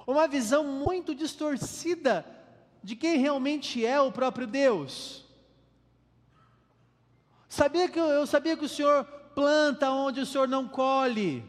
Uma 0.06 0.28
visão 0.28 0.64
muito 0.64 1.14
distorcida 1.14 2.24
de 2.82 2.94
quem 2.94 3.18
realmente 3.18 3.84
é 3.84 4.00
o 4.00 4.12
próprio 4.12 4.46
Deus. 4.46 5.26
Sabia 7.48 7.88
que 7.88 7.98
eu 7.98 8.24
sabia 8.24 8.56
que 8.56 8.64
o 8.64 8.68
Senhor 8.68 9.04
planta 9.34 9.90
onde 9.90 10.20
o 10.20 10.26
Senhor 10.26 10.46
não 10.46 10.68
colhe. 10.68 11.44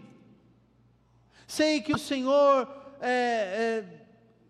Sei 1.48 1.82
que 1.82 1.94
o 1.94 2.00
Senhor 2.00 2.68
é, 3.00 3.86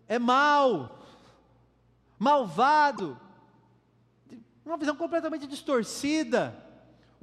é, 0.08 0.14
é 0.14 0.18
mal, 0.18 0.98
malvado. 2.18 3.20
Uma 4.64 4.78
visão 4.78 4.96
completamente 4.96 5.46
distorcida. 5.46 6.63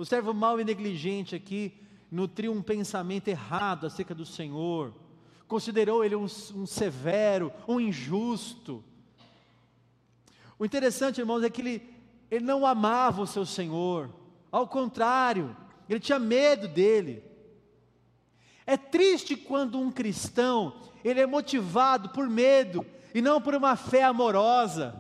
O 0.02 0.06
servo 0.06 0.34
mau 0.34 0.60
e 0.60 0.66
negligente 0.66 1.36
aqui 1.36 1.80
nutriu 2.12 2.52
um 2.52 2.62
pensamento 2.64 3.28
errado 3.28 3.86
acerca 3.86 4.16
do 4.16 4.26
Senhor, 4.26 4.96
considerou 5.48 6.04
ele 6.04 6.16
um, 6.16 6.24
um 6.24 6.66
severo, 6.66 7.54
um 7.68 7.80
injusto. 7.80 8.84
O 10.58 10.66
interessante, 10.66 11.20
irmãos, 11.20 11.44
é 11.44 11.52
que 11.52 11.62
ele, 11.62 11.94
ele 12.32 12.44
não 12.44 12.66
amava 12.66 13.22
o 13.22 13.28
seu 13.28 13.46
Senhor, 13.46 14.10
ao 14.52 14.68
contrário, 14.68 15.56
ele 15.88 16.00
tinha 16.00 16.18
medo 16.18 16.68
dele. 16.68 17.24
É 18.66 18.78
triste 18.78 19.36
quando 19.36 19.80
um 19.80 19.92
cristão, 19.92 20.82
ele 21.04 21.22
é 21.22 21.28
motivado 21.28 22.10
por 22.10 22.28
medo 22.28 22.84
e 23.14 23.22
não 23.22 23.40
por 23.40 23.54
uma 23.54 23.76
fé 23.76 24.02
amorosa. 24.02 25.00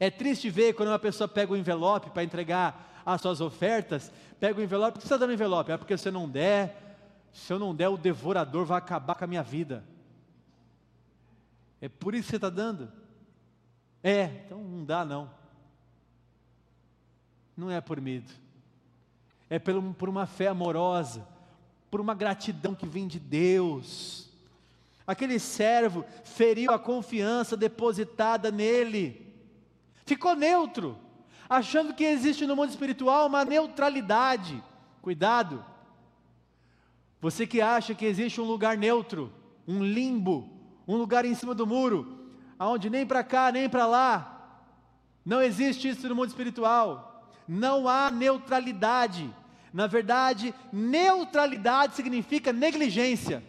É 0.00 0.10
triste 0.10 0.48
ver 0.48 0.72
quando 0.72 0.88
uma 0.88 0.98
pessoa 0.98 1.28
pega 1.28 1.52
o 1.52 1.54
um 1.54 1.58
envelope 1.58 2.08
para 2.08 2.24
entregar 2.24 2.87
as 3.14 3.22
suas 3.22 3.40
ofertas 3.40 4.12
pega 4.38 4.60
o 4.60 4.62
envelope, 4.62 4.92
por 4.92 5.00
que 5.00 5.08
você 5.08 5.14
está 5.14 5.16
dando 5.16 5.32
envelope? 5.32 5.72
É 5.72 5.78
porque 5.78 5.96
se 5.96 6.08
eu 6.08 6.12
não 6.12 6.28
der, 6.28 6.98
se 7.32 7.50
eu 7.50 7.58
não 7.58 7.74
der, 7.74 7.88
o 7.88 7.96
devorador 7.96 8.66
vai 8.66 8.76
acabar 8.76 9.14
com 9.14 9.24
a 9.24 9.26
minha 9.26 9.42
vida. 9.42 9.82
É 11.80 11.88
por 11.88 12.14
isso 12.14 12.24
que 12.24 12.30
você 12.32 12.36
está 12.36 12.50
dando? 12.50 12.92
É, 14.02 14.24
então 14.44 14.62
não 14.62 14.84
dá 14.84 15.06
não. 15.06 15.30
Não 17.56 17.70
é 17.70 17.80
por 17.80 17.98
medo. 17.98 18.30
É 19.48 19.58
por 19.58 20.08
uma 20.08 20.26
fé 20.26 20.48
amorosa, 20.48 21.26
por 21.90 22.02
uma 22.02 22.14
gratidão 22.14 22.74
que 22.74 22.86
vem 22.86 23.08
de 23.08 23.18
Deus. 23.18 24.28
Aquele 25.06 25.38
servo 25.38 26.04
feriu 26.24 26.72
a 26.72 26.78
confiança 26.78 27.56
depositada 27.56 28.50
nele, 28.50 29.34
ficou 30.04 30.36
neutro 30.36 31.07
achando 31.48 31.94
que 31.94 32.04
existe 32.04 32.46
no 32.46 32.54
mundo 32.54 32.70
espiritual 32.70 33.26
uma 33.26 33.44
neutralidade. 33.44 34.62
Cuidado. 35.00 35.64
Você 37.20 37.46
que 37.46 37.60
acha 37.60 37.94
que 37.94 38.04
existe 38.04 38.40
um 38.40 38.44
lugar 38.44 38.76
neutro, 38.76 39.32
um 39.66 39.82
limbo, 39.82 40.48
um 40.86 40.96
lugar 40.96 41.24
em 41.24 41.34
cima 41.34 41.54
do 41.54 41.66
muro, 41.66 42.30
aonde 42.58 42.90
nem 42.90 43.06
para 43.06 43.24
cá 43.24 43.50
nem 43.50 43.68
para 43.68 43.86
lá. 43.86 44.62
Não 45.24 45.42
existe 45.42 45.88
isso 45.88 46.08
no 46.08 46.14
mundo 46.14 46.28
espiritual. 46.28 47.32
Não 47.46 47.88
há 47.88 48.10
neutralidade. 48.10 49.34
Na 49.72 49.86
verdade, 49.86 50.54
neutralidade 50.72 51.94
significa 51.94 52.52
negligência. 52.52 53.42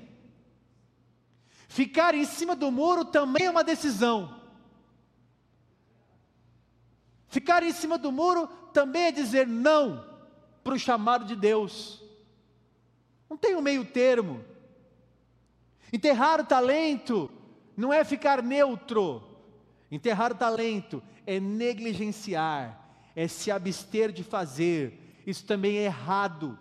Ficar 1.67 2.15
em 2.15 2.25
cima 2.25 2.55
do 2.55 2.71
muro 2.71 3.05
também 3.05 3.45
é 3.45 3.51
uma 3.51 3.63
decisão. 3.63 4.38
Ficar 7.29 7.61
em 7.61 7.71
cima 7.71 7.97
do 7.97 8.11
muro 8.11 8.47
também 8.73 9.03
é 9.03 9.11
dizer 9.11 9.47
não 9.47 10.03
para 10.63 10.73
o 10.73 10.79
chamado 10.79 11.25
de 11.25 11.35
Deus. 11.35 12.03
Não 13.29 13.37
tem 13.37 13.55
um 13.55 13.61
meio 13.61 13.85
termo. 13.85 14.43
Enterrar 15.93 16.41
o 16.41 16.45
talento 16.45 17.29
não 17.77 17.93
é 17.93 18.03
ficar 18.03 18.41
neutro. 18.41 19.23
Enterrar 19.91 20.31
o 20.31 20.35
talento 20.35 21.01
é 21.25 21.39
negligenciar, 21.39 22.79
é 23.15 23.27
se 23.27 23.51
abster 23.51 24.11
de 24.11 24.23
fazer. 24.23 25.21
Isso 25.25 25.45
também 25.45 25.77
é 25.77 25.83
errado 25.83 26.57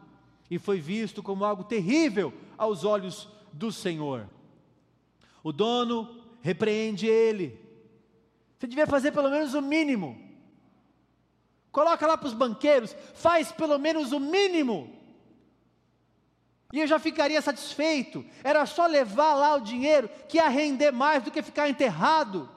e 0.51 0.59
foi 0.59 0.79
visto 0.81 1.23
como 1.23 1.45
algo 1.47 1.64
terrível 1.64 2.33
aos 2.59 2.85
olhos 2.85 3.27
do 3.53 3.73
Senhor. 3.73 4.29
O 5.43 5.51
dono 5.51 6.23
repreende 6.43 7.07
ele. 7.07 7.59
Você 8.59 8.66
devia 8.66 8.87
fazer 8.87 9.12
pelo 9.12 9.31
menos 9.31 9.55
o 9.55 9.62
mínimo 9.62 10.28
coloca 11.71 12.07
lá 12.07 12.16
para 12.16 12.29
os 12.29 12.35
banqueiros, 12.35 12.95
faz 13.14 13.53
pelo 13.53 13.79
menos 13.79 14.12
o 14.12 14.21
mínimo. 14.21 14.99
E 16.73 16.81
eu 16.81 16.87
já 16.87 16.99
ficaria 16.99 17.41
satisfeito. 17.41 18.25
Era 18.45 18.66
só 18.66 18.87
levar 18.87 19.35
lá 19.35 19.55
o 19.55 19.61
dinheiro 19.61 20.09
que 20.29 20.37
ia 20.37 20.49
render 20.49 20.91
mais 20.91 21.23
do 21.23 21.31
que 21.31 21.43
ficar 21.43 21.69
enterrado. 21.69 22.49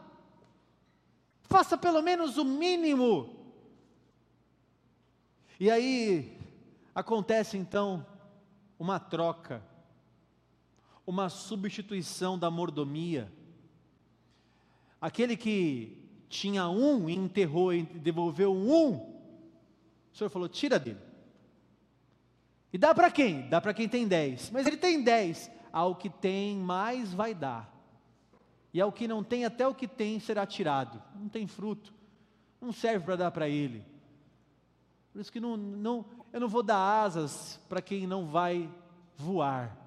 Faça 1.44 1.78
pelo 1.78 2.02
menos 2.02 2.38
o 2.38 2.44
mínimo. 2.44 3.38
E 5.60 5.70
aí 5.70 6.38
acontece 6.94 7.58
então 7.58 8.06
uma 8.78 9.00
troca, 9.00 9.64
uma 11.06 11.30
substituição 11.30 12.38
da 12.38 12.50
mordomia. 12.50 13.32
Aquele 15.00 15.38
que 15.38 16.01
tinha 16.32 16.70
um 16.70 17.10
e 17.10 17.14
enterrou 17.14 17.74
e 17.74 17.84
devolveu 17.84 18.54
um, 18.56 18.94
o 18.94 20.16
senhor 20.16 20.30
falou: 20.30 20.48
tira 20.48 20.80
dele. 20.80 21.00
E 22.72 22.78
dá 22.78 22.96
para 22.96 23.12
quem? 23.12 23.50
Dá 23.50 23.60
para 23.60 23.74
quem 23.74 23.88
tem 23.88 24.08
dez. 24.08 24.50
Mas 24.50 24.66
ele 24.66 24.78
tem 24.78 25.04
dez. 25.04 25.52
Ao 25.74 25.94
que 25.94 26.10
tem, 26.10 26.58
mais 26.58 27.14
vai 27.14 27.34
dar. 27.34 27.70
E 28.74 28.80
ao 28.80 28.94
que 28.94 29.10
não 29.10 29.24
tem, 29.24 29.44
até 29.44 29.68
o 29.68 29.76
que 29.76 29.88
tem 29.88 30.20
será 30.22 30.46
tirado. 30.46 31.02
Não 31.14 31.28
tem 31.28 31.46
fruto. 31.48 31.94
Não 32.62 32.72
serve 32.72 33.06
para 33.06 33.18
dar 33.18 33.32
para 33.32 33.50
ele. 33.50 33.84
Por 35.12 35.20
isso 35.20 35.32
que 35.32 35.40
não, 35.40 35.58
não, 35.58 36.06
eu 36.32 36.40
não 36.40 36.48
vou 36.48 36.64
dar 36.64 37.04
asas 37.04 37.60
para 37.68 37.82
quem 37.82 38.08
não 38.08 38.26
vai 38.26 38.70
voar. 39.18 39.78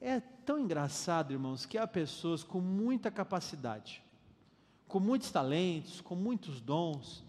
É 0.00 0.20
tão 0.50 0.58
engraçado, 0.58 1.32
irmãos, 1.32 1.64
que 1.64 1.78
há 1.78 1.86
pessoas 1.86 2.42
com 2.42 2.60
muita 2.60 3.08
capacidade, 3.08 4.02
com 4.88 4.98
muitos 4.98 5.30
talentos, 5.30 6.00
com 6.00 6.16
muitos 6.16 6.60
dons. 6.60 7.22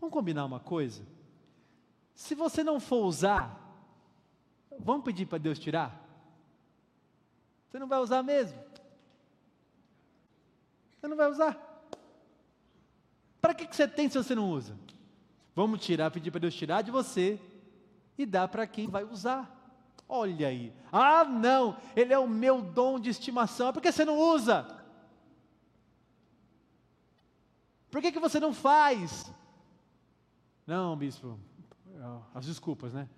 Vamos 0.00 0.12
combinar 0.12 0.44
uma 0.44 0.58
coisa? 0.58 1.06
Se 2.16 2.34
você 2.34 2.64
não 2.64 2.80
for 2.80 3.06
usar, 3.06 3.56
vamos 4.76 5.04
pedir 5.04 5.26
para 5.26 5.38
Deus 5.38 5.56
tirar? 5.56 6.04
Você 7.70 7.78
não 7.78 7.86
vai 7.86 8.00
usar 8.00 8.24
mesmo? 8.24 8.60
Você 10.98 11.06
não 11.06 11.16
vai 11.16 11.30
usar. 11.30 11.56
Para 13.40 13.54
que, 13.54 13.68
que 13.68 13.76
você 13.76 13.86
tem 13.86 14.10
se 14.10 14.18
você 14.18 14.34
não 14.34 14.50
usa? 14.50 14.76
Vamos 15.54 15.78
tirar, 15.86 16.10
pedir 16.10 16.32
para 16.32 16.40
Deus 16.40 16.56
tirar 16.56 16.82
de 16.82 16.90
você 16.90 17.40
e 18.18 18.26
dar 18.26 18.48
para 18.48 18.66
quem 18.66 18.88
vai 18.88 19.04
usar. 19.04 19.57
Olha 20.08 20.48
aí. 20.48 20.72
Ah, 20.90 21.24
não, 21.24 21.76
ele 21.94 22.14
é 22.14 22.18
o 22.18 22.26
meu 22.26 22.62
dom 22.62 22.98
de 22.98 23.10
estimação. 23.10 23.72
Por 23.72 23.82
que 23.82 23.92
você 23.92 24.04
não 24.04 24.18
usa? 24.18 24.66
Por 27.90 28.00
que, 28.00 28.12
que 28.12 28.18
você 28.18 28.40
não 28.40 28.54
faz? 28.54 29.30
Não, 30.66 30.96
bispo, 30.96 31.38
as 32.34 32.46
desculpas, 32.46 32.92
né? 32.92 33.08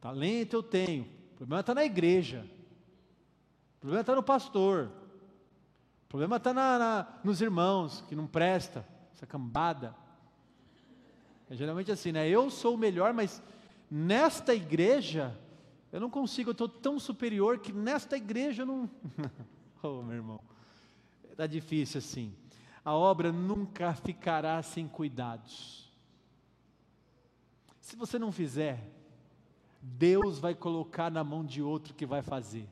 Talento 0.00 0.54
eu 0.54 0.62
tenho, 0.62 1.04
o 1.32 1.36
problema 1.36 1.60
está 1.60 1.74
na 1.74 1.84
igreja, 1.84 2.46
o 3.76 3.80
problema 3.80 4.00
está 4.00 4.14
no 4.14 4.22
pastor, 4.22 4.90
o 6.04 6.08
problema 6.08 6.36
está 6.36 6.52
na, 6.52 6.78
na, 6.78 7.06
nos 7.22 7.40
irmãos 7.40 8.02
que 8.08 8.14
não 8.14 8.26
presta, 8.26 8.86
essa 9.12 9.26
cambada. 9.26 9.94
É 11.48 11.54
geralmente 11.54 11.92
assim, 11.92 12.10
né? 12.12 12.28
Eu 12.28 12.50
sou 12.50 12.74
o 12.74 12.78
melhor, 12.78 13.12
mas 13.12 13.42
nesta 13.88 14.54
igreja 14.54 15.36
eu 15.92 16.00
não 16.00 16.10
consigo, 16.10 16.50
eu 16.50 16.52
estou 16.52 16.68
tão 16.68 16.98
superior 16.98 17.58
que 17.58 17.72
nesta 17.72 18.16
igreja 18.16 18.62
eu 18.62 18.66
não. 18.66 18.90
oh, 19.82 20.02
meu 20.02 20.16
irmão, 20.16 20.40
está 21.30 21.46
difícil 21.46 21.98
assim. 21.98 22.34
A 22.84 22.94
obra 22.94 23.32
nunca 23.32 23.94
ficará 23.94 24.62
sem 24.62 24.86
cuidados. 24.86 25.90
Se 27.80 27.96
você 27.96 28.18
não 28.18 28.32
fizer, 28.32 28.82
Deus 29.80 30.38
vai 30.38 30.54
colocar 30.54 31.10
na 31.10 31.22
mão 31.22 31.44
de 31.44 31.62
outro 31.62 31.94
que 31.94 32.04
vai 32.04 32.22
fazer. 32.22 32.68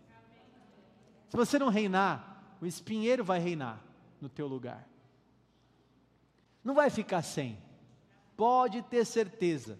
Se 1.29 1.37
você 1.37 1.59
não 1.59 1.69
reinar, 1.69 2.57
o 2.61 2.67
espinheiro 2.67 3.25
vai 3.25 3.39
reinar 3.39 3.83
no 4.21 4.29
teu 4.29 4.47
lugar. 4.47 4.89
Não 6.63 6.75
vai 6.75 6.91
ficar 6.91 7.23
sem. 7.23 7.59
Pode 8.37 8.83
ter 8.83 9.05
certeza. 9.05 9.79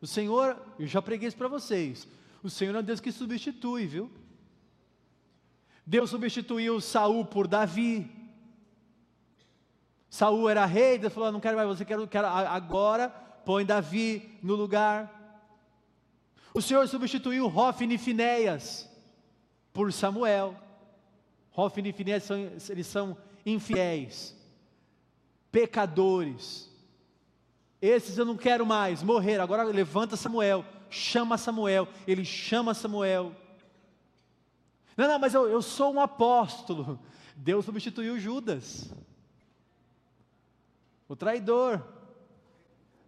O 0.00 0.06
Senhor, 0.06 0.60
eu 0.78 0.86
já 0.86 1.02
preguei 1.02 1.28
isso 1.28 1.36
para 1.36 1.48
vocês. 1.48 2.06
O 2.42 2.48
Senhor 2.48 2.74
é 2.74 2.82
Deus 2.82 3.00
que 3.00 3.12
substitui, 3.12 3.86
viu? 3.86 4.10
Deus 5.84 6.10
substituiu 6.10 6.80
Saul 6.80 7.24
por 7.24 7.46
Davi. 7.46 8.10
Saul 10.08 10.48
era 10.48 10.64
rei, 10.64 10.98
Deus 10.98 11.12
falou: 11.12 11.30
não 11.30 11.40
quero 11.40 11.56
mais 11.56 11.68
você, 11.68 11.84
quero, 11.84 12.06
quero 12.06 12.26
agora 12.26 13.08
põe 13.44 13.64
Davi 13.64 14.38
no 14.42 14.54
lugar. 14.54 15.18
O 16.54 16.62
Senhor 16.62 16.86
substituiu 16.88 17.46
Hofni 17.46 17.94
e 17.94 17.98
Finéias 17.98 18.88
por 19.72 19.92
Samuel. 19.92 20.56
Hofni 21.54 21.90
e 21.90 21.92
Finéias 21.92 22.24
são, 22.24 22.36
eles 22.68 22.86
são 22.86 23.16
infiéis, 23.44 24.36
pecadores. 25.52 26.68
Esses 27.80 28.18
eu 28.18 28.24
não 28.24 28.36
quero 28.36 28.66
mais, 28.66 29.02
morrer. 29.02 29.40
Agora 29.40 29.62
levanta 29.62 30.16
Samuel 30.16 30.64
chama 30.90 31.38
Samuel, 31.38 31.88
ele 32.06 32.24
chama 32.24 32.74
Samuel. 32.74 33.34
Não, 34.96 35.08
não, 35.08 35.18
mas 35.18 35.32
eu, 35.32 35.48
eu 35.48 35.62
sou 35.62 35.94
um 35.94 36.00
apóstolo. 36.00 36.98
Deus 37.36 37.64
substituiu 37.64 38.18
Judas, 38.18 38.92
o 41.08 41.16
traidor. 41.16 41.82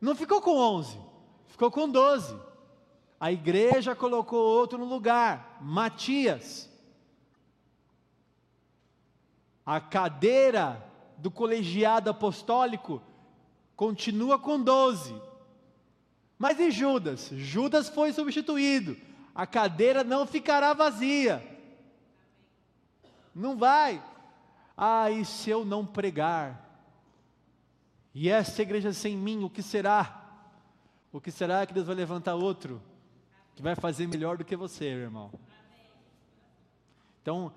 Não 0.00 0.14
ficou 0.14 0.40
com 0.40 0.56
onze, 0.56 0.98
ficou 1.48 1.70
com 1.70 1.88
doze. 1.88 2.34
A 3.20 3.30
igreja 3.30 3.94
colocou 3.94 4.40
outro 4.40 4.78
no 4.78 4.84
lugar, 4.84 5.58
Matias. 5.60 6.68
A 9.64 9.80
cadeira 9.80 10.84
do 11.18 11.30
colegiado 11.30 12.10
apostólico 12.10 13.00
continua 13.76 14.38
com 14.38 14.60
doze. 14.60 15.14
Mas 16.42 16.58
e 16.58 16.72
Judas? 16.72 17.30
Judas 17.34 17.88
foi 17.88 18.12
substituído. 18.12 18.96
A 19.32 19.46
cadeira 19.46 20.02
não 20.02 20.26
ficará 20.26 20.74
vazia. 20.74 21.40
Não 23.32 23.56
vai. 23.56 24.02
Ah, 24.76 25.08
e 25.08 25.24
se 25.24 25.50
eu 25.50 25.64
não 25.64 25.86
pregar? 25.86 26.68
E 28.12 28.28
essa 28.28 28.60
igreja 28.60 28.92
sem 28.92 29.16
mim, 29.16 29.44
o 29.44 29.48
que 29.48 29.62
será? 29.62 30.20
O 31.12 31.20
que 31.20 31.30
será 31.30 31.64
que 31.64 31.72
Deus 31.72 31.86
vai 31.86 31.94
levantar 31.94 32.34
outro 32.34 32.82
que 33.54 33.62
vai 33.62 33.76
fazer 33.76 34.08
melhor 34.08 34.36
do 34.36 34.44
que 34.44 34.56
você, 34.56 34.86
irmão? 34.86 35.30
Então, 37.22 37.54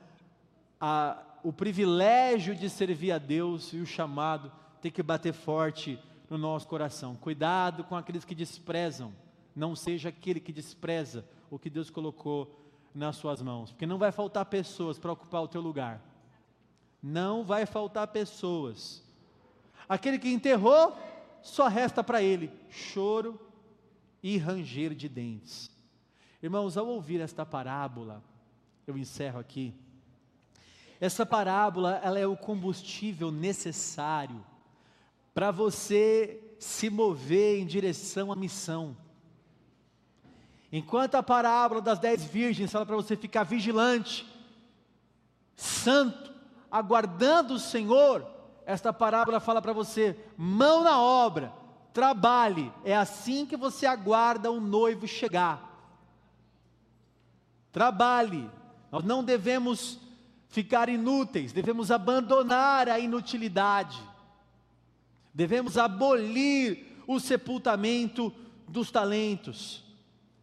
a, 0.80 1.24
o 1.42 1.52
privilégio 1.52 2.54
de 2.54 2.70
servir 2.70 3.14
a 3.14 3.18
Deus 3.18 3.74
e 3.74 3.78
o 3.78 3.86
chamado 3.88 4.52
tem 4.80 4.92
que 4.92 5.02
bater 5.02 5.34
forte 5.34 6.00
no 6.30 6.38
nosso 6.38 6.68
coração. 6.68 7.16
Cuidado 7.16 7.84
com 7.84 7.96
aqueles 7.96 8.26
que 8.26 8.36
desprezam. 8.36 9.14
Não 9.56 9.76
seja 9.76 10.10
aquele 10.10 10.40
que 10.40 10.52
despreza 10.52 11.26
o 11.50 11.58
que 11.58 11.70
Deus 11.70 11.90
colocou 11.90 12.60
nas 12.94 13.18
suas 13.18 13.42
mãos, 13.42 13.72
porque 13.72 13.86
não 13.86 13.98
vai 13.98 14.12
faltar 14.12 14.46
pessoas 14.46 14.98
para 14.98 15.12
ocupar 15.12 15.44
o 15.44 15.48
teu 15.48 15.62
lugar. 15.62 16.02
Não 17.04 17.44
vai 17.44 17.66
faltar 17.66 18.08
pessoas. 18.08 19.04
Aquele 19.88 20.18
que 20.18 20.32
enterrou, 20.32 20.98
só 21.42 21.68
resta 21.68 22.04
para 22.04 22.22
ele 22.24 22.52
choro 22.70 23.40
e 24.24 24.38
ranger 24.38 24.96
de 24.96 25.08
dentes. 25.08 25.70
Irmãos, 26.42 26.78
ao 26.78 26.88
ouvir 26.88 27.22
esta 27.22 27.46
parábola, 27.46 28.24
eu 28.88 28.98
encerro 28.98 29.40
aqui. 29.40 29.74
Essa 31.00 31.26
parábola, 31.26 32.00
ela 32.04 32.18
é 32.18 32.26
o 32.26 32.38
combustível 32.38 33.30
necessário 33.30 34.44
para 35.36 35.52
você 35.52 36.42
se 36.58 36.90
mover 36.90 37.60
em 37.60 37.66
direção 37.66 38.32
à 38.32 38.36
missão. 38.38 38.96
Enquanto 40.72 41.16
a 41.16 41.22
parábola 41.22 41.82
das 41.82 42.00
dez 42.00 42.24
virgens 42.24 42.72
fala 42.72 42.86
para 42.86 42.96
você 42.96 43.18
ficar 43.18 43.44
vigilante, 43.44 44.26
santo, 45.54 46.34
aguardando 46.72 47.56
o 47.56 47.60
Senhor, 47.60 48.26
esta 48.66 48.94
parábola 48.94 49.42
fala 49.42 49.62
para 49.62 49.74
você: 49.74 50.18
mão 50.38 50.84
na 50.86 51.02
obra, 51.02 51.52
trabalhe, 51.94 52.72
é 52.86 52.96
assim 52.96 53.46
que 53.46 53.58
você 53.58 53.86
aguarda 53.86 54.50
o 54.50 54.62
noivo 54.62 55.06
chegar. 55.06 55.70
Trabalhe, 57.74 58.50
nós 58.90 59.04
não 59.04 59.22
devemos 59.22 60.00
ficar 60.48 60.88
inúteis, 60.88 61.52
devemos 61.52 61.92
abandonar 61.92 62.88
a 62.88 62.98
inutilidade 62.98 64.15
devemos 65.36 65.78
abolir 65.78 67.04
o 67.06 67.20
sepultamento 67.20 68.34
dos 68.70 68.90
talentos. 68.90 69.84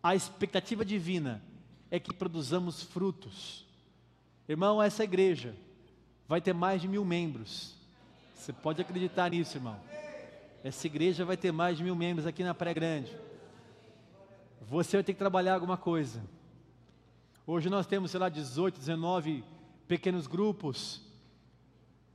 A 0.03 0.15
expectativa 0.15 0.85
divina 0.85 1.43
é 1.91 1.99
que 1.99 2.13
produzamos 2.13 2.83
frutos. 2.83 3.67
Irmão, 4.47 4.83
essa 4.83 5.03
igreja 5.03 5.57
vai 6.29 6.43
ter 6.43 6.53
mais 6.53 6.83
de 6.83 6.89
mil 6.89 7.07
membros. 7.07 7.75
Você 8.35 8.53
pode 8.53 8.83
acreditar 8.83 9.31
nisso, 9.31 9.57
irmão. 9.57 9.81
Essa 10.63 10.87
igreja 10.87 11.25
vai 11.25 11.39
ter 11.39 11.53
mais 11.53 11.79
de 11.79 11.85
mil 11.85 11.97
membros 11.97 12.27
aqui 12.27 12.45
na 12.45 12.53
Pré 12.53 12.75
Grande. 12.75 13.17
Você 14.69 14.99
vai 14.99 15.05
ter 15.05 15.15
que 15.15 15.19
trabalhar 15.19 15.55
alguma 15.55 15.77
coisa. 15.77 16.23
Hoje 17.47 17.71
nós 17.71 17.87
temos, 17.87 18.11
sei 18.11 18.21
lá, 18.21 18.29
18, 18.29 18.79
19 18.79 19.43
pequenos 19.89 20.27
grupos. 20.27 21.01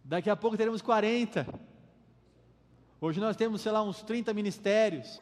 Daqui 0.03 0.30
a 0.30 0.36
pouco 0.36 0.55
teremos 0.55 0.82
40. 0.82 1.66
Hoje 3.00 3.20
nós 3.20 3.36
temos, 3.36 3.62
sei 3.62 3.72
lá, 3.72 3.84
uns 3.84 4.02
30 4.02 4.34
ministérios. 4.34 5.22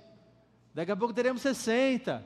Daqui 0.73 0.91
a 0.91 0.95
pouco 0.95 1.13
teremos 1.13 1.41
60. 1.41 2.23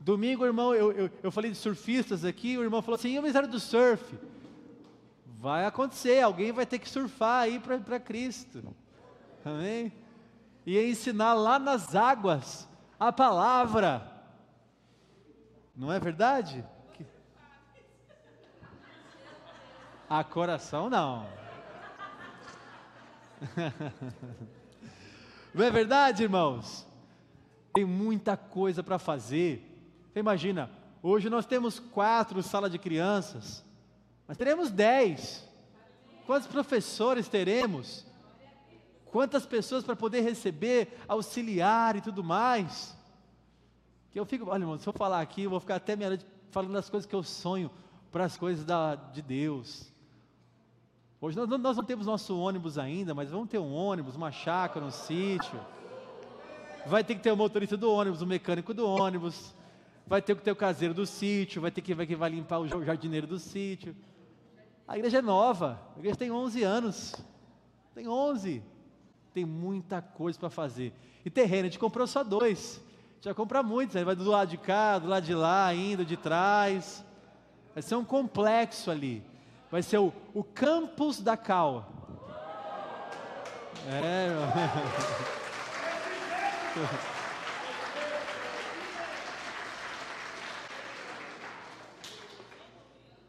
Domingo, 0.00 0.46
irmão, 0.46 0.74
eu, 0.74 0.92
eu, 0.92 1.10
eu 1.22 1.30
falei 1.30 1.50
de 1.50 1.56
surfistas 1.56 2.24
aqui, 2.24 2.56
o 2.56 2.62
irmão 2.62 2.80
falou 2.80 2.96
assim: 2.96 3.10
e 3.10 3.18
o 3.18 3.22
ministério 3.22 3.48
do 3.48 3.60
surf? 3.60 4.18
Vai 5.38 5.66
acontecer, 5.66 6.20
alguém 6.20 6.52
vai 6.52 6.64
ter 6.64 6.78
que 6.78 6.88
surfar 6.88 7.42
aí 7.42 7.58
para 7.58 8.00
Cristo. 8.00 8.62
Amém? 9.44 9.92
E 10.64 10.78
ensinar 10.78 11.34
lá 11.34 11.58
nas 11.58 11.94
águas 11.94 12.66
a 12.98 13.12
palavra. 13.12 14.10
Não 15.74 15.92
é 15.92 16.00
verdade? 16.00 16.64
A 20.08 20.24
coração 20.24 20.88
não. 20.88 21.26
Não 25.54 25.64
é 25.64 25.70
verdade, 25.70 26.22
irmãos? 26.22 26.86
Tem 27.74 27.84
muita 27.84 28.36
coisa 28.36 28.82
para 28.82 28.98
fazer. 28.98 29.62
Você 30.12 30.20
imagina, 30.20 30.70
hoje 31.02 31.30
nós 31.30 31.46
temos 31.46 31.78
quatro 31.78 32.42
salas 32.42 32.70
de 32.72 32.78
crianças, 32.78 33.64
mas 34.26 34.36
teremos 34.36 34.70
dez. 34.70 35.46
Quantos 36.26 36.48
professores 36.48 37.28
teremos? 37.28 38.04
Quantas 39.06 39.46
pessoas 39.46 39.84
para 39.84 39.94
poder 39.94 40.22
receber, 40.22 40.98
auxiliar 41.06 41.96
e 41.96 42.00
tudo 42.00 42.24
mais. 42.24 42.96
Que 44.10 44.18
eu 44.18 44.26
fico, 44.26 44.50
olha, 44.50 44.62
irmão, 44.62 44.78
se 44.78 44.86
eu 44.86 44.92
falar 44.92 45.20
aqui, 45.20 45.42
eu 45.42 45.50
vou 45.50 45.60
ficar 45.60 45.76
até 45.76 45.94
meia 45.94 46.10
noite 46.10 46.26
falando 46.50 46.72
das 46.72 46.90
coisas 46.90 47.08
que 47.08 47.14
eu 47.14 47.22
sonho 47.22 47.70
para 48.10 48.24
as 48.24 48.36
coisas 48.36 48.64
da, 48.64 48.94
de 48.94 49.22
Deus. 49.22 49.92
Hoje 51.26 51.36
nós, 51.36 51.48
nós, 51.48 51.76
não 51.76 51.82
temos 51.82 52.06
nosso 52.06 52.38
ônibus 52.38 52.78
ainda, 52.78 53.12
mas 53.12 53.32
vamos 53.32 53.48
ter 53.48 53.58
um 53.58 53.74
ônibus, 53.74 54.14
uma 54.14 54.30
chácara, 54.30 54.86
um 54.86 54.92
sítio. 54.92 55.58
Vai 56.86 57.02
ter 57.02 57.16
que 57.16 57.20
ter 57.20 57.32
o 57.32 57.36
motorista 57.36 57.76
do 57.76 57.90
ônibus, 57.90 58.22
o 58.22 58.26
mecânico 58.26 58.72
do 58.72 58.88
ônibus. 58.88 59.52
Vai 60.06 60.22
ter 60.22 60.36
que 60.36 60.42
ter 60.42 60.52
o 60.52 60.56
caseiro 60.56 60.94
do 60.94 61.04
sítio, 61.04 61.60
vai 61.60 61.72
ter 61.72 61.80
que, 61.80 61.94
vai, 61.94 62.06
que 62.06 62.14
vai 62.14 62.30
limpar 62.30 62.60
o 62.60 62.84
jardineiro 62.84 63.26
do 63.26 63.40
sítio. 63.40 63.96
A 64.86 64.96
igreja 64.96 65.18
é 65.18 65.20
nova, 65.20 65.80
a 65.96 65.98
igreja 65.98 66.14
tem 66.14 66.30
11 66.30 66.62
anos. 66.62 67.12
Tem 67.92 68.06
11 68.06 68.62
tem 69.34 69.44
muita 69.44 70.00
coisa 70.00 70.38
para 70.38 70.48
fazer. 70.48 70.92
E 71.24 71.28
terreno, 71.28 71.62
a 71.62 71.64
gente 71.64 71.78
comprou 71.80 72.06
só 72.06 72.22
dois. 72.22 72.80
A 73.10 73.14
gente 73.16 73.24
vai 73.24 73.34
comprar 73.34 73.64
muitos, 73.64 73.96
aí 73.96 74.04
vai 74.04 74.14
do 74.14 74.30
lado 74.30 74.48
de 74.48 74.58
cá, 74.58 74.96
do 74.96 75.08
lado 75.08 75.26
de 75.26 75.34
lá, 75.34 75.66
ainda 75.66 76.04
de 76.04 76.16
trás. 76.16 77.04
Vai 77.74 77.82
ser 77.82 77.96
um 77.96 78.04
complexo 78.04 78.92
ali. 78.92 79.24
Vai 79.70 79.82
ser 79.82 79.98
o, 79.98 80.12
o 80.32 80.44
campus 80.44 81.20
da 81.20 81.36
Cal. 81.36 81.86
É, 83.88 84.28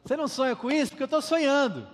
Você 0.03 0.15
não 0.15 0.27
sonha 0.27 0.55
com 0.55 0.71
isso? 0.71 0.91
Porque 0.91 1.03
eu 1.03 1.05
estou 1.05 1.21
sonhando. 1.21 1.85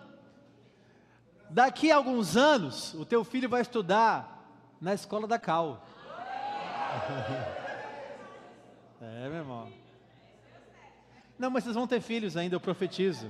Daqui 1.50 1.92
a 1.92 1.96
alguns 1.96 2.38
anos, 2.38 2.94
o 2.94 3.06
teu 3.06 3.24
filho 3.24 3.50
vai 3.50 3.62
estudar 3.62 4.48
na 4.80 4.94
escola 4.94 5.28
da 5.28 5.40
Cal. 5.40 5.86
É, 9.06 9.28
meu 9.28 9.40
irmão. 9.40 9.70
Não, 11.38 11.50
mas 11.50 11.66
vocês 11.66 11.76
vão 11.76 11.86
ter 11.86 12.00
filhos 12.00 12.38
ainda, 12.38 12.56
eu 12.56 12.60
profetizo. 12.60 13.30